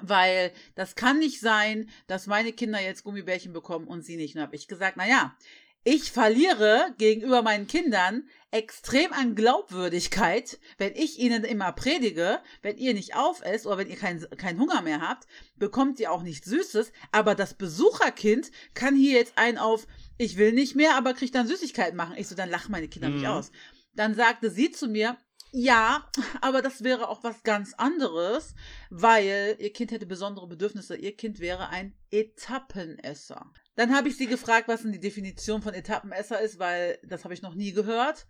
weil 0.00 0.52
das 0.74 0.94
kann 0.94 1.18
nicht 1.18 1.40
sein, 1.40 1.88
dass 2.06 2.26
meine 2.26 2.52
Kinder 2.52 2.80
jetzt 2.80 3.02
Gummibärchen 3.02 3.52
bekommen 3.52 3.88
und 3.88 4.04
sie 4.04 4.16
nicht. 4.16 4.36
Und 4.36 4.42
habe 4.42 4.56
ich 4.56 4.68
gesagt, 4.68 4.96
na 4.96 5.08
ja, 5.08 5.36
ich 5.84 6.12
verliere 6.12 6.94
gegenüber 6.98 7.42
meinen 7.42 7.66
Kindern 7.66 8.28
extrem 8.50 9.12
an 9.12 9.34
Glaubwürdigkeit, 9.34 10.58
wenn 10.76 10.94
ich 10.94 11.18
ihnen 11.18 11.44
immer 11.44 11.72
predige, 11.72 12.40
wenn 12.62 12.76
ihr 12.76 12.94
nicht 12.94 13.14
aufesst 13.16 13.66
oder 13.66 13.78
wenn 13.78 13.88
ihr 13.88 13.96
keinen 13.96 14.28
keinen 14.36 14.58
Hunger 14.58 14.82
mehr 14.82 15.00
habt, 15.00 15.26
bekommt 15.56 16.00
ihr 16.00 16.10
auch 16.12 16.22
nichts 16.22 16.48
Süßes, 16.48 16.92
aber 17.12 17.34
das 17.34 17.54
Besucherkind 17.54 18.50
kann 18.74 18.96
hier 18.96 19.18
jetzt 19.18 19.34
ein 19.36 19.56
auf, 19.56 19.86
ich 20.18 20.36
will 20.36 20.52
nicht 20.52 20.74
mehr, 20.74 20.96
aber 20.96 21.14
kriegt 21.14 21.34
dann 21.34 21.46
Süßigkeiten 21.46 21.96
machen. 21.96 22.16
Ich 22.18 22.28
so, 22.28 22.34
dann 22.34 22.50
lachen 22.50 22.72
meine 22.72 22.88
Kinder 22.88 23.08
mich 23.08 23.22
Mhm. 23.22 23.28
aus. 23.28 23.52
Dann 23.94 24.14
sagte 24.14 24.50
sie 24.50 24.70
zu 24.70 24.88
mir, 24.88 25.16
ja, 25.52 26.08
aber 26.40 26.60
das 26.62 26.84
wäre 26.84 27.08
auch 27.08 27.24
was 27.24 27.42
ganz 27.42 27.74
anderes, 27.74 28.54
weil 28.90 29.56
ihr 29.58 29.72
Kind 29.72 29.90
hätte 29.92 30.06
besondere 30.06 30.46
Bedürfnisse. 30.46 30.96
Ihr 30.96 31.16
Kind 31.16 31.40
wäre 31.40 31.68
ein 31.70 31.94
Etappenesser. 32.10 33.50
Dann 33.76 33.94
habe 33.94 34.08
ich 34.08 34.16
sie 34.16 34.26
gefragt, 34.26 34.68
was 34.68 34.82
denn 34.82 34.92
die 34.92 35.00
Definition 35.00 35.62
von 35.62 35.74
Etappenesser 35.74 36.40
ist, 36.40 36.58
weil 36.58 36.98
das 37.02 37.24
habe 37.24 37.34
ich 37.34 37.42
noch 37.42 37.54
nie 37.54 37.72
gehört. 37.72 38.26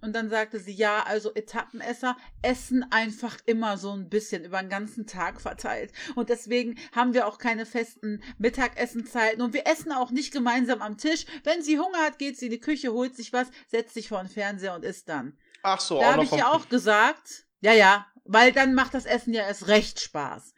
Und 0.00 0.12
dann 0.14 0.28
sagte 0.28 0.60
sie, 0.60 0.72
ja, 0.72 1.02
also 1.06 1.32
Etappenesser 1.34 2.16
essen 2.42 2.84
einfach 2.90 3.38
immer 3.46 3.78
so 3.78 3.92
ein 3.92 4.10
bisschen 4.10 4.44
über 4.44 4.60
den 4.60 4.68
ganzen 4.68 5.06
Tag 5.06 5.40
verteilt. 5.40 5.92
Und 6.14 6.28
deswegen 6.28 6.76
haben 6.94 7.14
wir 7.14 7.26
auch 7.26 7.38
keine 7.38 7.64
festen 7.64 8.22
Mittagessenzeiten. 8.38 9.40
Und 9.40 9.54
wir 9.54 9.66
essen 9.66 9.92
auch 9.92 10.10
nicht 10.10 10.32
gemeinsam 10.32 10.82
am 10.82 10.98
Tisch. 10.98 11.24
Wenn 11.42 11.62
sie 11.62 11.78
Hunger 11.78 12.00
hat, 12.00 12.18
geht 12.18 12.38
sie 12.38 12.46
in 12.46 12.50
die 12.50 12.60
Küche, 12.60 12.92
holt 12.92 13.16
sich 13.16 13.32
was, 13.32 13.48
setzt 13.68 13.94
sich 13.94 14.08
vor 14.08 14.18
den 14.22 14.28
Fernseher 14.28 14.74
und 14.74 14.84
isst 14.84 15.08
dann. 15.08 15.38
Ach 15.62 15.80
so, 15.80 15.98
Da 15.98 16.12
habe 16.12 16.24
ich 16.24 16.32
ja 16.32 16.52
auch 16.52 16.68
gesagt, 16.68 17.46
ja, 17.60 17.72
ja, 17.72 18.06
weil 18.24 18.52
dann 18.52 18.74
macht 18.74 18.92
das 18.92 19.06
Essen 19.06 19.32
ja 19.32 19.42
erst 19.42 19.68
recht 19.68 20.00
Spaß. 20.00 20.53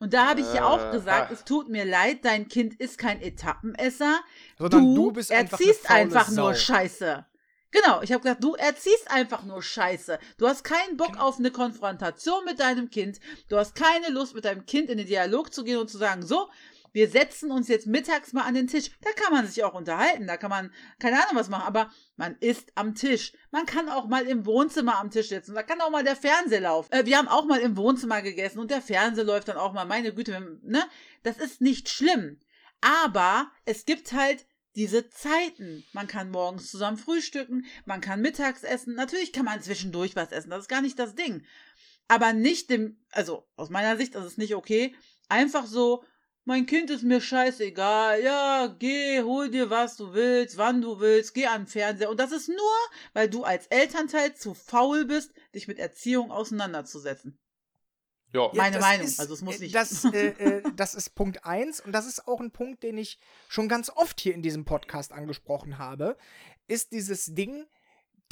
Und 0.00 0.12
da 0.14 0.28
habe 0.30 0.40
ich 0.40 0.52
ja 0.52 0.64
auch 0.66 0.88
Äh, 0.88 0.92
gesagt, 0.92 1.30
ah. 1.30 1.32
es 1.32 1.44
tut 1.44 1.68
mir 1.68 1.84
leid, 1.84 2.24
dein 2.24 2.48
Kind 2.48 2.74
ist 2.80 2.98
kein 2.98 3.20
Etappenesser. 3.20 4.18
Sondern 4.58 4.94
du, 4.94 5.12
du 5.12 5.20
einfach 5.20 5.60
erziehst 5.60 5.88
einfach 5.90 6.26
Sau. 6.28 6.42
nur 6.42 6.54
Scheiße. 6.54 7.26
Genau, 7.70 8.02
ich 8.02 8.10
habe 8.10 8.20
gesagt, 8.22 8.42
du 8.42 8.54
erziehst 8.54 9.08
einfach 9.10 9.44
nur 9.44 9.62
Scheiße. 9.62 10.18
Du 10.38 10.48
hast 10.48 10.64
keinen 10.64 10.96
Bock 10.96 11.12
Genau. 11.12 11.28
auf 11.28 11.38
eine 11.38 11.52
Konfrontation 11.52 12.44
mit 12.44 12.58
deinem 12.58 12.90
Kind. 12.90 13.20
Du 13.48 13.56
hast 13.58 13.76
keine 13.76 14.08
Lust, 14.08 14.34
mit 14.34 14.44
deinem 14.44 14.66
Kind 14.66 14.90
in 14.90 14.98
den 14.98 15.06
Dialog 15.06 15.54
zu 15.54 15.62
gehen 15.62 15.78
und 15.78 15.88
zu 15.88 15.96
sagen, 15.98 16.22
so, 16.26 16.48
wir 16.92 17.08
setzen 17.08 17.50
uns 17.50 17.68
jetzt 17.68 17.86
mittags 17.86 18.32
mal 18.32 18.42
an 18.42 18.54
den 18.54 18.66
Tisch. 18.66 18.90
Da 19.00 19.10
kann 19.12 19.32
man 19.32 19.46
sich 19.46 19.62
auch 19.64 19.74
unterhalten, 19.74 20.26
da 20.26 20.36
kann 20.36 20.50
man 20.50 20.72
keine 20.98 21.16
Ahnung 21.16 21.36
was 21.36 21.48
machen, 21.48 21.66
aber 21.66 21.90
man 22.16 22.36
isst 22.40 22.72
am 22.74 22.94
Tisch. 22.94 23.32
Man 23.50 23.66
kann 23.66 23.88
auch 23.88 24.06
mal 24.06 24.26
im 24.26 24.46
Wohnzimmer 24.46 24.98
am 24.98 25.10
Tisch 25.10 25.28
sitzen. 25.28 25.54
Da 25.54 25.62
kann 25.62 25.80
auch 25.80 25.90
mal 25.90 26.04
der 26.04 26.16
Fernseher 26.16 26.60
laufen. 26.60 26.92
Äh, 26.92 27.06
wir 27.06 27.18
haben 27.18 27.28
auch 27.28 27.44
mal 27.44 27.60
im 27.60 27.76
Wohnzimmer 27.76 28.22
gegessen 28.22 28.58
und 28.58 28.70
der 28.70 28.82
Fernseher 28.82 29.24
läuft 29.24 29.48
dann 29.48 29.56
auch 29.56 29.72
mal. 29.72 29.84
Meine 29.84 30.14
Güte, 30.14 30.58
ne? 30.62 30.84
Das 31.22 31.38
ist 31.38 31.60
nicht 31.60 31.88
schlimm. 31.88 32.40
Aber 32.80 33.50
es 33.64 33.84
gibt 33.84 34.12
halt 34.12 34.46
diese 34.76 35.10
Zeiten. 35.10 35.84
Man 35.92 36.06
kann 36.06 36.30
morgens 36.30 36.70
zusammen 36.70 36.96
frühstücken, 36.96 37.66
man 37.84 38.00
kann 38.00 38.20
mittags 38.20 38.62
essen. 38.62 38.94
Natürlich 38.94 39.32
kann 39.32 39.44
man 39.44 39.62
zwischendurch 39.62 40.16
was 40.16 40.32
essen. 40.32 40.50
Das 40.50 40.60
ist 40.60 40.68
gar 40.68 40.82
nicht 40.82 40.98
das 40.98 41.14
Ding. 41.14 41.44
Aber 42.08 42.32
nicht 42.32 42.70
dem, 42.70 42.98
also 43.10 43.46
aus 43.56 43.70
meiner 43.70 43.96
Sicht 43.96 44.14
ist 44.14 44.24
es 44.24 44.38
nicht 44.38 44.54
okay, 44.54 44.94
einfach 45.28 45.66
so, 45.66 46.04
mein 46.50 46.66
Kind 46.66 46.90
ist 46.90 47.04
mir 47.04 47.20
scheißegal, 47.20 48.24
ja, 48.24 48.66
geh, 48.76 49.22
hol 49.22 49.48
dir 49.52 49.70
was 49.70 49.96
du 49.96 50.12
willst, 50.14 50.56
wann 50.56 50.82
du 50.82 50.98
willst, 50.98 51.32
geh 51.32 51.46
an 51.46 51.62
den 51.62 51.66
Fernseher. 51.68 52.10
Und 52.10 52.18
das 52.18 52.32
ist 52.32 52.48
nur, 52.48 52.76
weil 53.12 53.30
du 53.30 53.44
als 53.44 53.68
Elternteil 53.68 54.34
zu 54.34 54.54
faul 54.54 55.04
bist, 55.04 55.32
dich 55.54 55.68
mit 55.68 55.78
Erziehung 55.78 56.32
auseinanderzusetzen. 56.32 57.38
Ja. 58.32 58.46
Ja, 58.46 58.50
Meine 58.54 58.78
das 58.78 58.84
Meinung, 58.84 59.06
ist, 59.06 59.20
also 59.20 59.34
es 59.34 59.42
muss 59.42 59.58
äh, 59.58 59.60
nicht- 59.60 59.74
Das, 59.76 60.04
äh, 60.06 60.26
äh, 60.38 60.62
das 60.74 60.96
ist 60.96 61.10
Punkt 61.14 61.44
eins 61.44 61.78
und 61.78 61.92
das 61.92 62.08
ist 62.08 62.26
auch 62.26 62.40
ein 62.40 62.50
Punkt, 62.50 62.82
den 62.82 62.98
ich 62.98 63.20
schon 63.48 63.68
ganz 63.68 63.88
oft 63.88 64.18
hier 64.20 64.34
in 64.34 64.42
diesem 64.42 64.64
Podcast 64.64 65.12
angesprochen 65.12 65.78
habe, 65.78 66.16
ist 66.66 66.90
dieses 66.90 67.26
Ding, 67.26 67.64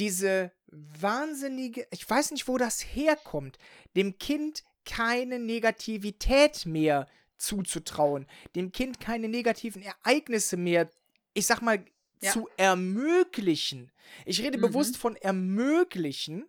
diese 0.00 0.50
wahnsinnige, 0.66 1.86
ich 1.92 2.08
weiß 2.10 2.32
nicht, 2.32 2.48
wo 2.48 2.58
das 2.58 2.80
herkommt, 2.80 3.58
dem 3.94 4.18
Kind 4.18 4.64
keine 4.84 5.38
Negativität 5.38 6.66
mehr 6.66 7.06
zuzutrauen, 7.38 8.26
dem 8.54 8.72
Kind 8.72 9.00
keine 9.00 9.28
negativen 9.28 9.82
Ereignisse 9.82 10.56
mehr, 10.56 10.90
ich 11.34 11.46
sag 11.46 11.62
mal, 11.62 11.84
Ja. 12.20 12.32
zu 12.32 12.48
ermöglichen. 12.56 13.92
Ich 14.24 14.40
rede 14.42 14.58
Mhm. 14.58 14.62
bewusst 14.62 14.96
von 14.96 15.14
ermöglichen, 15.16 16.46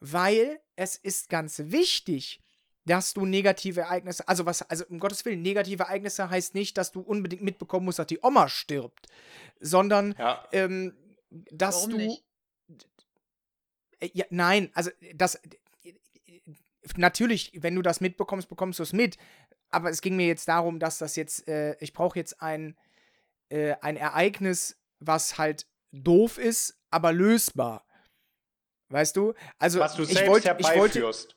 weil 0.00 0.60
es 0.76 0.96
ist 0.96 1.28
ganz 1.28 1.58
wichtig, 1.66 2.40
dass 2.84 3.12
du 3.14 3.26
negative 3.26 3.82
Ereignisse, 3.82 4.26
also 4.26 4.46
was, 4.46 4.62
also 4.62 4.84
um 4.88 4.98
Gottes 4.98 5.24
Willen, 5.24 5.42
negative 5.42 5.82
Ereignisse 5.84 6.30
heißt 6.30 6.54
nicht, 6.54 6.76
dass 6.78 6.90
du 6.90 7.00
unbedingt 7.00 7.42
mitbekommen 7.42 7.84
musst, 7.84 7.98
dass 7.98 8.06
die 8.06 8.18
Oma 8.22 8.48
stirbt, 8.48 9.06
sondern 9.60 10.14
Ja. 10.18 10.48
ähm, 10.52 10.94
dass 11.30 11.76
Warum 11.76 11.90
du. 11.90 11.96
nicht? 11.98 12.24
Äh, 14.00 14.10
Ja, 14.14 14.24
nein, 14.30 14.70
also 14.74 14.90
das. 15.14 15.38
Natürlich, 16.96 17.52
wenn 17.54 17.74
du 17.74 17.82
das 17.82 18.00
mitbekommst, 18.00 18.48
bekommst 18.48 18.78
du 18.78 18.82
es 18.82 18.92
mit. 18.92 19.18
Aber 19.70 19.90
es 19.90 20.00
ging 20.00 20.16
mir 20.16 20.26
jetzt 20.26 20.48
darum, 20.48 20.78
dass 20.78 20.98
das 20.98 21.16
jetzt, 21.16 21.46
äh, 21.48 21.76
ich 21.80 21.92
brauche 21.92 22.18
jetzt 22.18 22.40
ein, 22.40 22.76
äh, 23.50 23.74
ein 23.80 23.96
Ereignis, 23.96 24.78
was 24.98 25.38
halt 25.38 25.66
doof 25.92 26.38
ist, 26.38 26.78
aber 26.90 27.12
lösbar. 27.12 27.86
Weißt 28.88 29.16
du? 29.16 29.34
Also 29.58 29.80
Was 29.80 29.96
du 29.96 30.02
ich 30.02 30.10
selbst 30.10 30.28
wollte, 30.28 30.56
ich 30.58 30.66
wollte, 30.66 31.00
herbeiführst. 31.00 31.36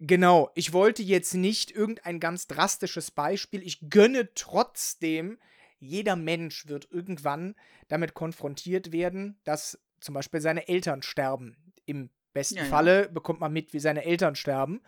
Genau, 0.00 0.50
ich 0.54 0.72
wollte 0.72 1.02
jetzt 1.02 1.34
nicht 1.34 1.70
irgendein 1.70 2.20
ganz 2.20 2.46
drastisches 2.46 3.10
Beispiel. 3.10 3.62
Ich 3.62 3.88
gönne 3.90 4.32
trotzdem, 4.34 5.38
jeder 5.78 6.16
Mensch 6.16 6.66
wird 6.66 6.88
irgendwann 6.90 7.54
damit 7.88 8.14
konfrontiert 8.14 8.92
werden, 8.92 9.40
dass 9.44 9.78
zum 10.00 10.14
Beispiel 10.14 10.40
seine 10.40 10.68
Eltern 10.68 11.02
sterben. 11.02 11.56
Im 11.86 12.10
besten 12.32 12.56
Ja, 12.56 12.64
ja. 12.64 12.68
Falle 12.68 13.08
bekommt 13.08 13.40
man 13.40 13.52
mit, 13.52 13.72
wie 13.72 13.80
seine 13.80 14.04
Eltern 14.04 14.36
sterben. 14.36 14.82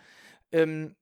Ähm, 0.53 0.97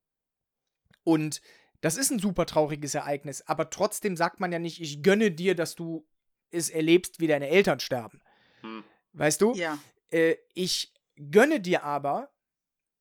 und 1.03 1.41
das 1.85 1.99
ist 1.99 2.11
ein 2.11 2.19
super 2.19 2.47
trauriges 2.47 2.95
Ereignis, 2.95 3.43
aber 3.43 3.69
trotzdem 3.69 4.17
sagt 4.17 4.41
man 4.41 4.51
ja 4.51 4.59
nicht, 4.59 4.81
ich 4.81 5.03
gönne 5.03 5.31
dir, 5.31 5.55
dass 5.55 5.75
du 5.75 6.09
es 6.51 6.71
erlebst, 6.71 7.21
wie 7.21 7.27
deine 7.27 7.49
Eltern 7.49 7.79
sterben. 7.79 8.23
Hm. 8.63 8.83
Weißt 9.13 9.43
du? 9.43 9.53
Ja. 9.53 9.79
Äh, 10.11 10.37
ich 10.55 10.95
gönne 11.31 11.61
dir 11.61 11.85
aber, 11.85 12.33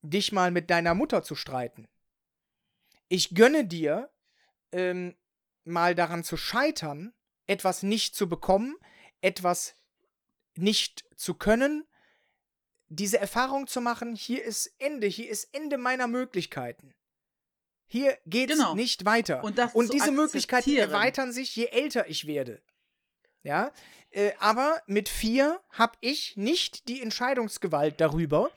dich 0.02 0.34
mal 0.34 0.52
mit 0.52 0.70
deiner 0.70 0.96
Mutter 0.96 1.24
zu 1.24 1.34
streiten. 1.34 1.88
Ich 3.08 3.34
gönne 3.34 3.66
dir, 3.66 4.12
ähm, 4.74 5.16
mal 5.64 5.96
daran 5.96 6.26
zu 6.26 6.36
scheitern, 6.36 7.14
etwas 7.48 7.84
nicht 7.84 8.18
zu 8.18 8.28
bekommen, 8.28 8.76
etwas 9.22 9.78
nicht 10.56 11.06
zu 11.16 11.36
können, 11.36 11.88
diese 12.90 13.18
Erfahrung 13.18 13.68
zu 13.68 13.80
machen, 13.80 14.14
hier 14.14 14.44
ist 14.44 14.76
Ende, 14.78 15.08
hier 15.08 15.30
ist 15.30 15.56
Ende 15.56 15.78
meiner 15.78 16.08
Möglichkeiten. 16.08 16.94
Hier 17.94 18.18
geht's 18.26 18.54
Genau. 18.54 18.74
nicht 18.74 19.06
weiter. 19.06 19.44
Und 19.44 19.60
das 19.60 19.76
Und 19.76 19.94
diese 19.94 20.12
Möglichkeiten 20.12 20.76
erweitern 20.76 21.32
sich, 21.32 21.56
je 21.56 21.66
älter 21.66 22.10
ich 22.10 22.26
werde. 22.26 22.60
Ja, 23.44 23.72
äh, 24.10 24.32
aber 24.40 24.82
mit 24.88 25.10
vier 25.10 25.62
habe 25.70 25.94
ich 26.02 26.36
nicht 26.36 26.88
die 26.88 27.04
Entscheidungsgewalt 27.04 28.02
darüber, 28.02 28.50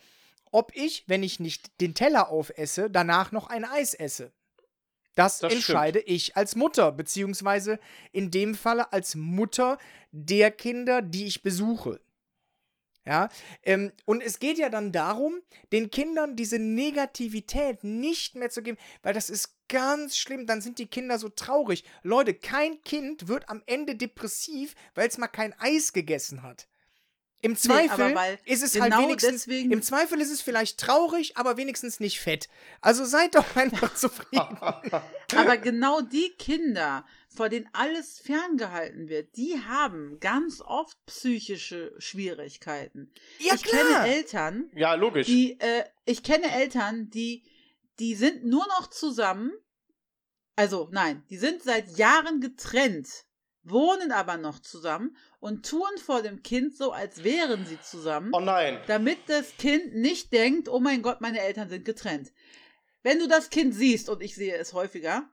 ob 0.52 0.74
ich, 0.74 1.04
wenn 1.06 1.22
ich 1.22 1.38
nicht 1.38 1.82
den 1.82 1.92
Teller 1.92 2.30
aufesse, 2.30 2.88
danach 2.88 3.30
noch 3.30 3.48
ein 3.48 3.66
Eis 3.66 3.92
esse. 3.92 4.32
Das, 5.16 5.40
Das 5.40 5.52
entscheide 5.52 5.98
ich 6.00 6.34
als 6.34 6.56
Mutter, 6.56 6.90
beziehungsweise 6.90 7.78
in 8.12 8.30
dem 8.30 8.54
Falle 8.54 8.90
als 8.94 9.16
Mutter 9.16 9.76
der 10.12 10.50
Kinder, 10.50 11.02
die 11.02 11.26
ich 11.26 11.42
besuche. 11.42 12.00
Ja, 13.06 13.28
ähm, 13.62 13.92
und 14.04 14.20
es 14.20 14.40
geht 14.40 14.58
ja 14.58 14.68
dann 14.68 14.90
darum, 14.90 15.40
den 15.72 15.90
Kindern 15.90 16.34
diese 16.34 16.58
Negativität 16.58 17.84
nicht 17.84 18.34
mehr 18.34 18.50
zu 18.50 18.62
geben, 18.62 18.78
weil 19.02 19.14
das 19.14 19.30
ist 19.30 19.54
ganz 19.68 20.16
schlimm, 20.16 20.46
dann 20.46 20.60
sind 20.60 20.78
die 20.80 20.86
Kinder 20.88 21.18
so 21.18 21.28
traurig. 21.28 21.84
Leute, 22.02 22.34
kein 22.34 22.82
Kind 22.82 23.28
wird 23.28 23.48
am 23.48 23.62
Ende 23.66 23.94
depressiv, 23.94 24.74
weil 24.96 25.06
es 25.08 25.18
mal 25.18 25.28
kein 25.28 25.54
Eis 25.60 25.92
gegessen 25.92 26.42
hat. 26.42 26.66
Im 27.42 27.54
Zweifel 27.56 28.14
weil 28.14 28.38
ist 28.44 28.62
es 28.64 28.72
genau 28.72 28.84
halt 28.96 29.04
wenigstens, 29.04 29.44
deswegen- 29.44 29.70
im 29.70 29.82
Zweifel 29.82 30.20
ist 30.20 30.30
es 30.32 30.40
vielleicht 30.40 30.78
traurig, 30.80 31.36
aber 31.36 31.56
wenigstens 31.56 32.00
nicht 32.00 32.18
fett. 32.18 32.48
Also 32.80 33.04
seid 33.04 33.36
doch 33.36 33.44
einfach 33.56 33.94
zufrieden. 33.94 34.58
Aber 34.60 35.56
genau 35.58 36.00
die 36.00 36.30
Kinder, 36.38 37.04
vor 37.36 37.48
denen 37.48 37.68
alles 37.72 38.18
ferngehalten 38.18 39.08
wird, 39.08 39.36
die 39.36 39.60
haben 39.66 40.18
ganz 40.20 40.60
oft 40.60 40.96
psychische 41.06 41.94
Schwierigkeiten. 41.98 43.12
Ja, 43.38 43.54
ich 43.54 43.62
klar. 43.62 43.82
kenne 43.82 44.14
Eltern, 44.14 44.70
Ja, 44.74 44.94
logisch. 44.94 45.26
die, 45.26 45.58
äh, 45.60 45.84
ich 46.04 46.22
kenne 46.22 46.50
Eltern, 46.52 47.10
die, 47.10 47.44
die 47.98 48.14
sind 48.14 48.44
nur 48.44 48.66
noch 48.68 48.88
zusammen. 48.88 49.52
Also, 50.56 50.88
nein, 50.90 51.22
die 51.30 51.36
sind 51.36 51.62
seit 51.62 51.98
Jahren 51.98 52.40
getrennt, 52.40 53.08
wohnen 53.62 54.10
aber 54.10 54.38
noch 54.38 54.58
zusammen 54.58 55.16
und 55.38 55.68
tun 55.68 55.88
vor 56.02 56.22
dem 56.22 56.42
Kind 56.42 56.74
so, 56.76 56.92
als 56.92 57.24
wären 57.24 57.66
sie 57.66 57.80
zusammen 57.80 58.30
oh 58.32 58.40
nein. 58.40 58.80
damit 58.86 59.18
das 59.26 59.56
Kind 59.58 59.94
nicht 59.94 60.32
denkt, 60.32 60.68
oh 60.68 60.80
mein 60.80 61.02
Gott, 61.02 61.20
meine 61.20 61.40
Eltern 61.40 61.68
sind 61.68 61.84
getrennt. 61.84 62.32
Wenn 63.02 63.18
du 63.18 63.28
das 63.28 63.50
Kind 63.50 63.74
siehst, 63.74 64.08
und 64.08 64.22
ich 64.22 64.34
sehe 64.34 64.56
es 64.56 64.72
häufiger, 64.72 65.28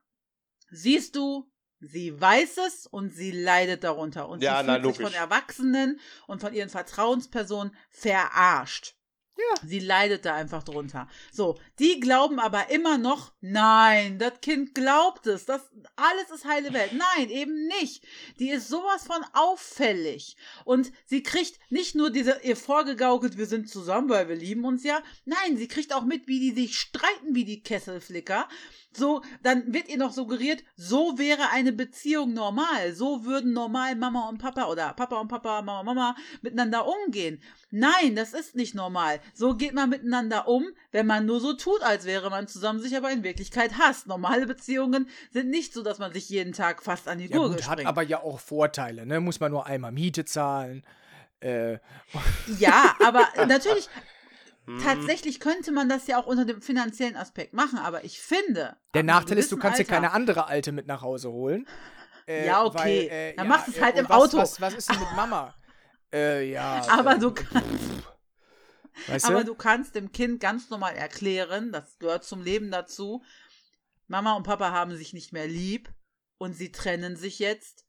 siehst 0.70 1.16
du, 1.16 1.50
sie 1.84 2.20
weiß 2.20 2.58
es 2.68 2.88
und 2.88 3.14
sie 3.14 3.32
leidet 3.32 3.84
darunter. 3.84 4.30
Und 4.30 4.42
Ja, 4.42 4.62
sie 4.62 4.68
na, 4.68 4.80
fühlt 4.80 4.96
sich 4.96 5.06
von. 5.06 5.14
Erwachsenen 5.14 6.00
und 6.28 6.42
von 6.42 6.54
ihren 6.54 6.70
Vertrauenspersonen 6.70 7.76
verarscht. 7.90 8.96
Ja. 9.36 9.68
Sie 9.68 9.80
leidet 9.80 10.26
da 10.26 10.36
einfach 10.36 10.62
drunter. 10.62 11.08
So, 11.32 11.60
die 11.80 12.00
glauben 12.00 12.40
aber 12.40 12.70
immer 12.70 13.00
noch, 13.00 13.34
nein, 13.42 14.20
das 14.20 14.42
Kind 14.42 14.76
glaubt 14.76 15.26
es, 15.26 15.46
das 15.46 15.62
alles 15.96 16.30
ist 16.30 16.46
heile 16.46 16.72
Welt. 16.72 16.92
Nein, 16.94 17.30
eben 17.30 17.68
nicht. 17.68 18.06
Die 18.38 18.52
ist 18.52 18.68
sowas 18.68 19.06
von 19.06 19.26
auffällig. 19.34 20.38
Und 20.66 20.92
sie 21.06 21.24
kriegt 21.24 21.60
nicht 21.72 21.96
nur 21.96 22.12
diese, 22.12 22.42
ihr 22.44 22.56
vorgegaukelt, 22.56 23.38
wir 23.38 23.48
sind 23.48 23.70
zusammen, 23.70 24.10
weil 24.10 24.30
wir 24.30 24.36
lieben 24.36 24.66
uns 24.66 24.84
ja. 24.84 25.02
Nein, 25.26 25.58
sie 25.58 25.68
kriegt 25.68 25.94
auch 25.94 26.04
mit, 26.04 26.28
wie 26.28 26.40
die 26.40 26.52
sich 26.52 26.78
streiten 26.78 27.34
wie 27.34 27.46
die 27.46 27.64
Kesselflicker. 27.64 28.48
So, 28.96 29.22
dann 29.42 29.74
wird 29.74 29.90
ihr 29.90 29.98
noch 29.98 30.12
suggeriert, 30.12 30.64
so 30.76 31.18
wäre 31.18 31.50
eine 31.52 31.72
Beziehung 31.72 32.34
normal. 32.34 32.94
So 32.94 33.26
würden 33.26 33.54
normal 33.54 33.96
Mama 33.96 34.30
und 34.30 34.38
Papa 34.38 34.66
oder 34.66 34.94
Papa 34.94 35.20
und 35.20 35.28
Papa, 35.28 35.62
Mama, 35.62 35.84
Mama 35.84 36.16
miteinander 36.42 36.86
umgehen. 36.88 37.42
Nein, 37.72 38.16
das 38.16 38.34
ist 38.34 38.56
nicht 38.56 38.76
normal. 38.76 39.20
So 39.34 39.56
geht 39.56 39.74
man 39.74 39.90
miteinander 39.90 40.48
um, 40.48 40.66
wenn 40.92 41.08
man 41.08 41.26
nur 41.26 41.40
so 41.40 41.54
tut, 41.54 41.82
als 41.82 42.06
wäre 42.06 42.30
man 42.30 42.48
zusammen, 42.48 42.80
sich 42.80 42.96
aber 42.96 43.12
in 43.12 43.24
Wirklichkeit 43.24 43.78
hasst. 43.80 44.08
Normale 44.08 44.46
Beziehungen 44.46 45.10
sind 45.32 45.50
nicht 45.50 45.74
so, 45.74 45.82
dass 45.84 46.00
man 46.00 46.14
sich 46.14 46.30
jeden 46.30 46.54
Tag 46.54 46.84
fast 46.84 47.08
an 47.08 47.18
die 47.18 47.28
Ja, 47.30 47.38
Gurgel 47.38 47.58
gut, 47.58 47.68
hat 47.68 47.86
aber 47.86 48.04
ja 48.04 48.22
auch 48.22 48.40
Vorteile, 48.40 49.06
ne? 49.06 49.20
Muss 49.20 49.40
man 49.40 49.52
nur 49.52 49.66
einmal 49.66 49.92
Miete 49.92 50.26
zahlen. 50.26 50.84
Äh, 51.40 51.80
Ja, 52.60 52.96
aber 53.04 53.28
natürlich, 53.48 53.90
Hm. 54.66 54.80
tatsächlich 54.80 55.40
könnte 55.40 55.72
man 55.72 55.90
das 55.90 56.08
ja 56.08 56.18
auch 56.20 56.26
unter 56.26 56.46
dem 56.46 56.62
finanziellen 56.62 57.16
Aspekt 57.18 57.54
machen, 57.54 57.78
aber 57.80 58.04
ich 58.06 58.20
finde. 58.22 58.78
der 58.94 59.04
Nachteil 59.04 59.38
ist, 59.38 59.52
du 59.52 59.58
kannst 59.58 59.80
dir 59.80 59.86
keine 59.86 60.12
andere 60.12 60.48
Alte 60.48 60.72
mit 60.72 60.88
nach 60.88 61.02
Hause 61.02 61.32
holen. 61.32 61.68
Äh, 62.28 62.46
Ja, 62.46 62.64
okay. 62.64 62.78
Weil, 62.78 62.92
äh, 63.10 63.36
Dann 63.36 63.46
ja, 63.46 63.50
machst 63.50 63.68
du's 63.68 63.78
äh, 63.78 63.82
halt 63.82 63.98
im 63.98 64.08
was, 64.08 64.18
Auto. 64.18 64.38
Was, 64.38 64.62
was 64.62 64.74
ist 64.76 64.90
denn 64.90 65.00
mit 65.00 65.12
Mama? 65.16 65.54
äh, 66.14 66.50
ja. 66.50 66.86
Aber 66.90 67.18
du 67.18 67.32
kannst. 67.34 68.04
Weißt 69.08 69.26
Aber 69.26 69.40
du? 69.40 69.48
du 69.48 69.56
kannst 69.56 69.96
dem 69.96 70.12
Kind 70.12 70.40
ganz 70.40 70.70
normal 70.70 70.96
erklären, 70.96 71.72
das 71.72 71.98
gehört 72.00 72.24
zum 72.24 72.42
Leben 72.42 72.72
dazu. 72.72 73.24
Mama 74.08 74.34
und 74.34 74.44
Papa 74.44 74.72
haben 74.72 74.96
sich 74.96 75.14
nicht 75.14 75.34
mehr 75.34 75.48
lieb 75.48 75.92
und 76.38 76.54
sie 76.54 76.72
trennen 76.72 77.16
sich 77.16 77.40
jetzt, 77.40 77.86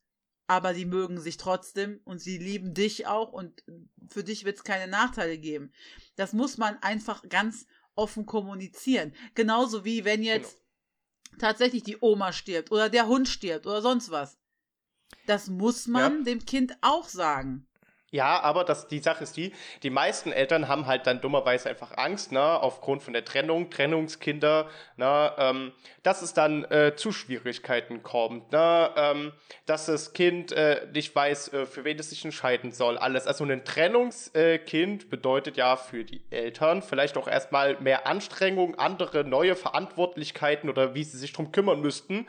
aber 0.47 0.73
sie 0.73 0.85
mögen 0.85 1.19
sich 1.19 1.37
trotzdem 1.37 2.01
und 2.05 2.19
sie 2.19 2.37
lieben 2.37 2.73
dich 2.73 3.05
auch 3.07 3.31
und 3.31 3.63
für 4.09 4.23
dich 4.23 4.45
wird 4.45 4.57
es 4.57 4.63
keine 4.63 4.89
Nachteile 4.89 5.37
geben. 5.37 5.71
Das 6.15 6.33
muss 6.33 6.57
man 6.57 6.77
einfach 6.81 7.27
ganz 7.29 7.65
offen 7.95 8.25
kommunizieren. 8.25 9.13
Genauso 9.33 9.85
wie 9.85 10.05
wenn 10.05 10.23
jetzt 10.23 10.61
tatsächlich 11.39 11.83
die 11.83 11.97
Oma 11.99 12.33
stirbt 12.33 12.71
oder 12.71 12.89
der 12.89 13.07
Hund 13.07 13.27
stirbt 13.27 13.65
oder 13.67 13.81
sonst 13.81 14.11
was. 14.11 14.37
Das 15.27 15.47
muss 15.47 15.87
man 15.87 16.19
Ja. 16.19 16.23
dem 16.23 16.45
Kind 16.45 16.77
auch 16.81 17.07
sagen. 17.07 17.67
Ja, 18.15 18.39
aber 18.39 18.63
das, 18.63 18.87
die 18.87 18.99
Sache 18.99 19.25
ist 19.25 19.35
die, 19.35 19.51
die 19.83 19.89
meisten 19.89 20.31
Eltern 20.31 20.69
haben 20.69 20.87
halt 20.87 21.05
dann 21.05 21.19
dummerweise 21.19 21.67
einfach 21.67 21.97
Angst, 21.97 22.31
ne, 22.31 22.41
aufgrund 22.41 23.03
von 23.03 23.11
der 23.11 23.25
Trennung, 23.25 23.69
Trennungskinder, 23.69 24.69
ne, 24.95 25.33
ähm, 25.37 25.73
dass 26.01 26.21
es 26.21 26.33
dann 26.33 26.63
äh, 26.71 26.95
zu 26.95 27.11
Schwierigkeiten 27.11 28.03
kommt, 28.03 28.53
ne, 28.53 28.89
ähm, 28.95 29.33
dass 29.65 29.87
das 29.87 30.13
Kind 30.13 30.53
äh, 30.53 30.87
nicht 30.93 31.13
weiß, 31.13 31.51
äh, 31.51 31.65
für 31.65 31.83
wen 31.83 31.99
es 31.99 32.11
sich 32.11 32.23
entscheiden 32.23 32.71
soll, 32.71 32.97
alles. 32.97 33.27
Also 33.27 33.43
ein 33.43 33.65
Trennungskind 33.65 35.09
bedeutet 35.09 35.57
ja 35.57 35.75
für 35.75 36.05
die 36.05 36.21
Eltern 36.29 36.83
vielleicht 36.83 37.17
auch 37.17 37.27
erstmal 37.27 37.77
mehr 37.81 38.07
Anstrengung, 38.07 38.75
andere 38.75 39.25
neue 39.25 39.57
Verantwortlichkeiten 39.57 40.69
oder 40.69 40.95
wie 40.95 41.03
sie 41.03 41.17
sich 41.17 41.33
drum 41.33 41.51
kümmern 41.51 41.81
müssten. 41.81 42.27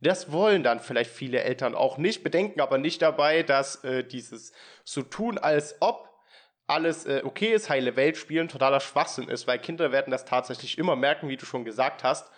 Das 0.00 0.32
wollen 0.32 0.62
dann 0.62 0.80
vielleicht 0.80 1.10
viele 1.10 1.42
Eltern 1.42 1.74
auch 1.74 1.98
nicht, 1.98 2.22
bedenken 2.22 2.60
aber 2.60 2.78
nicht 2.78 3.02
dabei, 3.02 3.42
dass 3.42 3.84
äh, 3.84 4.02
dieses 4.02 4.52
so 4.82 5.02
tun, 5.02 5.36
als 5.36 5.76
ob 5.80 6.08
alles 6.66 7.04
äh, 7.04 7.22
okay 7.24 7.52
ist, 7.52 7.68
heile 7.68 7.96
Welt 7.96 8.16
spielen, 8.16 8.48
totaler 8.48 8.80
Schwachsinn 8.80 9.28
ist, 9.28 9.46
weil 9.46 9.58
Kinder 9.58 9.92
werden 9.92 10.10
das 10.10 10.24
tatsächlich 10.24 10.78
immer 10.78 10.96
merken, 10.96 11.28
wie 11.28 11.36
du 11.36 11.44
schon 11.44 11.64
gesagt 11.64 12.04
hast, 12.04 12.30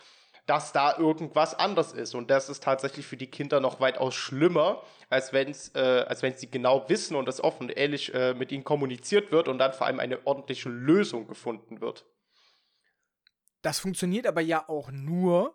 dass 0.46 0.72
da 0.72 0.96
irgendwas 0.98 1.54
anders 1.54 1.92
ist. 1.92 2.14
Und 2.14 2.30
das 2.30 2.48
ist 2.48 2.64
tatsächlich 2.64 3.06
für 3.06 3.16
die 3.16 3.30
Kinder 3.30 3.60
noch 3.60 3.78
weitaus 3.78 4.14
schlimmer, 4.14 4.82
als 5.08 5.32
wenn 5.32 5.50
es, 5.50 5.72
äh, 5.74 6.04
als 6.08 6.22
wenn 6.22 6.34
sie 6.36 6.50
genau 6.50 6.88
wissen 6.88 7.14
und 7.14 7.26
das 7.26 7.42
offen 7.42 7.64
und 7.64 7.76
ehrlich 7.76 8.12
äh, 8.14 8.34
mit 8.34 8.50
ihnen 8.50 8.64
kommuniziert 8.64 9.30
wird 9.30 9.46
und 9.46 9.58
dann 9.58 9.72
vor 9.72 9.86
allem 9.86 10.00
eine 10.00 10.26
ordentliche 10.26 10.68
Lösung 10.68 11.28
gefunden 11.28 11.80
wird. 11.80 12.06
Das 13.60 13.78
funktioniert 13.78 14.26
aber 14.26 14.40
ja 14.40 14.68
auch 14.68 14.90
nur, 14.90 15.54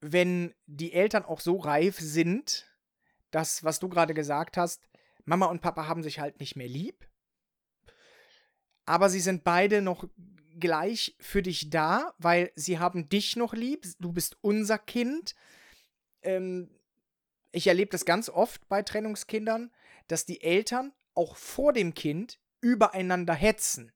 wenn 0.00 0.54
die 0.66 0.92
Eltern 0.92 1.24
auch 1.24 1.40
so 1.40 1.56
reif 1.56 1.98
sind, 1.98 2.66
dass, 3.30 3.64
was 3.64 3.78
du 3.78 3.88
gerade 3.88 4.14
gesagt 4.14 4.56
hast, 4.56 4.88
Mama 5.24 5.46
und 5.46 5.60
Papa 5.60 5.86
haben 5.86 6.02
sich 6.02 6.18
halt 6.18 6.40
nicht 6.40 6.56
mehr 6.56 6.68
lieb. 6.68 7.08
Aber 8.86 9.08
sie 9.08 9.20
sind 9.20 9.44
beide 9.44 9.82
noch 9.82 10.08
gleich 10.58 11.16
für 11.20 11.42
dich 11.42 11.70
da, 11.70 12.14
weil 12.18 12.50
sie 12.54 12.78
haben 12.78 13.08
dich 13.08 13.36
noch 13.36 13.54
lieb. 13.54 13.86
Du 14.00 14.12
bist 14.12 14.36
unser 14.40 14.78
Kind. 14.78 15.34
Ähm, 16.22 16.70
ich 17.52 17.66
erlebe 17.66 17.90
das 17.90 18.04
ganz 18.04 18.28
oft 18.28 18.68
bei 18.68 18.82
Trennungskindern, 18.82 19.70
dass 20.08 20.24
die 20.24 20.42
Eltern 20.42 20.92
auch 21.14 21.36
vor 21.36 21.72
dem 21.72 21.94
Kind 21.94 22.40
übereinander 22.60 23.34
hetzen. 23.34 23.92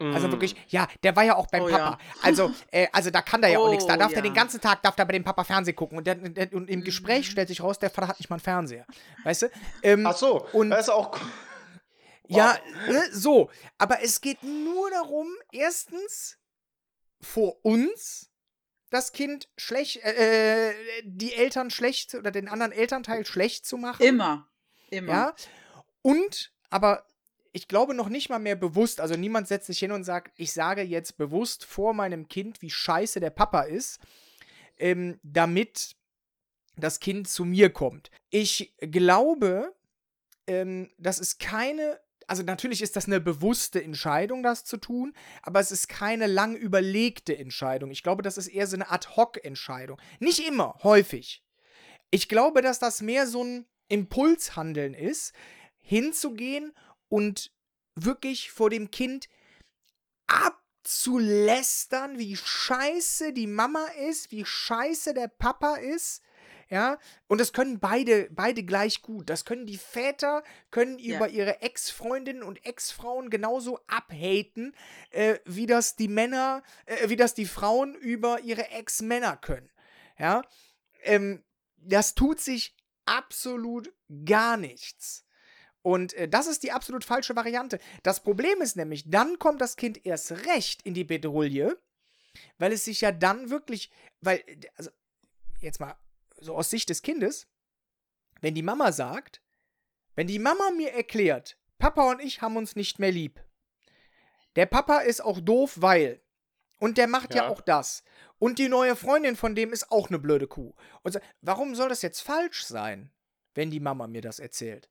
Also 0.00 0.28
Mm. 0.28 0.32
wirklich, 0.32 0.54
ja, 0.68 0.86
der 1.02 1.16
war 1.16 1.24
ja 1.24 1.34
auch 1.36 1.46
beim 1.48 1.62
Oh, 1.64 1.68
Papa. 1.68 1.98
Also, 2.22 2.52
äh, 2.70 2.86
also 2.92 3.10
da 3.10 3.20
kann 3.22 3.40
der 3.40 3.50
ja 3.50 3.58
auch 3.58 3.66
Oh, 3.66 3.70
nichts. 3.70 3.86
Da 3.86 3.96
darf 3.96 4.08
der 4.10 4.18
ja. 4.18 4.22
den 4.22 4.34
ganzen 4.34 4.60
Tag 4.60 4.80
darf 4.82 4.94
der 4.96 5.04
bei 5.04 5.12
dem 5.12 5.24
Papa 5.24 5.42
Fernsehen 5.44 5.74
gucken. 5.76 5.98
Und, 5.98 6.06
der, 6.06 6.14
der, 6.14 6.52
und 6.52 6.70
im 6.70 6.84
Gespräch 6.84 7.26
Mhm. 7.26 7.30
stellt 7.32 7.48
sich 7.48 7.62
raus, 7.62 7.78
der 7.78 7.90
Vater 7.90 8.08
hat 8.08 8.18
nicht 8.20 8.30
mal 8.30 8.36
einen 8.36 8.40
Fernseher. 8.42 8.86
Weißt 9.24 9.42
du? 9.42 9.50
Ähm, 9.82 10.06
Ach 10.06 10.16
so, 10.16 10.46
und- 10.52 10.70
das 10.70 10.82
ist 10.86 10.90
auch. 10.90 11.18
ja, 12.28 12.54
äh, 12.86 13.10
so. 13.12 13.50
Aber 13.78 14.02
es 14.02 14.20
geht 14.20 14.42
nur 14.42 14.90
darum, 14.90 15.28
erstens 15.50 16.38
vor 17.20 17.56
uns 17.64 18.30
das 18.90 19.12
Kind 19.12 19.48
schlecht, 19.56 19.96
äh, 20.04 20.72
die 21.04 21.34
Eltern 21.34 21.70
schlecht 21.70 22.14
oder 22.14 22.30
den 22.30 22.48
anderen 22.48 22.72
Elternteil 22.72 23.26
schlecht 23.26 23.66
zu 23.66 23.76
machen. 23.76 24.02
Immer. 24.02 24.48
Immer. 24.90 25.12
Ja. 25.12 25.34
Und, 26.02 26.52
aber 26.70 27.04
ich 27.52 27.68
glaube 27.68 27.94
noch 27.94 28.08
nicht 28.08 28.28
mal 28.28 28.38
mehr 28.38 28.56
bewusst, 28.56 29.00
also 29.00 29.14
niemand 29.14 29.48
setzt 29.48 29.66
sich 29.66 29.78
hin 29.78 29.92
und 29.92 30.04
sagt, 30.04 30.32
ich 30.36 30.52
sage 30.52 30.82
jetzt 30.82 31.16
bewusst 31.16 31.64
vor 31.64 31.94
meinem 31.94 32.28
Kind, 32.28 32.62
wie 32.62 32.70
scheiße 32.70 33.20
der 33.20 33.30
Papa 33.30 33.62
ist, 33.62 34.00
ähm, 34.78 35.18
damit 35.22 35.96
das 36.76 37.00
Kind 37.00 37.28
zu 37.28 37.44
mir 37.44 37.70
kommt. 37.70 38.10
Ich 38.30 38.74
glaube, 38.80 39.74
ähm, 40.46 40.90
das 40.98 41.18
ist 41.18 41.40
keine, 41.40 42.00
also 42.26 42.42
natürlich 42.42 42.82
ist 42.82 42.96
das 42.96 43.06
eine 43.06 43.20
bewusste 43.20 43.82
Entscheidung, 43.82 44.42
das 44.42 44.64
zu 44.64 44.76
tun, 44.76 45.14
aber 45.42 45.60
es 45.60 45.72
ist 45.72 45.88
keine 45.88 46.26
lang 46.26 46.56
überlegte 46.56 47.36
Entscheidung. 47.36 47.90
Ich 47.90 48.02
glaube, 48.02 48.22
das 48.22 48.38
ist 48.38 48.48
eher 48.48 48.66
so 48.66 48.76
eine 48.76 48.90
Ad-Hoc-Entscheidung. 48.90 50.00
Nicht 50.20 50.46
immer, 50.46 50.78
häufig. 50.82 51.42
Ich 52.10 52.28
glaube, 52.28 52.62
dass 52.62 52.78
das 52.78 53.02
mehr 53.02 53.26
so 53.26 53.42
ein 53.42 53.66
Impulshandeln 53.88 54.94
ist, 54.94 55.34
hinzugehen 55.80 56.72
und 57.08 57.52
wirklich 57.94 58.50
vor 58.50 58.70
dem 58.70 58.90
Kind 58.90 59.28
abzulästern, 60.26 62.18
wie 62.18 62.36
scheiße 62.36 63.32
die 63.32 63.46
Mama 63.46 63.84
ist, 64.08 64.30
wie 64.30 64.44
scheiße 64.44 65.14
der 65.14 65.28
Papa 65.28 65.76
ist. 65.76 66.22
Ja, 66.70 66.98
und 67.28 67.40
das 67.40 67.54
können 67.54 67.80
beide, 67.80 68.28
beide 68.30 68.62
gleich 68.62 69.00
gut. 69.00 69.30
Das 69.30 69.46
können 69.46 69.64
die 69.64 69.78
Väter, 69.78 70.44
können 70.70 70.98
Ja. 70.98 71.16
über 71.16 71.30
ihre 71.30 71.62
Ex-Freundinnen 71.62 72.42
und 72.42 72.62
Ex-Frauen 72.66 73.30
genauso 73.30 73.80
abhaten, 73.86 74.76
äh, 75.08 75.38
wie 75.46 75.64
das 75.64 75.96
die 75.96 76.08
Männer, 76.08 76.62
äh, 76.84 77.08
wie 77.08 77.16
das 77.16 77.32
die 77.32 77.46
Frauen 77.46 77.94
über 77.94 78.40
ihre 78.40 78.68
Ex-Männer 78.68 79.38
können. 79.38 79.70
Ja, 80.18 80.42
ähm, 81.04 81.42
das 81.78 82.14
tut 82.14 82.38
sich 82.38 82.76
absolut 83.06 83.90
gar 84.26 84.58
nichts. 84.58 85.24
Und 85.88 86.12
äh, 86.12 86.28
das 86.28 86.46
ist 86.46 86.64
die 86.64 86.72
absolut 86.72 87.02
falsche 87.02 87.34
Variante. 87.34 87.78
Das 88.02 88.22
Problem 88.22 88.60
ist 88.60 88.76
nämlich, 88.76 89.08
dann 89.08 89.38
kommt 89.38 89.62
das 89.62 89.76
Kind 89.76 90.04
erst 90.04 90.44
recht 90.44 90.82
in 90.82 90.92
die 90.92 91.04
Bedrulle, 91.04 91.80
weil 92.58 92.72
es 92.72 92.84
sich 92.84 93.00
ja 93.00 93.10
dann 93.10 93.48
wirklich, 93.48 93.90
weil, 94.20 94.40
äh, 94.46 94.68
also 94.76 94.90
jetzt 95.62 95.80
mal 95.80 95.96
so 96.40 96.54
aus 96.54 96.68
Sicht 96.68 96.90
des 96.90 97.00
Kindes, 97.00 97.48
wenn 98.42 98.54
die 98.54 98.62
Mama 98.62 98.92
sagt, 98.92 99.40
wenn 100.14 100.26
die 100.26 100.38
Mama 100.38 100.72
mir 100.76 100.92
erklärt, 100.92 101.58
Papa 101.78 102.10
und 102.10 102.20
ich 102.20 102.42
haben 102.42 102.58
uns 102.58 102.76
nicht 102.76 102.98
mehr 102.98 103.10
lieb. 103.10 103.42
Der 104.56 104.66
Papa 104.66 104.98
ist 104.98 105.22
auch 105.22 105.40
doof, 105.40 105.76
weil. 105.80 106.20
Und 106.80 106.98
der 106.98 107.06
macht 107.06 107.34
ja, 107.34 107.44
Ja. 107.44 107.48
auch 107.48 107.62
das. 107.62 108.04
Und 108.38 108.58
die 108.58 108.68
neue 108.68 108.94
Freundin 108.94 109.36
von 109.36 109.54
dem 109.54 109.72
ist 109.72 109.90
auch 109.90 110.10
eine 110.10 110.18
blöde 110.18 110.48
Kuh. 110.48 110.74
Und 111.02 111.12
so, 111.12 111.20
warum 111.40 111.74
soll 111.74 111.88
das 111.88 112.02
jetzt 112.02 112.20
falsch 112.20 112.66
sein, 112.66 113.10
wenn 113.54 113.70
die 113.70 113.80
Mama 113.80 114.06
mir 114.06 114.20
das 114.20 114.38
erzählt? 114.38 114.90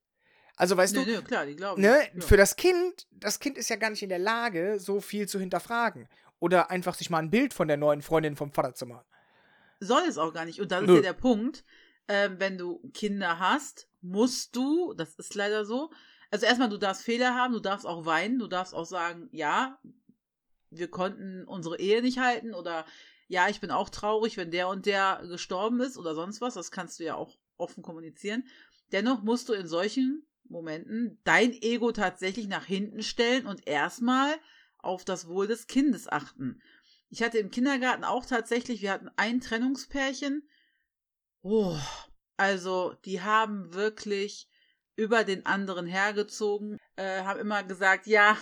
Also 0.57 0.75
weißt 0.75 0.95
Nö, 0.95 1.05
du, 1.05 1.11
nö, 1.11 1.21
klar, 1.21 1.45
die 1.45 1.55
glauben. 1.55 1.81
ne, 1.81 1.99
ja. 2.13 2.21
für 2.21 2.35
das 2.35 2.55
Kind, 2.55 3.07
das 3.11 3.39
Kind 3.39 3.57
ist 3.57 3.69
ja 3.69 3.75
gar 3.75 3.91
nicht 3.91 4.01
in 4.01 4.09
der 4.09 4.19
Lage, 4.19 4.79
so 4.79 4.99
viel 4.99 5.27
zu 5.27 5.39
hinterfragen. 5.39 6.09
Oder 6.39 6.69
einfach 6.71 6.95
sich 6.95 7.09
mal 7.09 7.19
ein 7.19 7.29
Bild 7.29 7.53
von 7.53 7.67
der 7.67 7.77
neuen 7.77 8.01
Freundin 8.01 8.35
vom 8.35 8.51
Vater 8.51 8.73
zu 8.73 8.85
machen. 8.87 9.05
Soll 9.79 10.03
es 10.07 10.17
auch 10.17 10.33
gar 10.33 10.45
nicht. 10.45 10.59
Und 10.59 10.71
das 10.71 10.81
ist 10.81 10.87
Nö. 10.87 10.95
ja 10.95 11.01
der 11.01 11.13
Punkt. 11.13 11.63
Ähm, 12.07 12.39
wenn 12.39 12.57
du 12.57 12.79
Kinder 12.93 13.39
hast, 13.39 13.87
musst 14.01 14.55
du, 14.55 14.93
das 14.93 15.15
ist 15.15 15.35
leider 15.35 15.65
so, 15.65 15.91
also 16.31 16.45
erstmal, 16.45 16.69
du 16.69 16.77
darfst 16.77 17.03
Fehler 17.03 17.35
haben, 17.35 17.53
du 17.53 17.59
darfst 17.59 17.85
auch 17.85 18.05
weinen, 18.05 18.39
du 18.39 18.47
darfst 18.47 18.73
auch 18.73 18.85
sagen, 18.85 19.29
ja, 19.31 19.79
wir 20.69 20.89
konnten 20.89 21.43
unsere 21.45 21.79
Ehe 21.79 22.01
nicht 22.01 22.19
halten 22.19 22.53
oder 22.53 22.85
ja, 23.27 23.49
ich 23.49 23.59
bin 23.59 23.71
auch 23.71 23.89
traurig, 23.89 24.37
wenn 24.37 24.51
der 24.51 24.69
und 24.69 24.85
der 24.85 25.21
gestorben 25.27 25.81
ist 25.81 25.97
oder 25.97 26.15
sonst 26.15 26.41
was. 26.41 26.53
Das 26.53 26.71
kannst 26.71 26.99
du 26.99 27.03
ja 27.03 27.15
auch 27.15 27.37
offen 27.57 27.83
kommunizieren. 27.83 28.47
Dennoch 28.91 29.21
musst 29.21 29.49
du 29.49 29.53
in 29.53 29.67
solchen 29.67 30.25
Momenten 30.49 31.19
dein 31.23 31.51
Ego 31.53 31.91
tatsächlich 31.91 32.47
nach 32.47 32.65
hinten 32.65 33.03
stellen 33.03 33.47
und 33.47 33.67
erstmal 33.67 34.35
auf 34.79 35.05
das 35.05 35.27
Wohl 35.27 35.47
des 35.47 35.67
Kindes 35.67 36.07
achten. 36.07 36.61
Ich 37.09 37.23
hatte 37.23 37.37
im 37.39 37.51
Kindergarten 37.51 38.03
auch 38.03 38.25
tatsächlich, 38.25 38.81
wir 38.81 38.91
hatten 38.91 39.09
ein 39.15 39.39
Trennungspärchen. 39.41 40.47
Oh, 41.41 41.77
also 42.35 42.93
die 43.05 43.21
haben 43.21 43.73
wirklich 43.73 44.49
über 44.95 45.23
den 45.23 45.45
anderen 45.45 45.85
hergezogen, 45.85 46.77
äh, 46.95 47.21
haben 47.23 47.39
immer 47.39 47.63
gesagt, 47.63 48.07
ja, 48.07 48.37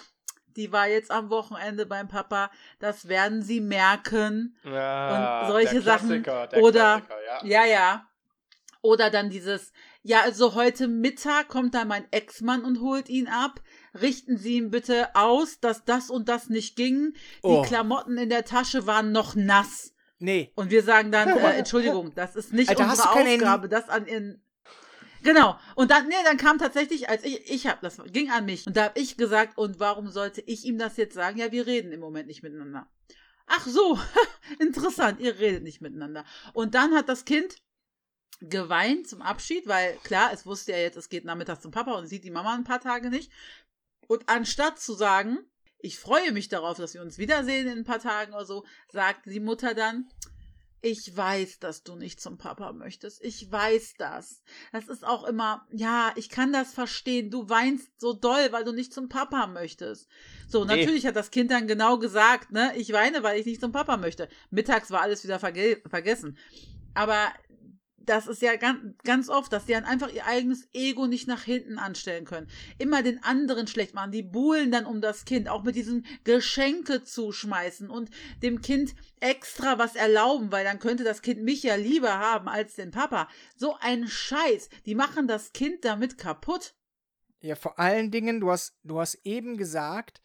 die 0.47 0.71
war 0.71 0.87
jetzt 0.87 1.11
am 1.11 1.29
Wochenende 1.29 1.85
beim 1.85 2.07
Papa, 2.07 2.49
das 2.79 3.07
werden 3.07 3.41
sie 3.43 3.59
merken. 3.61 4.57
Ja, 4.63 5.45
solche 5.49 5.73
der 5.75 5.81
Sachen 5.81 6.23
oder- 6.61 7.03
ja. 7.25 7.45
Ja, 7.45 7.65
ja. 7.65 8.09
Oder 8.81 9.09
dann 9.09 9.29
dieses, 9.29 9.73
ja, 10.07 10.21
also 10.21 10.53
heute 10.53 10.87
Mittag 10.87 11.47
kommt 11.47 11.73
da 11.73 11.83
mein 11.83 12.05
Ex-Mann 12.11 12.63
und 12.63 12.79
holt 12.79 13.09
ihn 13.09 13.27
ab. 13.27 13.59
Richten 13.99 14.37
Sie 14.37 14.57
ihm 14.57 14.69
bitte 14.69 15.15
aus, 15.15 15.59
dass 15.59 15.83
das 15.83 16.11
und 16.11 16.29
das 16.29 16.47
nicht 16.47 16.75
ging. 16.75 17.13
Die 17.43 17.47
Oh. 17.47 17.63
Klamotten 17.63 18.15
in 18.19 18.29
der 18.29 18.45
Tasche 18.45 18.85
waren 18.85 19.11
noch 19.11 19.33
nass. 19.33 19.95
Nee. 20.19 20.51
Und 20.53 20.69
wir 20.69 20.83
sagen 20.83 21.11
dann, 21.11 21.29
äh, 21.29 21.57
Entschuldigung, 21.57 22.13
das 22.13 22.35
ist 22.35 22.53
nicht 22.53 22.69
Alter, 22.69 22.87
hast 22.87 23.15
unsere? 23.15 23.33
Aufgabe, 23.33 23.67
das 23.67 23.89
an 23.89 24.05
ihren. 24.05 24.43
Genau. 25.23 25.57
Und 25.73 25.89
dann, 25.89 26.07
nee, 26.07 26.13
dann 26.23 26.37
kam 26.37 26.59
tatsächlich, 26.59 27.09
als 27.09 27.23
ich, 27.23 27.49
ich 27.49 27.65
hab, 27.65 27.81
das 27.81 27.99
ging 28.11 28.29
an 28.29 28.45
mich. 28.45 28.67
Und 28.67 28.77
da 28.77 28.83
habe 28.83 28.99
ich 28.99 29.17
gesagt, 29.17 29.57
und 29.57 29.79
warum 29.79 30.09
sollte 30.09 30.41
ich 30.41 30.65
ihm 30.65 30.77
das 30.77 30.97
jetzt 30.97 31.15
sagen? 31.15 31.39
Ja, 31.39 31.51
wir 31.51 31.65
reden 31.65 31.91
im 31.91 31.99
Moment 31.99 32.27
nicht 32.27 32.43
miteinander. 32.43 32.87
Ach 33.47 33.65
so, 33.65 33.99
interessant, 34.59 35.19
ihr 35.19 35.39
redet 35.39 35.63
nicht 35.63 35.81
miteinander. 35.81 36.25
Und 36.53 36.75
dann 36.75 36.93
hat 36.93 37.09
das 37.09 37.25
Kind 37.25 37.55
geweint 38.41 39.07
zum 39.07 39.21
Abschied, 39.21 39.67
weil 39.67 39.95
klar, 40.03 40.31
es 40.33 40.45
wusste 40.45 40.73
ja 40.73 40.77
jetzt, 40.79 40.97
es 40.97 41.09
geht 41.09 41.25
nachmittags 41.25 41.61
zum 41.61 41.71
Papa 41.71 41.93
und 41.93 42.07
sieht 42.07 42.23
die 42.23 42.31
Mama 42.31 42.53
ein 42.53 42.63
paar 42.63 42.81
Tage 42.81 43.09
nicht. 43.09 43.31
Und 44.07 44.27
anstatt 44.29 44.79
zu 44.79 44.93
sagen, 44.93 45.39
ich 45.79 45.99
freue 45.99 46.31
mich 46.31 46.49
darauf, 46.49 46.77
dass 46.77 46.93
wir 46.93 47.01
uns 47.01 47.17
wiedersehen 47.17 47.67
in 47.67 47.79
ein 47.79 47.83
paar 47.85 47.99
Tagen 47.99 48.33
oder 48.33 48.45
so, 48.45 48.65
sagt 48.91 49.25
die 49.25 49.39
Mutter 49.39 49.73
dann, 49.73 50.09
ich 50.81 51.17
weiß, 51.17 51.57
dass 51.59 51.81
du 51.81 51.95
nicht 51.95 52.21
zum 52.21 52.37
Papa 52.37 52.71
möchtest. 52.71 53.23
Ich 53.23 53.51
weiß 53.51 53.95
das. 53.97 54.43
Das 54.71 54.87
ist 54.87 55.03
auch 55.03 55.23
immer, 55.23 55.65
ja, 55.71 56.13
ich 56.15 56.29
kann 56.29 56.53
das 56.53 56.73
verstehen. 56.75 57.31
Du 57.31 57.49
weinst 57.49 57.89
so 57.99 58.13
doll, 58.13 58.51
weil 58.51 58.63
du 58.63 58.71
nicht 58.71 58.93
zum 58.93 59.09
Papa 59.09 59.47
möchtest. 59.47 60.07
So, 60.47 60.63
Nee. 60.63 60.75
natürlich 60.77 61.07
hat 61.07 61.15
das 61.15 61.31
Kind 61.31 61.49
dann 61.49 61.65
genau 61.65 61.97
gesagt, 61.97 62.51
ne, 62.51 62.71
ich 62.77 62.93
weine, 62.93 63.23
weil 63.23 63.39
ich 63.39 63.47
nicht 63.47 63.61
zum 63.61 63.71
Papa 63.71 63.97
möchte. 63.97 64.29
Mittags 64.51 64.91
war 64.91 65.01
alles 65.01 65.23
wieder 65.23 65.39
verge 65.39 65.81
vergessen. 65.89 66.37
Aber 66.93 67.33
das 68.05 68.27
ist 68.27 68.41
ja 68.41 68.55
ganz, 68.55 68.79
ganz 69.03 69.29
oft, 69.29 69.51
dass 69.51 69.65
die 69.65 69.73
dann 69.73 69.85
einfach 69.85 70.11
ihr 70.11 70.25
eigenes 70.25 70.67
Ego 70.73 71.07
nicht 71.07 71.27
nach 71.27 71.43
hinten 71.43 71.77
anstellen 71.77 72.25
können. 72.25 72.47
Immer 72.77 73.03
den 73.03 73.23
anderen 73.23 73.67
schlecht 73.67 73.93
machen. 73.93 74.11
Die 74.11 74.23
buhlen 74.23 74.71
dann 74.71 74.85
um 74.85 75.01
das 75.01 75.25
Kind, 75.25 75.49
auch 75.49 75.63
mit 75.63 75.75
diesen 75.75 76.05
Geschenke 76.23 77.03
zuschmeißen 77.03 77.89
und 77.89 78.09
dem 78.41 78.61
Kind 78.61 78.95
extra 79.19 79.77
was 79.77 79.95
erlauben, 79.95 80.51
weil 80.51 80.63
dann 80.63 80.79
könnte 80.79 81.03
das 81.03 81.21
Kind 81.21 81.43
mich 81.43 81.63
ja 81.63 81.75
lieber 81.75 82.17
haben 82.17 82.47
als 82.47 82.75
den 82.75 82.91
Papa. 82.91 83.27
So 83.55 83.75
ein 83.79 84.07
Scheiß. 84.07 84.69
Die 84.85 84.95
machen 84.95 85.27
das 85.27 85.53
Kind 85.53 85.85
damit 85.85 86.17
kaputt. 86.17 86.75
Ja, 87.39 87.55
vor 87.55 87.79
allen 87.79 88.11
Dingen, 88.11 88.39
du 88.39 88.51
hast, 88.51 88.77
du 88.83 88.99
hast 88.99 89.19
eben 89.23 89.57
gesagt, 89.57 90.21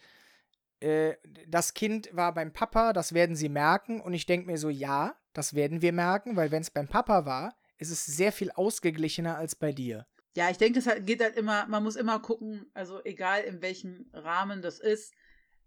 äh, 0.80 1.14
das 1.46 1.74
Kind 1.74 2.08
war 2.12 2.32
beim 2.32 2.52
Papa, 2.52 2.92
das 2.92 3.12
werden 3.12 3.36
sie 3.36 3.48
merken. 3.48 4.00
Und 4.00 4.14
ich 4.14 4.26
denke 4.26 4.46
mir 4.46 4.58
so, 4.58 4.70
ja, 4.70 5.14
das 5.32 5.54
werden 5.54 5.82
wir 5.82 5.92
merken, 5.92 6.36
weil 6.36 6.50
wenn 6.50 6.62
es 6.62 6.70
beim 6.70 6.88
Papa 6.88 7.24
war, 7.26 7.54
ist 7.80 7.90
es 7.90 8.06
sehr 8.06 8.32
viel 8.32 8.50
ausgeglichener 8.50 9.36
als 9.36 9.56
bei 9.56 9.72
dir. 9.72 10.06
Ja, 10.36 10.50
ich 10.50 10.58
denke, 10.58 10.78
es 10.78 10.88
geht 11.06 11.22
halt 11.22 11.36
immer, 11.36 11.66
man 11.66 11.82
muss 11.82 11.96
immer 11.96 12.20
gucken, 12.20 12.70
also 12.72 13.02
egal 13.04 13.42
in 13.42 13.62
welchem 13.62 14.08
Rahmen 14.12 14.62
das 14.62 14.78
ist, 14.78 15.12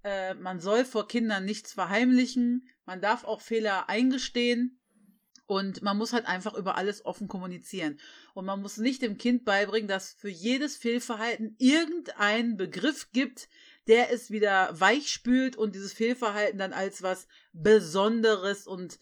äh, 0.04 0.34
man 0.36 0.60
soll 0.60 0.86
vor 0.86 1.08
Kindern 1.08 1.44
nichts 1.44 1.74
verheimlichen, 1.74 2.70
man 2.86 3.02
darf 3.02 3.26
auch 3.26 3.42
Fehler 3.42 3.90
eingestehen 3.90 4.80
und 5.46 5.82
man 5.82 5.98
muss 5.98 6.14
halt 6.14 6.26
einfach 6.26 6.54
über 6.54 6.78
alles 6.78 7.04
offen 7.04 7.28
kommunizieren. 7.28 8.00
Und 8.34 8.46
man 8.46 8.62
muss 8.62 8.78
nicht 8.78 9.02
dem 9.02 9.18
Kind 9.18 9.44
beibringen, 9.44 9.88
dass 9.88 10.14
für 10.14 10.30
jedes 10.30 10.78
Fehlverhalten 10.78 11.56
irgendeinen 11.60 12.56
Begriff 12.56 13.12
gibt, 13.12 13.50
der 13.88 14.12
es 14.12 14.32
wieder 14.32 14.70
weichspült 14.80 15.58
und 15.58 15.76
dieses 15.76 15.92
Fehlverhalten 15.92 16.58
dann 16.58 16.74
als 16.74 17.02
was 17.02 17.28
Besonderes 17.52 18.66
und 18.66 18.98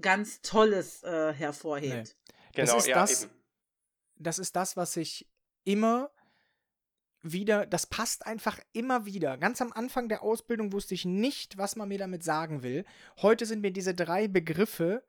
ganz 0.00 0.40
Tolles 0.42 1.02
äh, 1.04 1.32
hervorhebt. 1.32 2.16
Genau, 2.56 2.74
das 2.74 2.82
ist 2.82 2.88
ja, 2.88 2.94
das, 2.96 3.22
eben. 3.24 3.32
das 4.16 4.38
ist 4.38 4.56
das, 4.56 4.76
was 4.76 4.96
ich 4.96 5.26
immer 5.64 6.10
wieder, 7.22 7.66
das 7.66 7.86
passt 7.86 8.26
einfach 8.26 8.58
immer 8.72 9.04
wieder. 9.04 9.36
Ganz 9.36 9.60
am 9.60 9.72
Anfang 9.72 10.08
der 10.08 10.22
Ausbildung 10.22 10.72
wusste 10.72 10.94
ich 10.94 11.04
nicht, 11.04 11.58
was 11.58 11.76
man 11.76 11.88
mir 11.88 11.98
damit 11.98 12.22
sagen 12.22 12.62
will. 12.62 12.84
Heute 13.20 13.46
sind 13.46 13.60
mir 13.62 13.72
diese 13.72 13.94
drei 13.94 14.28
Begriffe, 14.28 15.04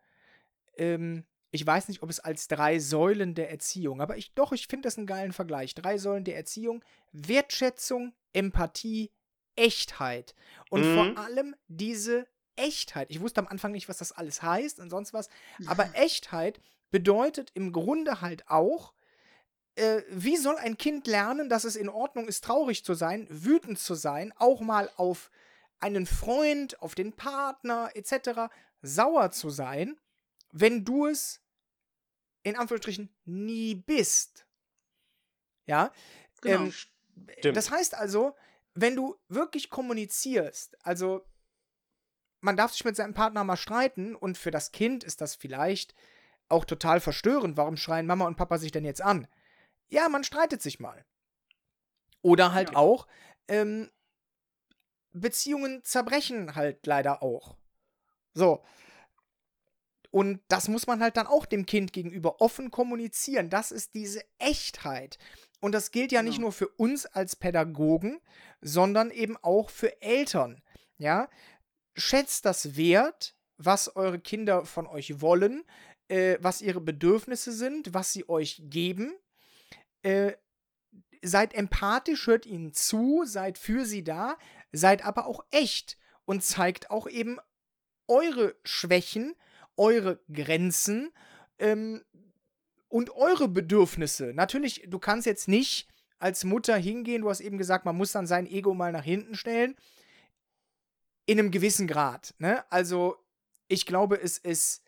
ähm, 0.77 1.25
ich 1.51 1.65
weiß 1.65 1.87
nicht, 1.87 2.03
ob 2.03 2.09
es 2.09 2.19
als 2.19 2.47
drei 2.47 2.77
Säulen 2.79 3.33
der 3.33 3.49
Erziehung, 3.49 4.01
aber 4.01 4.17
ich 4.17 4.33
doch, 4.33 4.51
ich 4.51 4.67
finde 4.67 4.87
das 4.87 4.97
einen 4.97 5.07
geilen 5.07 5.31
Vergleich. 5.31 5.73
Drei 5.75 5.97
Säulen 5.97 6.23
der 6.25 6.35
Erziehung, 6.35 6.83
Wertschätzung, 7.13 8.13
Empathie, 8.33 9.11
Echtheit. 9.55 10.35
Und 10.69 10.81
Mhm. 10.81 10.93
vor 10.93 11.17
allem 11.23 11.55
diese 11.67 12.27
Echtheit. 12.57 13.09
Ich 13.11 13.21
wusste 13.21 13.39
am 13.39 13.47
Anfang 13.47 13.71
nicht, 13.71 13.87
was 13.87 13.97
das 13.97 14.11
alles 14.11 14.41
heißt 14.41 14.79
und 14.79 14.89
sonst 14.89 15.13
was, 15.13 15.29
aber 15.67 15.87
Echtheit 15.93 16.59
bedeutet 16.91 17.51
im 17.53 17.71
Grunde 17.71 18.21
halt 18.21 18.47
auch, 18.49 18.93
äh, 19.75 20.01
wie 20.09 20.37
soll 20.37 20.57
ein 20.57 20.77
Kind 20.77 21.07
lernen, 21.07 21.49
dass 21.49 21.63
es 21.63 21.75
in 21.75 21.89
Ordnung 21.89 22.27
ist, 22.27 22.43
traurig 22.43 22.83
zu 22.83 22.93
sein, 22.93 23.27
wütend 23.29 23.79
zu 23.79 23.95
sein, 23.95 24.33
auch 24.37 24.61
mal 24.61 24.89
auf 24.95 25.29
einen 25.79 26.05
Freund, 26.05 26.81
auf 26.81 26.95
den 26.95 27.13
Partner 27.13 27.91
etc. 27.93 28.51
sauer 28.81 29.31
zu 29.31 29.49
sein, 29.49 29.99
wenn 30.51 30.85
du 30.85 31.07
es 31.07 31.41
in 32.43 32.55
Anführungsstrichen 32.55 33.13
nie 33.25 33.75
bist. 33.75 34.47
Ja, 35.65 35.91
Genau. 36.41 36.65
ähm, 36.65 36.71
Stimmt. 36.71 37.57
das 37.57 37.71
heißt 37.71 37.95
also, 37.95 38.35
wenn 38.73 38.95
du 38.95 39.15
wirklich 39.27 39.69
kommunizierst, 39.69 40.77
also 40.85 41.25
man 42.41 42.55
darf 42.55 42.71
sich 42.71 42.85
mit 42.85 42.95
seinem 42.95 43.13
Partner 43.13 43.43
mal 43.43 43.57
streiten 43.57 44.15
und 44.15 44.37
für 44.37 44.51
das 44.51 44.71
Kind 44.71 45.03
ist 45.03 45.21
das 45.21 45.35
vielleicht 45.35 45.95
auch 46.49 46.65
total 46.65 46.99
verstörend. 46.99 47.57
Warum 47.57 47.77
schreien 47.77 48.05
Mama 48.07 48.25
und 48.25 48.35
Papa 48.37 48.57
sich 48.57 48.71
denn 48.71 48.85
jetzt 48.85 49.01
an? 49.01 49.27
Ja, 49.89 50.09
man 50.09 50.23
streitet 50.23 50.61
sich 50.61 50.79
mal. 50.79 51.05
Oder 52.21 52.53
halt 52.53 52.71
Ja. 52.71 52.75
auch, 52.77 53.07
ähm, 53.47 53.89
Beziehungen 55.13 55.83
zerbrechen 55.83 56.55
halt 56.55 56.85
leider 56.85 57.23
auch. 57.23 57.55
So. 58.33 58.63
Und 60.11 60.41
das 60.47 60.67
muss 60.67 60.87
man 60.87 61.01
halt 61.01 61.17
dann 61.17 61.27
auch 61.27 61.45
dem 61.45 61.65
Kind 61.65 61.91
gegenüber 61.93 62.41
offen 62.41 62.71
kommunizieren. 62.71 63.49
Das 63.49 63.71
ist 63.71 63.93
diese 63.93 64.23
Echtheit. 64.39 65.17
Und 65.59 65.73
das 65.73 65.91
gilt 65.91 66.11
ja 66.11 66.21
nicht 66.21 66.35
Genau. 66.35 66.45
nur 66.47 66.51
für 66.53 66.67
uns 66.69 67.05
als 67.05 67.35
Pädagogen, 67.35 68.21
sondern 68.61 69.11
eben 69.11 69.37
auch 69.37 69.69
für 69.69 70.01
Eltern. 70.01 70.61
Ja, 70.97 71.29
schätzt 71.95 72.45
das 72.45 72.77
wert, 72.77 73.35
was 73.57 73.95
eure 73.95 74.19
Kinder 74.19 74.65
von 74.65 74.87
euch 74.87 75.19
wollen, 75.21 75.63
äh, 76.07 76.37
was 76.41 76.61
ihre 76.61 76.81
Bedürfnisse 76.81 77.51
sind, 77.51 77.93
was 77.93 78.13
sie 78.13 78.27
euch 78.29 78.61
geben. 78.65 79.13
Äh, 80.03 80.33
seid 81.21 81.53
empathisch, 81.53 82.27
hört 82.27 82.45
ihnen 82.45 82.73
zu, 82.73 83.23
seid 83.25 83.57
für 83.57 83.85
sie 83.85 84.03
da, 84.03 84.37
seid 84.71 85.05
aber 85.05 85.25
auch 85.27 85.43
echt 85.51 85.97
und 86.25 86.43
zeigt 86.43 86.91
auch 86.91 87.07
eben 87.07 87.39
eure 88.07 88.55
Schwächen, 88.63 89.35
eure 89.75 90.19
Grenzen 90.31 91.11
ähm, 91.59 92.03
und 92.87 93.11
eure 93.11 93.47
Bedürfnisse. 93.47 94.33
Natürlich, 94.33 94.83
du 94.87 94.99
kannst 94.99 95.25
jetzt 95.25 95.47
nicht 95.47 95.87
als 96.19 96.43
Mutter 96.43 96.77
hingehen, 96.77 97.21
du 97.21 97.29
hast 97.29 97.41
eben 97.41 97.57
gesagt, 97.57 97.85
man 97.85 97.95
muss 97.95 98.11
dann 98.11 98.27
sein 98.27 98.47
Ego 98.47 98.73
mal 98.73 98.91
nach 98.91 99.03
hinten 99.03 99.35
stellen. 99.35 99.75
In 101.25 101.39
einem 101.39 101.51
gewissen 101.51 101.87
Grad. 101.87 102.33
Ne? 102.39 102.63
Also, 102.71 103.17
ich 103.67 103.85
glaube, 103.85 104.19
es 104.21 104.37
ist 104.37 104.81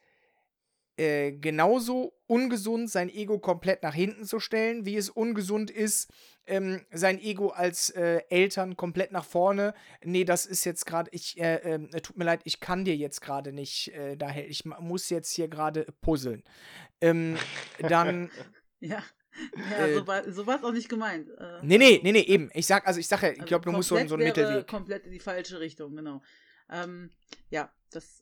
äh, 1.00 1.32
genauso 1.32 2.14
ungesund, 2.28 2.90
sein 2.90 3.10
Ego 3.10 3.40
komplett 3.40 3.84
nach 3.84 3.94
hinten 3.94 4.26
zu 4.26 4.40
stellen, 4.40 4.86
wie 4.86 4.98
es 4.98 5.10
ungesund 5.10 5.72
ist, 5.72 6.12
ähm, 6.46 6.86
sein 6.92 7.20
Ego 7.20 7.50
als 7.50 7.90
äh, 7.92 8.22
Eltern 8.30 8.76
komplett 8.76 9.12
nach 9.12 9.24
vorne. 9.24 9.74
Nee, 10.04 10.26
das 10.26 10.46
ist 10.46 10.66
jetzt 10.66 10.86
gerade, 10.86 11.10
ich, 11.14 11.40
äh, 11.40 11.56
ähm, 11.64 11.90
tut 12.04 12.18
mir 12.18 12.26
leid, 12.26 12.42
ich 12.44 12.60
kann 12.60 12.84
dir 12.84 12.96
jetzt 12.96 13.22
gerade 13.22 13.54
nicht, 13.54 13.94
äh, 13.94 14.18
daher, 14.18 14.48
ich 14.50 14.66
muss 14.66 15.10
jetzt 15.10 15.32
hier 15.32 15.48
gerade 15.48 15.86
puzzeln. 16.02 16.44
Ähm, 17.02 17.38
dann, 17.80 18.30
Ja. 18.80 19.04
Ja, 19.70 19.86
Äh, 19.86 19.94
so 19.94 20.08
war 20.08 20.32
so 20.32 20.48
war's 20.48 20.64
auch 20.64 20.72
nicht 20.74 20.90
gemeint. 20.90 21.30
Äh, 21.30 21.60
nee, 21.62 21.78
nee, 21.78 22.02
nee, 22.04 22.12
nee, 22.12 22.22
eben. 22.22 22.50
Ich 22.54 22.66
sag, 22.66 22.86
also 22.86 23.00
ich 23.00 23.08
sage, 23.08 23.28
ja, 23.28 23.32
ich 23.34 23.40
also 23.40 23.48
glaube, 23.48 23.66
du 23.66 23.72
musst 23.72 23.88
so, 23.90 23.96
so 24.06 24.16
einen 24.16 24.24
Mittelweg. 24.26 24.68
Komplett 24.68 25.06
in 25.06 25.12
die 25.12 25.20
falsche 25.20 25.60
Richtung, 25.62 25.96
genau. 25.96 26.22
Ähm, 26.70 27.10
ja, 27.50 27.72
das 27.92 28.22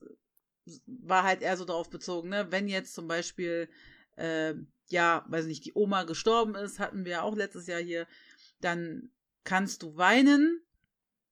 war 0.86 1.24
halt 1.24 1.41
eher 1.41 1.57
so 1.57 1.65
darauf 1.65 1.89
bezogen, 1.89 2.30
ne? 2.30 2.47
Wenn 2.51 2.68
jetzt 2.68 2.93
zum 2.93 3.07
Beispiel, 3.07 3.70
äh, 4.15 4.53
ja, 4.88 5.26
weiß 5.28 5.45
nicht, 5.45 5.65
die 5.65 5.74
Oma 5.74 6.03
gestorben 6.03 6.55
ist, 6.55 6.80
hatten 6.80 7.05
wir 7.05 7.11
ja 7.13 7.22
auch 7.22 7.36
letztes 7.36 7.68
Jahr 7.68 7.82
hier, 7.82 8.07
dann 8.61 9.11
kannst 9.43 9.84
du 9.84 9.97
weinen, 9.97 10.61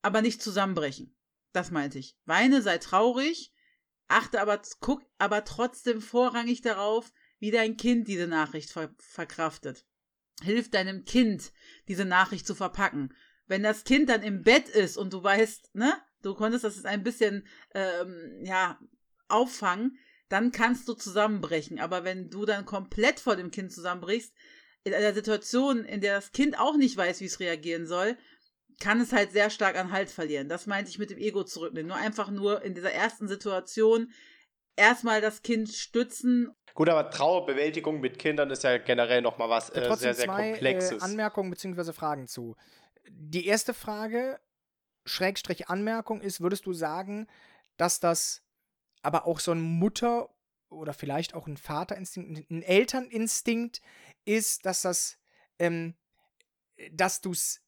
aber 0.01 0.21
nicht 0.21 0.41
zusammenbrechen. 0.41 1.15
Das 1.51 1.71
meinte 1.71 1.99
ich. 1.99 2.17
Weine, 2.25 2.61
sei 2.61 2.77
traurig, 2.77 3.53
achte 4.07 4.41
aber, 4.41 4.61
guck 4.79 5.03
aber 5.17 5.43
trotzdem 5.45 6.01
vorrangig 6.01 6.61
darauf, 6.61 7.11
wie 7.39 7.51
dein 7.51 7.77
Kind 7.77 8.07
diese 8.07 8.27
Nachricht 8.27 8.71
ver 8.71 8.93
verkraftet. 8.99 9.85
Hilf 10.41 10.69
deinem 10.69 11.05
Kind, 11.05 11.53
diese 11.87 12.05
Nachricht 12.05 12.45
zu 12.45 12.55
verpacken. 12.55 13.13
Wenn 13.47 13.63
das 13.63 13.83
Kind 13.83 14.09
dann 14.09 14.21
im 14.21 14.41
Bett 14.41 14.67
ist 14.69 14.97
und 14.97 15.13
du 15.13 15.23
weißt, 15.23 15.75
ne, 15.75 15.93
du 16.21 16.33
konntest 16.33 16.63
das 16.63 16.83
ein 16.85 17.03
bisschen, 17.03 17.47
ähm, 17.73 18.39
ja, 18.41 18.79
auffangen, 19.27 19.97
dann 20.29 20.51
kannst 20.51 20.87
du 20.87 20.93
zusammenbrechen. 20.93 21.79
Aber 21.79 22.03
wenn 22.03 22.29
du 22.29 22.45
dann 22.45 22.65
komplett 22.65 23.19
vor 23.19 23.35
dem 23.35 23.51
Kind 23.51 23.71
zusammenbrichst, 23.71 24.33
in 24.83 24.93
einer 24.93 25.13
Situation, 25.13 25.83
in 25.83 26.01
der 26.01 26.15
das 26.15 26.31
Kind 26.31 26.59
auch 26.59 26.77
nicht 26.77 26.95
weiß, 26.95 27.19
wie 27.19 27.25
es 27.25 27.39
reagieren 27.39 27.87
soll, 27.87 28.17
kann 28.79 29.01
es 29.01 29.13
halt 29.13 29.31
sehr 29.31 29.49
stark 29.49 29.77
an 29.77 29.91
Halt 29.91 30.09
verlieren. 30.09 30.49
Das 30.49 30.67
meinte 30.67 30.89
ich 30.89 30.99
mit 30.99 31.09
dem 31.09 31.17
Ego 31.17 31.43
zurücknehmen. 31.43 31.87
Nur 31.87 31.97
einfach 31.97 32.29
nur 32.29 32.61
in 32.63 32.75
dieser 32.75 32.91
ersten 32.91 33.27
Situation 33.27 34.11
erstmal 34.75 35.21
das 35.21 35.41
Kind 35.41 35.69
stützen. 35.69 36.51
Gut, 36.73 36.89
aber 36.89 37.09
Trauerbewältigung 37.09 37.99
mit 37.99 38.19
Kindern 38.19 38.51
ist 38.51 38.63
ja 38.63 38.77
generell 38.77 39.21
nochmal 39.21 39.49
was 39.49 39.69
äh, 39.69 39.81
trotzdem 39.81 40.13
sehr, 40.13 40.13
sehr 40.13 40.25
zwei 40.25 40.51
Komplexes. 40.51 41.01
Äh, 41.01 41.05
Anmerkungen 41.05 41.49
bzw. 41.49 41.93
Fragen 41.93 42.27
zu. 42.27 42.55
Die 43.07 43.45
erste 43.45 43.73
Frage, 43.73 44.39
Schrägstrich 45.05 45.69
Anmerkung 45.69 46.21
ist, 46.21 46.41
würdest 46.41 46.65
du 46.65 46.73
sagen, 46.73 47.27
dass 47.77 47.99
das 47.99 48.44
aber 49.05 49.25
auch 49.25 49.39
so 49.39 49.51
ein 49.51 49.61
Mutter- 49.61 50.29
oder 50.69 50.93
vielleicht 50.93 51.33
auch 51.33 51.47
ein 51.47 51.57
Vaterinstinkt, 51.57 52.49
ein 52.49 52.63
Elterninstinkt 52.63 53.81
ist, 54.25 54.65
dass 54.65 54.81
das, 54.81 55.17
ähm, 55.59 55.95
dass 56.91 57.21
du's, 57.21 57.61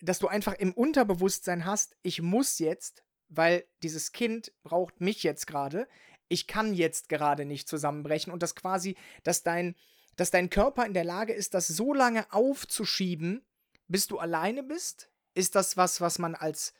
dass 0.00 0.18
du 0.18 0.28
einfach 0.28 0.54
im 0.54 0.72
Unterbewusstsein 0.72 1.64
hast, 1.64 1.96
ich 2.02 2.22
muss 2.22 2.58
jetzt, 2.58 3.02
weil 3.28 3.66
dieses 3.82 4.12
Kind 4.12 4.52
braucht 4.62 5.00
mich 5.00 5.22
jetzt 5.22 5.46
gerade, 5.46 5.88
ich 6.28 6.46
kann 6.46 6.74
jetzt 6.74 7.08
gerade 7.08 7.44
nicht 7.44 7.68
zusammenbrechen 7.68 8.32
und 8.32 8.42
das 8.42 8.54
quasi, 8.54 8.96
dass 9.22 9.42
dein, 9.42 9.74
dass 10.16 10.30
dein 10.30 10.50
Körper 10.50 10.84
in 10.84 10.94
der 10.94 11.04
Lage 11.04 11.32
ist, 11.32 11.54
das 11.54 11.66
so 11.66 11.94
lange 11.94 12.30
aufzuschieben, 12.32 13.44
bis 13.86 14.06
du 14.06 14.18
alleine 14.18 14.62
bist? 14.62 15.10
Ist 15.34 15.54
das 15.54 15.76
was, 15.76 16.00
was 16.00 16.18
man 16.18 16.34
als 16.34 16.74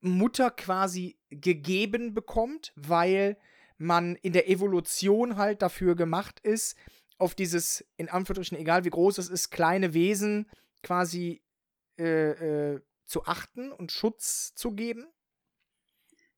Mutter 0.00 0.50
quasi 0.50 1.18
gegeben 1.30 2.14
bekommt, 2.14 2.72
weil 2.76 3.38
man 3.78 4.16
in 4.16 4.32
der 4.32 4.48
Evolution 4.48 5.36
halt 5.36 5.62
dafür 5.62 5.96
gemacht 5.96 6.40
ist, 6.40 6.76
auf 7.18 7.34
dieses, 7.34 7.84
in 7.96 8.08
Anführungsstrichen, 8.08 8.60
egal 8.60 8.84
wie 8.84 8.90
groß 8.90 9.18
es 9.18 9.28
ist, 9.28 9.50
kleine 9.50 9.94
Wesen 9.94 10.50
quasi 10.82 11.42
äh, 11.98 12.74
äh, 12.74 12.80
zu 13.06 13.24
achten 13.24 13.72
und 13.72 13.92
Schutz 13.92 14.54
zu 14.54 14.72
geben? 14.72 15.06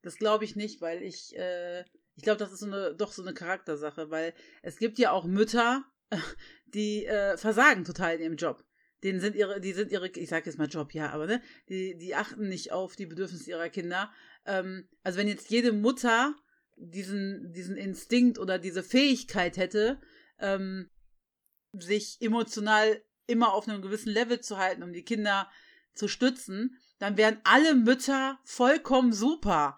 Das 0.02 0.16
glaube 0.16 0.44
ich 0.44 0.54
nicht, 0.54 0.80
weil 0.80 1.02
ich, 1.02 1.36
äh, 1.36 1.80
ich 2.14 2.22
glaube, 2.22 2.38
das 2.38 2.52
ist 2.52 2.60
so 2.60 2.66
eine, 2.66 2.94
doch 2.94 3.12
so 3.12 3.22
eine 3.22 3.34
Charaktersache, 3.34 4.10
weil 4.10 4.34
es 4.62 4.78
gibt 4.78 4.98
ja 4.98 5.10
auch 5.10 5.24
Mütter, 5.24 5.84
die 6.66 7.06
äh, 7.06 7.36
versagen 7.36 7.84
total 7.84 8.16
in 8.16 8.22
ihrem 8.22 8.36
Job. 8.36 8.64
Denen 9.02 9.20
sind 9.20 9.36
ihre, 9.36 9.60
die 9.60 9.72
sind 9.72 9.92
ihre, 9.92 10.08
ich 10.08 10.28
sage 10.28 10.46
jetzt 10.46 10.58
mal 10.58 10.68
Job, 10.68 10.92
ja, 10.92 11.10
aber 11.10 11.26
ne, 11.26 11.42
die, 11.68 11.96
die 11.96 12.14
achten 12.14 12.48
nicht 12.48 12.72
auf 12.72 12.96
die 12.96 13.06
Bedürfnisse 13.06 13.50
ihrer 13.50 13.68
Kinder. 13.68 14.12
Ähm, 14.44 14.88
also 15.04 15.18
wenn 15.18 15.28
jetzt 15.28 15.50
jede 15.50 15.72
Mutter 15.72 16.34
diesen, 16.76 17.52
diesen 17.52 17.76
Instinkt 17.76 18.38
oder 18.38 18.58
diese 18.58 18.82
Fähigkeit 18.82 19.56
hätte, 19.56 20.00
ähm, 20.38 20.90
sich 21.72 22.16
emotional 22.20 23.02
immer 23.26 23.52
auf 23.52 23.68
einem 23.68 23.82
gewissen 23.82 24.10
Level 24.10 24.40
zu 24.40 24.58
halten, 24.58 24.82
um 24.82 24.92
die 24.92 25.04
Kinder 25.04 25.50
zu 25.94 26.08
stützen, 26.08 26.76
dann 26.98 27.16
wären 27.16 27.40
alle 27.44 27.74
Mütter 27.74 28.38
vollkommen 28.44 29.12
super. 29.12 29.76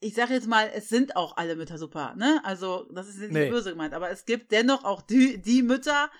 Ich 0.00 0.14
sage 0.14 0.34
jetzt 0.34 0.48
mal, 0.48 0.70
es 0.74 0.88
sind 0.88 1.16
auch 1.16 1.36
alle 1.36 1.56
Mütter 1.56 1.78
super, 1.78 2.14
ne? 2.16 2.40
Also, 2.44 2.90
das 2.92 3.08
ist 3.08 3.18
nicht 3.18 3.32
Nee. 3.32 3.48
böse 3.48 3.70
gemeint, 3.70 3.94
aber 3.94 4.10
es 4.10 4.26
gibt 4.26 4.52
dennoch 4.52 4.84
auch 4.84 5.00
die, 5.00 5.40
die 5.40 5.62
Mütter, 5.62 6.10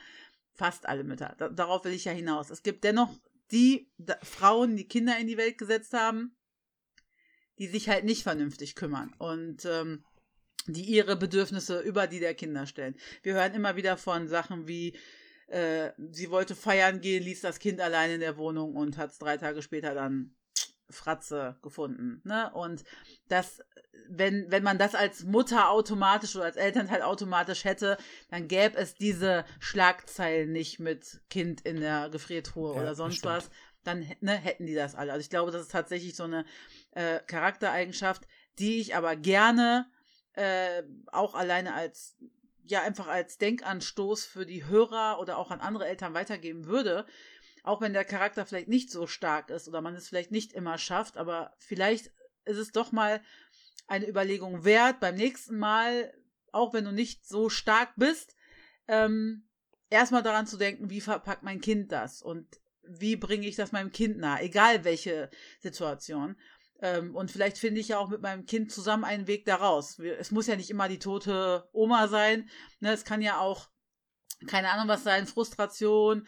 fast 0.54 0.86
alle 0.86 1.04
Mütter, 1.04 1.34
da, 1.38 1.48
darauf 1.48 1.84
will 1.84 1.92
ich 1.92 2.04
ja 2.04 2.12
hinaus. 2.12 2.50
Es 2.50 2.62
gibt 2.62 2.84
dennoch 2.84 3.10
die 3.50 3.90
da, 3.98 4.16
Frauen, 4.22 4.76
die 4.76 4.88
Kinder 4.88 5.18
in 5.18 5.26
die 5.26 5.36
Welt 5.36 5.58
gesetzt 5.58 5.92
haben, 5.92 6.36
die 7.58 7.66
sich 7.66 7.88
halt 7.88 8.04
nicht 8.04 8.22
vernünftig 8.22 8.74
kümmern 8.74 9.14
und 9.18 9.64
ähm, 9.64 10.04
die 10.66 10.84
ihre 10.84 11.16
Bedürfnisse 11.16 11.80
über 11.80 12.06
die 12.06 12.20
der 12.20 12.34
Kinder 12.34 12.66
stellen. 12.66 12.96
Wir 13.22 13.34
hören 13.34 13.54
immer 13.54 13.76
wieder 13.76 13.96
von 13.96 14.28
Sachen 14.28 14.66
wie, 14.66 14.96
äh, 15.48 15.92
sie 16.10 16.30
wollte 16.30 16.56
feiern 16.56 17.00
gehen, 17.00 17.22
ließ 17.22 17.42
das 17.42 17.58
Kind 17.58 17.80
allein 17.80 18.12
in 18.12 18.20
der 18.20 18.36
Wohnung 18.36 18.74
und 18.74 18.96
hat 18.96 19.10
es 19.10 19.18
drei 19.18 19.36
Tage 19.36 19.62
später 19.62 19.94
dann 19.94 20.34
Fratze 20.90 21.56
gefunden. 21.62 22.20
Ne? 22.24 22.52
Und 22.52 22.84
das, 23.28 23.62
wenn, 24.08 24.50
wenn 24.50 24.62
man 24.62 24.78
das 24.78 24.94
als 24.94 25.24
Mutter 25.24 25.70
automatisch 25.70 26.36
oder 26.36 26.44
als 26.44 26.56
Elternteil 26.56 27.02
automatisch 27.02 27.64
hätte, 27.64 27.96
dann 28.30 28.48
gäbe 28.48 28.76
es 28.76 28.94
diese 28.94 29.44
Schlagzeilen 29.60 30.52
nicht 30.52 30.78
mit 30.78 31.20
Kind 31.30 31.62
in 31.62 31.80
der 31.80 32.10
Gefriertruhe 32.10 32.74
Ja, 32.74 32.82
oder 32.82 32.94
sonst 32.94 33.24
was. 33.24 33.50
Dann 33.82 34.06
ne, 34.20 34.36
hätten 34.36 34.66
die 34.66 34.74
das 34.74 34.94
alle. 34.94 35.12
Also 35.12 35.20
ich 35.20 35.30
glaube, 35.30 35.50
das 35.50 35.62
ist 35.62 35.72
tatsächlich 35.72 36.16
so 36.16 36.24
eine 36.24 36.46
äh, 36.92 37.18
Charaktereigenschaft, 37.20 38.22
die 38.58 38.80
ich 38.80 38.94
aber 38.96 39.16
gerne 39.16 39.86
äh, 40.32 40.82
auch 41.12 41.34
alleine 41.34 41.74
als 41.74 42.16
ja 42.66 42.82
einfach 42.82 43.06
als 43.08 43.38
Denkanstoß 43.38 44.24
für 44.24 44.46
die 44.46 44.64
Hörer 44.66 45.18
oder 45.20 45.38
auch 45.38 45.50
an 45.50 45.60
andere 45.60 45.86
Eltern 45.86 46.14
weitergeben 46.14 46.66
würde, 46.66 47.06
auch 47.64 47.80
wenn 47.80 47.94
der 47.94 48.04
Charakter 48.04 48.46
vielleicht 48.46 48.68
nicht 48.68 48.90
so 48.90 49.06
stark 49.06 49.50
ist 49.50 49.66
oder 49.68 49.80
man 49.80 49.96
es 49.96 50.08
vielleicht 50.08 50.30
nicht 50.30 50.52
immer 50.52 50.78
schafft, 50.78 51.16
aber 51.16 51.54
vielleicht 51.58 52.12
ist 52.44 52.58
es 52.58 52.72
doch 52.72 52.92
mal 52.92 53.22
eine 53.86 54.08
Überlegung 54.08 54.64
wert, 54.64 55.00
beim 55.00 55.14
nächsten 55.14 55.58
Mal, 55.58 56.12
auch 56.52 56.74
wenn 56.74 56.84
du 56.84 56.92
nicht 56.92 57.26
so 57.26 57.48
stark 57.48 57.94
bist, 57.96 58.36
ähm, 58.86 59.48
erstmal 59.88 60.22
daran 60.22 60.46
zu 60.46 60.58
denken, 60.58 60.90
wie 60.90 61.00
verpackt 61.00 61.42
mein 61.42 61.60
Kind 61.60 61.90
das 61.90 62.20
und 62.20 62.46
wie 62.82 63.16
bringe 63.16 63.46
ich 63.46 63.56
das 63.56 63.72
meinem 63.72 63.92
Kind 63.92 64.18
nahe, 64.18 64.42
egal 64.42 64.84
welche 64.84 65.30
Situation. 65.60 66.36
Ähm, 66.82 67.16
und 67.16 67.30
vielleicht 67.30 67.56
finde 67.56 67.80
ich 67.80 67.88
ja 67.88 67.98
auch 67.98 68.10
mit 68.10 68.20
meinem 68.20 68.44
Kind 68.44 68.72
zusammen 68.72 69.04
einen 69.04 69.26
Weg 69.26 69.46
daraus. 69.46 69.98
Es 69.98 70.30
muss 70.32 70.46
ja 70.46 70.56
nicht 70.56 70.68
immer 70.68 70.88
die 70.88 70.98
tote 70.98 71.66
Oma 71.72 72.08
sein. 72.08 72.50
Ne? 72.80 72.92
Es 72.92 73.06
kann 73.06 73.22
ja 73.22 73.38
auch, 73.38 73.70
keine 74.46 74.70
Ahnung 74.70 74.88
was 74.88 75.02
sein, 75.02 75.26
Frustration, 75.26 76.26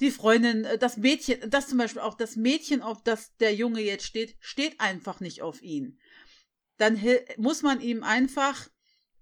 die 0.00 0.10
Freundin, 0.10 0.64
äh, 0.64 0.78
das 0.78 0.96
Mädchen, 0.96 1.50
das 1.50 1.68
zum 1.68 1.78
Beispiel 1.78 2.02
auch 2.02 2.14
das 2.14 2.36
Mädchen, 2.36 2.82
auf 2.82 3.02
das 3.02 3.36
der 3.36 3.54
Junge 3.54 3.80
jetzt 3.80 4.04
steht, 4.04 4.36
steht 4.40 4.80
einfach 4.80 5.20
nicht 5.20 5.42
auf 5.42 5.62
ihn. 5.62 5.98
Dann 6.78 7.00
muss 7.38 7.62
man 7.62 7.80
ihm 7.80 8.02
einfach 8.02 8.68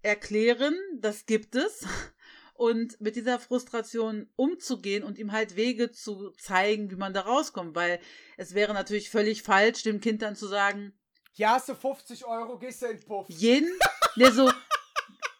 erklären, 0.03 0.77
das 0.99 1.27
gibt 1.27 1.55
es 1.55 1.87
und 2.55 3.01
mit 3.01 3.17
dieser 3.17 3.39
Frustration 3.39 4.29
umzugehen 4.37 5.03
und 5.03 5.19
ihm 5.19 5.33
halt 5.33 5.57
Wege 5.57 5.91
zu 5.91 6.31
zeigen, 6.33 6.91
wie 6.91 6.97
man 6.97 7.15
da 7.15 7.23
rauskommt, 7.23 7.75
weil 7.75 8.01
es 8.37 8.55
wäre 8.55 8.75
natürlich 8.75 9.11
völlig 9.11 9.43
falsch, 9.43 9.83
dem 9.83 10.01
Kind 10.01 10.23
dann 10.23 10.37
zu 10.37 10.47
sagen, 10.47 10.93
ja, 11.37 11.55
hast 11.55 11.69
du 11.69 11.75
50 11.75 12.27
Euro, 12.27 12.59
gehst 12.59 12.83
du 12.83 12.87
in 12.87 12.97
den 12.97 13.07
Puff. 13.07 13.27
Jeden, 13.29 13.77
der 14.17 14.31
so, 14.31 14.49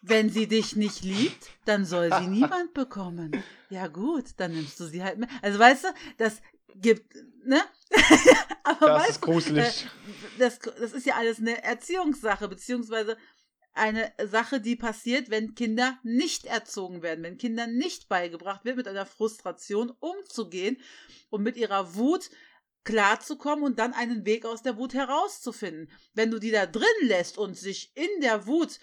wenn 0.07 0.29
sie 0.29 0.47
dich 0.47 0.75
nicht 0.75 1.03
liebt, 1.03 1.49
dann 1.65 1.85
soll 1.85 2.11
sie 2.13 2.27
niemand 2.27 2.73
bekommen. 2.73 3.43
Ja 3.69 3.87
gut, 3.87 4.25
dann 4.37 4.53
nimmst 4.53 4.79
du 4.79 4.85
sie 4.85 5.03
halt 5.03 5.17
mit. 5.17 5.29
Also 5.41 5.57
weißt 5.57 5.85
du, 5.85 5.87
das 6.17 6.41
gibt, 6.75 7.15
ne? 7.43 7.61
Aber 8.63 8.87
das 8.87 9.01
weißt, 9.01 9.09
ist 9.09 9.21
gruselig. 9.21 9.85
Äh, 9.85 10.39
das, 10.39 10.59
das 10.59 10.93
ist 10.93 11.05
ja 11.05 11.15
alles 11.15 11.39
eine 11.39 11.63
Erziehungssache, 11.63 12.47
beziehungsweise 12.47 13.17
eine 13.73 14.13
Sache, 14.23 14.61
die 14.61 14.75
passiert, 14.75 15.29
wenn 15.29 15.55
Kinder 15.55 15.99
nicht 16.03 16.45
erzogen 16.45 17.01
werden, 17.01 17.23
wenn 17.23 17.37
Kindern 17.37 17.75
nicht 17.75 18.07
beigebracht 18.07 18.63
wird, 18.63 18.77
mit 18.77 18.87
einer 18.87 19.05
Frustration 19.05 19.91
umzugehen 19.99 20.77
und 21.29 21.43
mit 21.43 21.57
ihrer 21.57 21.95
Wut 21.95 22.29
klarzukommen 22.85 23.65
und 23.65 23.79
dann 23.79 23.93
einen 23.93 24.25
Weg 24.25 24.45
aus 24.45 24.61
der 24.61 24.77
Wut 24.77 24.93
herauszufinden. 24.93 25.89
Wenn 26.13 26.31
du 26.31 26.39
die 26.39 26.51
da 26.51 26.65
drin 26.65 26.85
lässt 27.01 27.37
und 27.37 27.57
sich 27.57 27.91
in 27.95 28.21
der 28.21 28.47
Wut 28.47 28.79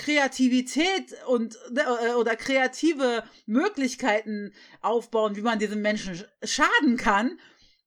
Kreativität 0.00 1.14
und 1.26 1.58
äh, 1.76 2.14
oder 2.14 2.34
kreative 2.34 3.22
Möglichkeiten 3.46 4.52
aufbauen, 4.80 5.36
wie 5.36 5.42
man 5.42 5.58
diesem 5.58 5.82
Menschen 5.82 6.24
schaden 6.42 6.96
kann, 6.96 7.38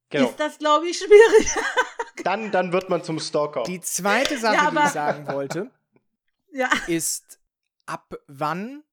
genau. 0.09 0.29
ist 0.29 0.39
das, 0.39 0.59
glaube 0.59 0.87
ich, 0.87 0.97
schwierig. 0.99 1.55
dann, 2.23 2.51
dann 2.51 2.71
wird 2.71 2.89
man 2.89 3.03
zum 3.03 3.19
Stalker. 3.19 3.63
Die 3.63 3.81
zweite 3.81 4.37
Sache, 4.37 4.55
ja, 4.55 4.71
die 4.71 4.77
ich 4.77 4.93
sagen 4.93 5.27
wollte, 5.27 5.71
ja. 6.51 6.69
ist, 6.87 7.39
ab 7.87 8.15
wann 8.27 8.83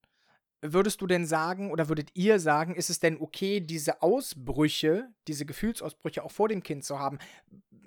würdest 0.62 1.00
du 1.02 1.06
denn 1.06 1.26
sagen 1.26 1.70
oder 1.70 1.88
würdet 1.88 2.10
ihr 2.14 2.40
sagen, 2.40 2.74
ist 2.74 2.88
es 2.88 3.00
denn 3.00 3.20
okay, 3.20 3.60
diese 3.60 4.02
Ausbrüche, 4.02 5.08
diese 5.28 5.44
Gefühlsausbrüche 5.44 6.22
auch 6.22 6.32
vor 6.32 6.48
dem 6.48 6.62
Kind 6.62 6.84
zu 6.84 6.98
haben? 6.98 7.18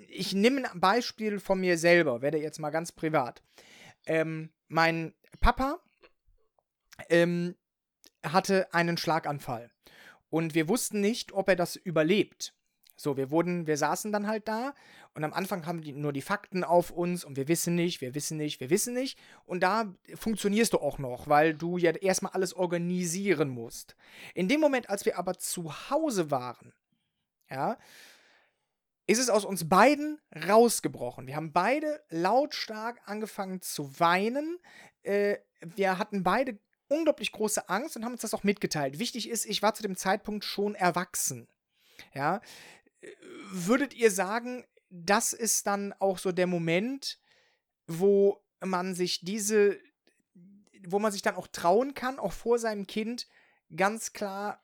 Ich 0.09 0.33
nehme 0.33 0.71
ein 0.71 0.79
Beispiel 0.79 1.39
von 1.39 1.59
mir 1.59 1.77
selber, 1.79 2.21
werde 2.21 2.37
jetzt 2.37 2.59
mal 2.59 2.69
ganz 2.69 2.91
privat. 2.91 3.41
Ähm, 4.05 4.49
mein 4.67 5.13
Papa 5.39 5.79
ähm, 7.09 7.55
hatte 8.25 8.73
einen 8.73 8.97
Schlaganfall 8.97 9.71
und 10.29 10.55
wir 10.55 10.67
wussten 10.67 11.01
nicht, 11.01 11.31
ob 11.31 11.49
er 11.49 11.55
das 11.55 11.75
überlebt. 11.75 12.53
So, 12.95 13.17
wir 13.17 13.31
wurden, 13.31 13.65
wir 13.65 13.75
saßen 13.75 14.11
dann 14.11 14.27
halt 14.27 14.47
da 14.47 14.73
und 15.15 15.23
am 15.23 15.33
Anfang 15.33 15.65
haben 15.65 15.81
die 15.81 15.93
nur 15.93 16.13
die 16.13 16.21
Fakten 16.21 16.63
auf 16.63 16.91
uns 16.91 17.25
und 17.25 17.37
wir 17.37 17.47
wissen 17.47 17.75
nicht, 17.75 18.01
wir 18.01 18.15
wissen 18.15 18.37
nicht, 18.37 18.59
wir 18.59 18.69
wissen 18.69 18.93
nicht. 18.93 19.17
Und 19.45 19.61
da 19.61 19.93
funktionierst 20.15 20.73
du 20.73 20.77
auch 20.77 20.99
noch, 20.99 21.27
weil 21.27 21.55
du 21.55 21.77
ja 21.77 21.91
erstmal 21.91 22.33
alles 22.33 22.53
organisieren 22.53 23.49
musst. 23.49 23.95
In 24.35 24.47
dem 24.47 24.61
Moment, 24.61 24.89
als 24.89 25.05
wir 25.05 25.17
aber 25.17 25.37
zu 25.37 25.89
Hause 25.89 26.29
waren, 26.29 26.73
ja, 27.49 27.77
ist 29.05 29.19
es 29.19 29.29
aus 29.29 29.43
uns 29.43 29.67
beiden 29.67 30.21
rausgebrochen. 30.47 31.27
Wir 31.27 31.35
haben 31.35 31.51
beide 31.51 32.01
lautstark 32.09 33.01
angefangen 33.05 33.61
zu 33.61 33.99
weinen. 33.99 34.59
Äh, 35.03 35.37
wir 35.61 35.97
hatten 35.97 36.23
beide 36.23 36.59
unglaublich 36.87 37.31
große 37.31 37.69
Angst 37.69 37.95
und 37.95 38.05
haben 38.05 38.13
uns 38.13 38.21
das 38.21 38.33
auch 38.33 38.43
mitgeteilt. 38.43 38.99
Wichtig 38.99 39.29
ist, 39.29 39.45
ich 39.45 39.61
war 39.61 39.73
zu 39.73 39.83
dem 39.83 39.95
Zeitpunkt 39.95 40.43
schon 40.45 40.75
erwachsen. 40.75 41.47
Ja, 42.13 42.41
würdet 43.51 43.93
ihr 43.93 44.11
sagen, 44.11 44.65
das 44.89 45.33
ist 45.33 45.67
dann 45.67 45.93
auch 45.93 46.17
so 46.17 46.31
der 46.31 46.47
Moment, 46.47 47.19
wo 47.87 48.43
man 48.63 48.95
sich 48.95 49.21
diese, 49.21 49.79
wo 50.87 50.99
man 50.99 51.11
sich 51.11 51.21
dann 51.21 51.35
auch 51.35 51.47
trauen 51.47 51.93
kann, 51.93 52.19
auch 52.19 52.33
vor 52.33 52.59
seinem 52.59 52.87
Kind 52.87 53.27
ganz 53.75 54.13
klar 54.13 54.61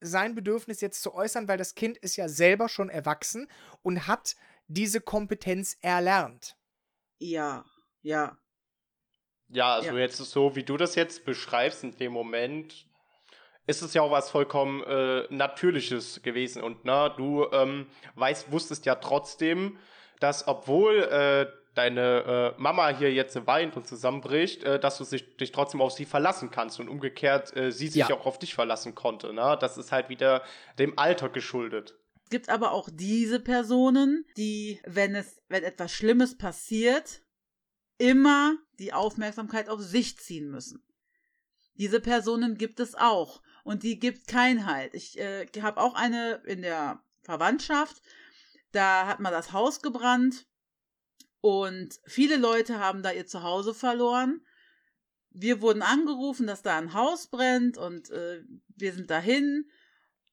sein 0.00 0.34
Bedürfnis 0.34 0.80
jetzt 0.80 1.02
zu 1.02 1.12
äußern, 1.12 1.48
weil 1.48 1.58
das 1.58 1.74
Kind 1.74 1.98
ist 1.98 2.16
ja 2.16 2.28
selber 2.28 2.68
schon 2.68 2.88
erwachsen 2.88 3.48
und 3.82 4.06
hat 4.06 4.36
diese 4.68 5.00
Kompetenz 5.00 5.76
erlernt. 5.80 6.56
Ja, 7.18 7.64
ja. 8.02 8.38
Ja, 9.50 9.74
also 9.74 9.90
ja. 9.92 9.98
jetzt 9.98 10.18
so, 10.18 10.56
wie 10.56 10.62
du 10.62 10.76
das 10.76 10.94
jetzt 10.94 11.24
beschreibst 11.24 11.84
in 11.84 11.96
dem 11.96 12.12
Moment, 12.12 12.86
ist 13.66 13.82
es 13.82 13.94
ja 13.94 14.02
auch 14.02 14.10
was 14.10 14.30
vollkommen 14.30 14.82
äh, 14.82 15.24
Natürliches 15.30 16.22
gewesen. 16.22 16.62
Und 16.62 16.84
na, 16.84 17.08
du 17.08 17.46
ähm, 17.52 17.86
weißt, 18.14 18.50
wusstest 18.50 18.86
ja 18.86 18.94
trotzdem, 18.96 19.78
dass 20.20 20.48
obwohl 20.48 21.02
äh, 21.02 21.46
deine 21.74 22.54
äh, 22.58 22.60
Mama 22.60 22.88
hier 22.88 23.12
jetzt 23.12 23.46
weint 23.46 23.76
und 23.76 23.86
zusammenbricht, 23.86 24.64
äh, 24.64 24.80
dass 24.80 24.98
du 24.98 25.04
sich, 25.04 25.36
dich 25.36 25.52
trotzdem 25.52 25.80
auf 25.80 25.92
sie 25.92 26.06
verlassen 26.06 26.50
kannst 26.50 26.80
und 26.80 26.88
umgekehrt 26.88 27.56
äh, 27.56 27.70
sie 27.70 27.88
sich 27.88 28.08
ja. 28.08 28.10
auch 28.10 28.26
auf 28.26 28.38
dich 28.38 28.54
verlassen 28.54 28.94
konnte. 28.94 29.32
Ne? 29.32 29.56
Das 29.60 29.78
ist 29.78 29.92
halt 29.92 30.08
wieder 30.08 30.42
dem 30.78 30.98
Alter 30.98 31.28
geschuldet. 31.28 31.94
Es 32.24 32.30
gibt 32.30 32.48
aber 32.48 32.72
auch 32.72 32.88
diese 32.92 33.40
Personen, 33.40 34.24
die, 34.36 34.80
wenn 34.86 35.14
es, 35.14 35.40
wenn 35.48 35.62
etwas 35.62 35.92
Schlimmes 35.92 36.36
passiert, 36.36 37.22
immer 37.98 38.56
die 38.78 38.92
Aufmerksamkeit 38.92 39.68
auf 39.68 39.80
sich 39.80 40.18
ziehen 40.18 40.50
müssen. 40.50 40.82
Diese 41.74 42.00
Personen 42.00 42.56
gibt 42.56 42.80
es 42.80 42.94
auch 42.94 43.42
und 43.64 43.82
die 43.82 43.98
gibt 43.98 44.26
keinen 44.26 44.66
Halt. 44.66 44.94
Ich 44.94 45.18
äh, 45.18 45.46
habe 45.60 45.80
auch 45.80 45.94
eine 45.94 46.42
in 46.46 46.62
der 46.62 47.02
Verwandtschaft, 47.22 48.02
da 48.72 49.06
hat 49.06 49.20
man 49.20 49.32
das 49.32 49.52
Haus 49.52 49.82
gebrannt 49.82 50.46
und 51.40 52.00
viele 52.04 52.36
Leute 52.36 52.78
haben 52.78 53.02
da 53.02 53.12
ihr 53.12 53.26
Zuhause 53.26 53.74
verloren. 53.74 54.44
Wir 55.30 55.60
wurden 55.60 55.82
angerufen, 55.82 56.46
dass 56.46 56.62
da 56.62 56.78
ein 56.78 56.94
Haus 56.94 57.28
brennt 57.28 57.78
und 57.78 58.10
äh, 58.10 58.42
wir 58.68 58.92
sind 58.92 59.10
dahin. 59.10 59.70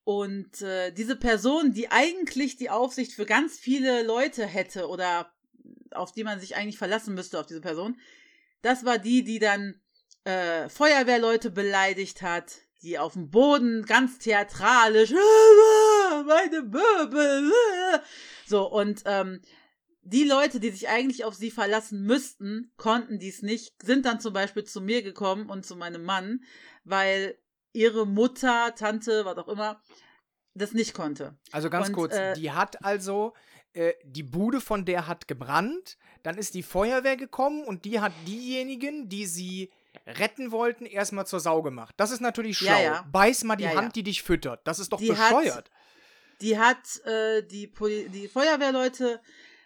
Und 0.03 0.61
äh, 0.61 0.91
diese 0.91 1.15
Person, 1.15 1.73
die 1.73 1.91
eigentlich 1.91 2.57
die 2.57 2.69
Aufsicht 2.69 3.13
für 3.13 3.25
ganz 3.25 3.57
viele 3.57 4.03
Leute 4.03 4.45
hätte 4.45 4.87
oder 4.87 5.34
auf 5.95 6.11
die 6.11 6.23
man 6.23 6.39
sich 6.39 6.55
eigentlich 6.55 6.77
verlassen 6.77 7.13
müsste, 7.13 7.39
auf 7.39 7.45
diese 7.45 7.61
Person, 7.61 7.99
das 8.61 8.85
war 8.85 8.97
die, 8.97 9.23
die 9.23 9.39
dann 9.39 9.79
äh, 10.23 10.69
Feuerwehrleute 10.69 11.51
beleidigt 11.51 12.21
hat, 12.21 12.61
die 12.81 12.99
auf 12.99 13.13
dem 13.13 13.29
Boden 13.29 13.85
ganz 13.85 14.17
theatralisch, 14.19 15.11
meine 16.25 16.63
Böbel, 16.63 17.51
so, 18.47 18.69
und 18.69 19.03
ähm, 19.05 19.41
die 20.01 20.23
Leute, 20.23 20.59
die 20.59 20.69
sich 20.69 20.87
eigentlich 20.87 21.25
auf 21.25 21.33
sie 21.33 21.49
verlassen 21.49 22.03
müssten, 22.03 22.71
konnten 22.77 23.17
dies 23.17 23.41
nicht, 23.41 23.73
sind 23.81 24.05
dann 24.05 24.19
zum 24.19 24.33
Beispiel 24.33 24.63
zu 24.63 24.79
mir 24.79 25.01
gekommen 25.01 25.49
und 25.49 25.65
zu 25.65 25.75
meinem 25.75 26.03
Mann, 26.03 26.43
weil 26.83 27.39
ihre 27.73 28.05
Mutter, 28.05 28.73
Tante, 28.75 29.25
was 29.25 29.37
auch 29.37 29.47
immer, 29.47 29.81
das 30.53 30.73
nicht 30.73 30.93
konnte. 30.93 31.35
Also 31.51 31.69
ganz 31.69 31.87
und, 31.87 31.95
kurz, 31.95 32.13
äh, 32.13 32.33
die 32.35 32.51
hat 32.51 32.83
also 32.85 33.33
äh, 33.75 33.93
die 34.03 34.23
Bude 34.23 34.61
von 34.61 34.85
der 34.85 35.07
hat 35.07 35.27
gebrannt, 35.27 35.97
dann 36.23 36.37
ist 36.37 36.53
die 36.53 36.63
Feuerwehr 36.63 37.17
gekommen 37.17 37.63
und 37.63 37.85
die 37.85 37.99
hat 37.99 38.13
diejenigen, 38.25 39.09
die 39.09 39.25
sie 39.25 39.71
retten 40.07 40.51
wollten, 40.51 40.85
erstmal 40.85 41.27
zur 41.27 41.39
Sau 41.39 41.61
gemacht. 41.61 41.93
Das 41.97 42.11
ist 42.11 42.21
natürlich 42.21 42.57
schlau. 42.57 42.71
Ja, 42.71 42.81
ja. 42.81 43.05
Beiß 43.11 43.43
mal 43.43 43.55
die 43.55 43.65
ja, 43.65 43.75
Hand, 43.75 43.95
die 43.95 44.03
dich 44.03 44.23
füttert. 44.23 44.65
Das 44.65 44.79
ist 44.79 44.91
doch 44.91 44.99
die 44.99 45.09
bescheuert. 45.09 45.55
Hat, 45.55 45.71
die 46.41 46.57
hat 46.57 47.05
äh, 47.05 47.43
die, 47.43 47.67
Poli 47.67 48.09
die 48.09 48.27
Feuerwehrleute 48.27 49.21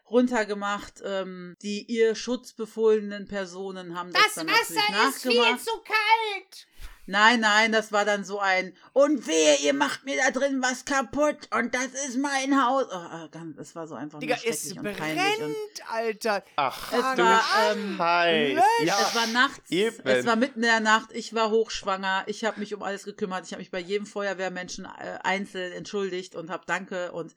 runtergemacht. 0.10 1.02
Ähm, 1.06 1.56
die 1.62 1.84
ihr 1.84 2.16
schutzbefohlenen 2.16 3.28
Personen 3.28 3.98
haben 3.98 4.12
das, 4.12 4.24
das 4.24 4.34
dann 4.36 4.48
Wasser 4.48 4.74
natürlich 4.74 4.92
nachgemacht. 4.92 5.16
Das 5.16 5.26
Wasser 5.26 5.30
ist 5.30 5.56
viel 5.56 5.58
zu 5.60 5.82
kalt. 5.84 6.68
Nein, 7.10 7.40
nein, 7.40 7.72
das 7.72 7.92
war 7.92 8.06
dann 8.06 8.24
so 8.24 8.40
ein 8.40 8.72
und 8.94 9.26
wehe, 9.26 9.58
ihr 9.64 9.74
macht 9.74 10.06
mir 10.06 10.16
da 10.18 10.30
drin 10.30 10.62
was 10.62 10.86
kaputt 10.86 11.50
und 11.52 11.74
das 11.74 11.88
ist 12.08 12.20
mein 12.20 12.64
Haus. 12.64 12.86
Oh, 12.92 13.26
oh, 13.26 13.28
das 13.58 13.76
war 13.76 13.88
so 13.88 13.96
einfach 13.96 14.20
Digga, 14.20 14.38
es 14.46 14.76
brennt, 14.76 15.42
und 15.42 15.90
Alter. 15.90 16.44
Ach, 16.56 16.94
es 16.94 17.02
war, 17.18 17.42
ähm, 17.72 17.98
ja, 17.98 18.96
es 19.02 19.16
war 19.16 19.26
nachts. 19.26 19.72
Eben. 19.72 19.98
Es 20.04 20.24
war 20.28 20.36
mitten 20.36 20.60
in 20.60 20.70
der 20.70 20.82
Nacht. 20.82 21.12
Ich 21.12 21.34
war 21.34 21.50
hochschwanger. 21.50 22.26
Ich 22.28 22.46
habe 22.46 22.60
mich 22.60 22.76
um 22.76 22.84
alles 22.84 23.06
gekümmert. 23.06 23.44
Ich 23.48 23.54
habe 23.54 23.62
mich 23.62 23.72
bei 23.72 23.80
jedem 23.80 24.06
Feuerwehrmenschen 24.06 24.86
äh, 24.86 25.18
einzeln 25.24 25.74
entschuldigt 25.74 26.36
und 26.36 26.52
habe 26.52 26.66
Danke 26.68 27.12
und 27.12 27.34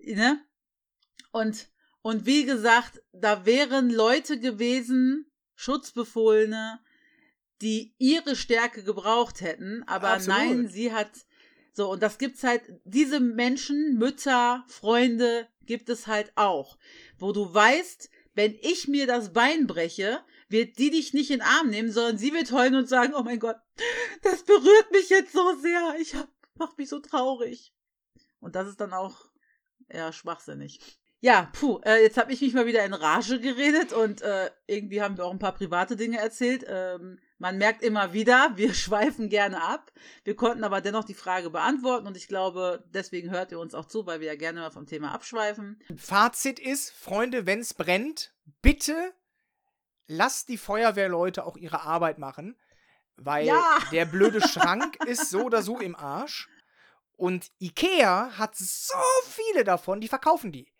ne 0.00 0.44
und 1.30 1.68
und 2.02 2.26
wie 2.26 2.46
gesagt, 2.46 3.00
da 3.12 3.46
wären 3.46 3.90
Leute 3.90 4.40
gewesen, 4.40 5.30
Schutzbefohlene, 5.54 6.80
die 7.62 7.94
ihre 7.98 8.36
Stärke 8.36 8.82
gebraucht 8.82 9.40
hätten, 9.40 9.82
aber 9.86 10.10
Absolut. 10.10 10.38
nein, 10.38 10.68
sie 10.68 10.92
hat 10.92 11.10
so 11.72 11.90
und 11.90 12.02
das 12.02 12.18
gibt's 12.18 12.44
halt 12.44 12.62
diese 12.84 13.20
Menschen, 13.20 13.98
Mütter, 13.98 14.64
Freunde 14.68 15.48
gibt 15.62 15.88
es 15.88 16.06
halt 16.06 16.32
auch, 16.36 16.78
wo 17.18 17.32
du 17.32 17.52
weißt, 17.52 18.10
wenn 18.34 18.54
ich 18.60 18.88
mir 18.88 19.06
das 19.06 19.32
Bein 19.32 19.66
breche, 19.66 20.20
wird 20.48 20.78
die 20.78 20.90
dich 20.90 21.14
nicht 21.14 21.30
in 21.30 21.38
den 21.38 21.46
Arm 21.46 21.70
nehmen, 21.70 21.90
sondern 21.90 22.18
sie 22.18 22.32
wird 22.32 22.52
heulen 22.52 22.74
und 22.74 22.88
sagen, 22.88 23.14
oh 23.14 23.22
mein 23.22 23.38
Gott, 23.38 23.56
das 24.22 24.44
berührt 24.44 24.90
mich 24.92 25.08
jetzt 25.08 25.32
so 25.32 25.56
sehr, 25.60 25.96
ich 26.00 26.14
hab, 26.14 26.28
mach 26.54 26.76
mich 26.76 26.88
so 26.88 27.00
traurig. 27.00 27.72
Und 28.40 28.56
das 28.56 28.68
ist 28.68 28.80
dann 28.80 28.92
auch 28.92 29.30
eher 29.88 30.12
schwachsinnig. 30.12 30.80
Ja, 31.20 31.50
puh, 31.54 31.80
äh, 31.84 32.02
jetzt 32.02 32.18
habe 32.18 32.32
ich 32.32 32.42
mich 32.42 32.52
mal 32.52 32.66
wieder 32.66 32.84
in 32.84 32.92
Rage 32.92 33.40
geredet 33.40 33.94
und 33.94 34.20
äh, 34.20 34.50
irgendwie 34.66 35.00
haben 35.00 35.16
wir 35.16 35.24
auch 35.24 35.32
ein 35.32 35.38
paar 35.38 35.54
private 35.54 35.96
Dinge 35.96 36.18
erzählt. 36.18 36.66
Ähm, 36.68 37.18
man 37.44 37.58
merkt 37.58 37.82
immer 37.82 38.14
wieder, 38.14 38.52
wir 38.56 38.72
schweifen 38.72 39.28
gerne 39.28 39.62
ab. 39.62 39.92
Wir 40.24 40.34
konnten 40.34 40.64
aber 40.64 40.80
dennoch 40.80 41.04
die 41.04 41.12
Frage 41.12 41.50
beantworten 41.50 42.06
und 42.06 42.16
ich 42.16 42.26
glaube, 42.26 42.82
deswegen 42.94 43.30
hört 43.30 43.52
ihr 43.52 43.58
uns 43.58 43.74
auch 43.74 43.84
zu, 43.84 44.06
weil 44.06 44.20
wir 44.20 44.28
ja 44.28 44.34
gerne 44.34 44.60
mal 44.60 44.70
vom 44.70 44.86
Thema 44.86 45.12
abschweifen. 45.12 45.78
Fazit 45.94 46.58
ist, 46.58 46.90
Freunde, 46.90 47.44
wenn 47.44 47.60
es 47.60 47.74
brennt, 47.74 48.32
bitte 48.62 49.12
lasst 50.06 50.48
die 50.48 50.56
Feuerwehrleute 50.56 51.44
auch 51.44 51.58
ihre 51.58 51.82
Arbeit 51.82 52.16
machen, 52.18 52.58
weil 53.16 53.44
Ja. 53.44 53.78
der 53.92 54.06
blöde 54.06 54.40
Schrank 54.48 54.96
ist 55.04 55.28
so 55.28 55.42
oder 55.42 55.60
so 55.62 55.78
im 55.78 55.94
Arsch. 55.94 56.48
Und 57.16 57.52
Ikea 57.60 58.38
hat 58.38 58.56
so 58.56 58.94
viele 59.28 59.64
davon, 59.64 60.00
die 60.00 60.08
verkaufen 60.08 60.50
die. 60.50 60.72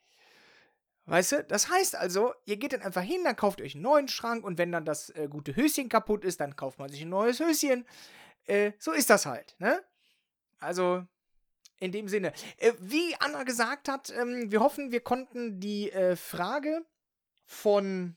Weißt 1.06 1.32
du, 1.32 1.44
das 1.44 1.68
heißt 1.68 1.96
also, 1.96 2.32
ihr 2.46 2.56
geht 2.56 2.72
dann 2.72 2.82
einfach 2.82 3.02
hin, 3.02 3.24
dann 3.24 3.36
kauft 3.36 3.60
euch 3.60 3.74
einen 3.74 3.82
neuen 3.82 4.08
Schrank 4.08 4.44
und 4.44 4.56
wenn 4.56 4.72
dann 4.72 4.86
das 4.86 5.10
äh, 5.10 5.28
gute 5.28 5.54
Höschen 5.54 5.88
kaputt 5.88 6.24
ist, 6.24 6.40
dann 6.40 6.56
kauft 6.56 6.78
man 6.78 6.88
sich 6.88 7.02
ein 7.02 7.10
neues 7.10 7.40
Höschen. 7.40 7.86
Äh, 8.46 8.72
so 8.78 8.92
ist 8.92 9.10
das 9.10 9.26
halt, 9.26 9.54
ne? 9.58 9.82
Also, 10.58 11.04
in 11.78 11.92
dem 11.92 12.08
Sinne. 12.08 12.32
Äh, 12.56 12.72
wie 12.80 13.14
Anna 13.18 13.42
gesagt 13.42 13.88
hat, 13.88 14.10
ähm, 14.16 14.50
wir 14.50 14.60
hoffen, 14.60 14.92
wir 14.92 15.00
konnten 15.00 15.60
die 15.60 15.92
äh, 15.92 16.16
Frage 16.16 16.86
von 17.44 18.16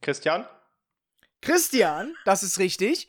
Christian? 0.00 0.46
Christian, 1.40 2.14
das 2.24 2.42
ist 2.42 2.58
richtig, 2.58 3.08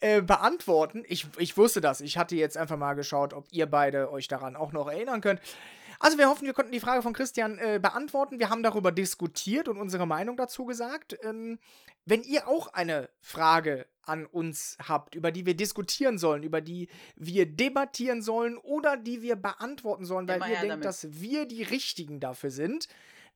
äh, 0.00 0.22
beantworten. 0.22 1.04
Ich, 1.08 1.26
ich 1.38 1.56
wusste 1.56 1.80
das. 1.80 2.00
Ich 2.00 2.18
hatte 2.18 2.36
jetzt 2.36 2.56
einfach 2.56 2.76
mal 2.76 2.94
geschaut, 2.94 3.32
ob 3.32 3.46
ihr 3.50 3.66
beide 3.66 4.10
euch 4.12 4.28
daran 4.28 4.54
auch 4.54 4.72
noch 4.72 4.88
erinnern 4.88 5.20
könnt. 5.20 5.40
Also 5.98 6.18
wir 6.18 6.28
hoffen, 6.28 6.46
wir 6.46 6.52
konnten 6.52 6.72
die 6.72 6.80
Frage 6.80 7.02
von 7.02 7.12
Christian 7.12 7.58
äh, 7.58 7.78
beantworten. 7.80 8.38
Wir 8.38 8.50
haben 8.50 8.62
darüber 8.62 8.92
diskutiert 8.92 9.68
und 9.68 9.78
unsere 9.78 10.06
Meinung 10.06 10.36
dazu 10.36 10.64
gesagt. 10.64 11.16
Ähm, 11.22 11.58
wenn 12.04 12.22
ihr 12.22 12.46
auch 12.46 12.68
eine 12.68 13.10
Frage 13.20 13.86
an 14.02 14.26
uns 14.26 14.76
habt, 14.80 15.14
über 15.14 15.32
die 15.32 15.44
wir 15.44 15.56
diskutieren 15.56 16.18
sollen, 16.18 16.44
über 16.44 16.60
die 16.60 16.88
wir 17.16 17.46
debattieren 17.46 18.22
sollen 18.22 18.56
oder 18.56 18.96
die 18.96 19.22
wir 19.22 19.34
beantworten 19.36 20.04
sollen, 20.04 20.28
weil 20.28 20.36
Immer 20.36 20.48
ihr 20.48 20.56
denkt, 20.56 20.70
damit. 20.70 20.84
dass 20.84 21.20
wir 21.20 21.46
die 21.46 21.64
Richtigen 21.64 22.20
dafür 22.20 22.50
sind, 22.50 22.88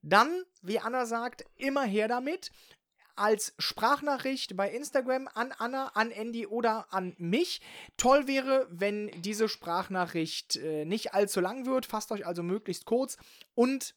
dann, 0.02 0.44
wie 0.62 0.78
Anna 0.78 1.04
sagt, 1.06 1.44
immer 1.56 1.82
her 1.82 2.08
damit 2.08 2.52
als 3.20 3.54
Sprachnachricht 3.58 4.56
bei 4.56 4.70
Instagram 4.70 5.28
an 5.34 5.52
Anna, 5.58 5.88
an 5.88 6.10
Andy 6.10 6.46
oder 6.46 6.86
an 6.90 7.14
mich. 7.18 7.60
Toll 7.98 8.26
wäre, 8.26 8.66
wenn 8.70 9.10
diese 9.20 9.48
Sprachnachricht 9.48 10.56
äh, 10.56 10.86
nicht 10.86 11.12
allzu 11.12 11.40
lang 11.40 11.66
wird. 11.66 11.84
Fasst 11.84 12.10
euch 12.12 12.26
also 12.26 12.42
möglichst 12.42 12.86
kurz 12.86 13.18
und 13.54 13.94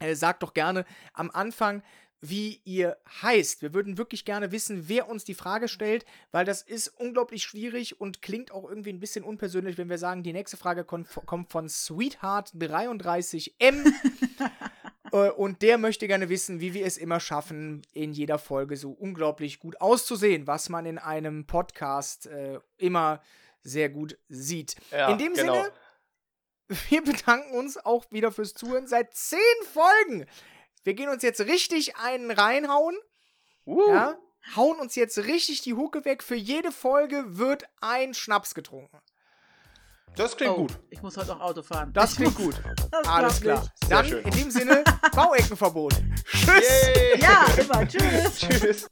äh, 0.00 0.14
sagt 0.14 0.42
doch 0.42 0.52
gerne 0.52 0.84
am 1.14 1.30
Anfang, 1.30 1.82
wie 2.20 2.60
ihr 2.64 2.98
heißt. 3.22 3.62
Wir 3.62 3.72
würden 3.72 3.96
wirklich 3.96 4.26
gerne 4.26 4.52
wissen, 4.52 4.88
wer 4.88 5.08
uns 5.08 5.24
die 5.24 5.34
Frage 5.34 5.68
stellt, 5.68 6.04
weil 6.30 6.44
das 6.44 6.60
ist 6.62 6.88
unglaublich 6.88 7.44
schwierig 7.44 8.00
und 8.00 8.20
klingt 8.22 8.50
auch 8.50 8.68
irgendwie 8.68 8.92
ein 8.92 9.00
bisschen 9.00 9.24
unpersönlich, 9.24 9.78
wenn 9.78 9.88
wir 9.88 9.98
sagen, 9.98 10.22
die 10.22 10.34
nächste 10.34 10.56
Frage 10.56 10.84
kommt 10.84 11.08
von 11.08 11.68
Sweetheart33M. 11.68 13.50
Äh, 13.58 13.92
Und 15.10 15.62
der 15.62 15.78
möchte 15.78 16.06
gerne 16.06 16.28
wissen, 16.28 16.60
wie 16.60 16.74
wir 16.74 16.86
es 16.86 16.96
immer 16.96 17.20
schaffen, 17.20 17.82
in 17.92 18.12
jeder 18.12 18.38
Folge 18.38 18.76
so 18.76 18.90
unglaublich 18.90 19.58
gut 19.58 19.80
auszusehen, 19.80 20.46
was 20.46 20.68
man 20.68 20.86
in 20.86 20.98
einem 20.98 21.46
Podcast 21.46 22.26
äh, 22.26 22.60
immer 22.76 23.22
sehr 23.62 23.88
gut 23.88 24.18
sieht. 24.28 24.76
Ja, 24.90 25.10
in 25.10 25.18
dem 25.18 25.34
genau. 25.34 25.54
Sinne, 25.54 25.72
wir 26.88 27.02
bedanken 27.02 27.56
uns 27.56 27.76
auch 27.76 28.04
wieder 28.10 28.32
fürs 28.32 28.54
Zuhören 28.54 28.86
seit 28.86 29.14
zehn 29.14 29.38
Folgen. 29.72 30.26
Wir 30.84 30.94
gehen 30.94 31.08
uns 31.08 31.22
jetzt 31.22 31.40
richtig 31.40 31.96
einen 31.96 32.30
reinhauen. 32.30 32.96
Uh, 33.66 33.88
Ja? 33.88 34.18
Hauen 34.56 34.78
uns 34.78 34.94
jetzt 34.94 35.18
richtig 35.18 35.62
die 35.62 35.74
Hucke 35.74 36.04
weg. 36.04 36.22
Für 36.22 36.36
jede 36.36 36.72
Folge 36.72 37.36
wird 37.38 37.64
ein 37.80 38.14
Schnaps 38.14 38.54
getrunken. 38.54 38.98
Das 40.18 40.36
klingt 40.36 40.52
Oh, 40.52 40.56
gut. 40.62 40.72
ich 40.90 41.00
muss 41.00 41.16
heute 41.16 41.32
auch 41.36 41.40
Auto 41.40 41.62
fahren. 41.62 41.92
Das 41.94 42.10
Ich 42.10 42.16
klingt 42.16 42.34
gut. 42.34 42.56
Das 42.90 43.06
Alles 43.06 43.40
klar. 43.40 43.64
Dann 43.88 44.04
schön. 44.04 44.24
in 44.24 44.30
dem 44.32 44.50
Sinne, 44.50 44.82
Baueckenverbot. 45.14 45.94
Tschüss. 46.30 46.46
Yay. 46.46 47.20
Ja, 47.20 47.44
immer. 47.56 47.86
Tschüss. 47.86 48.38
Tschüss. 48.40 48.88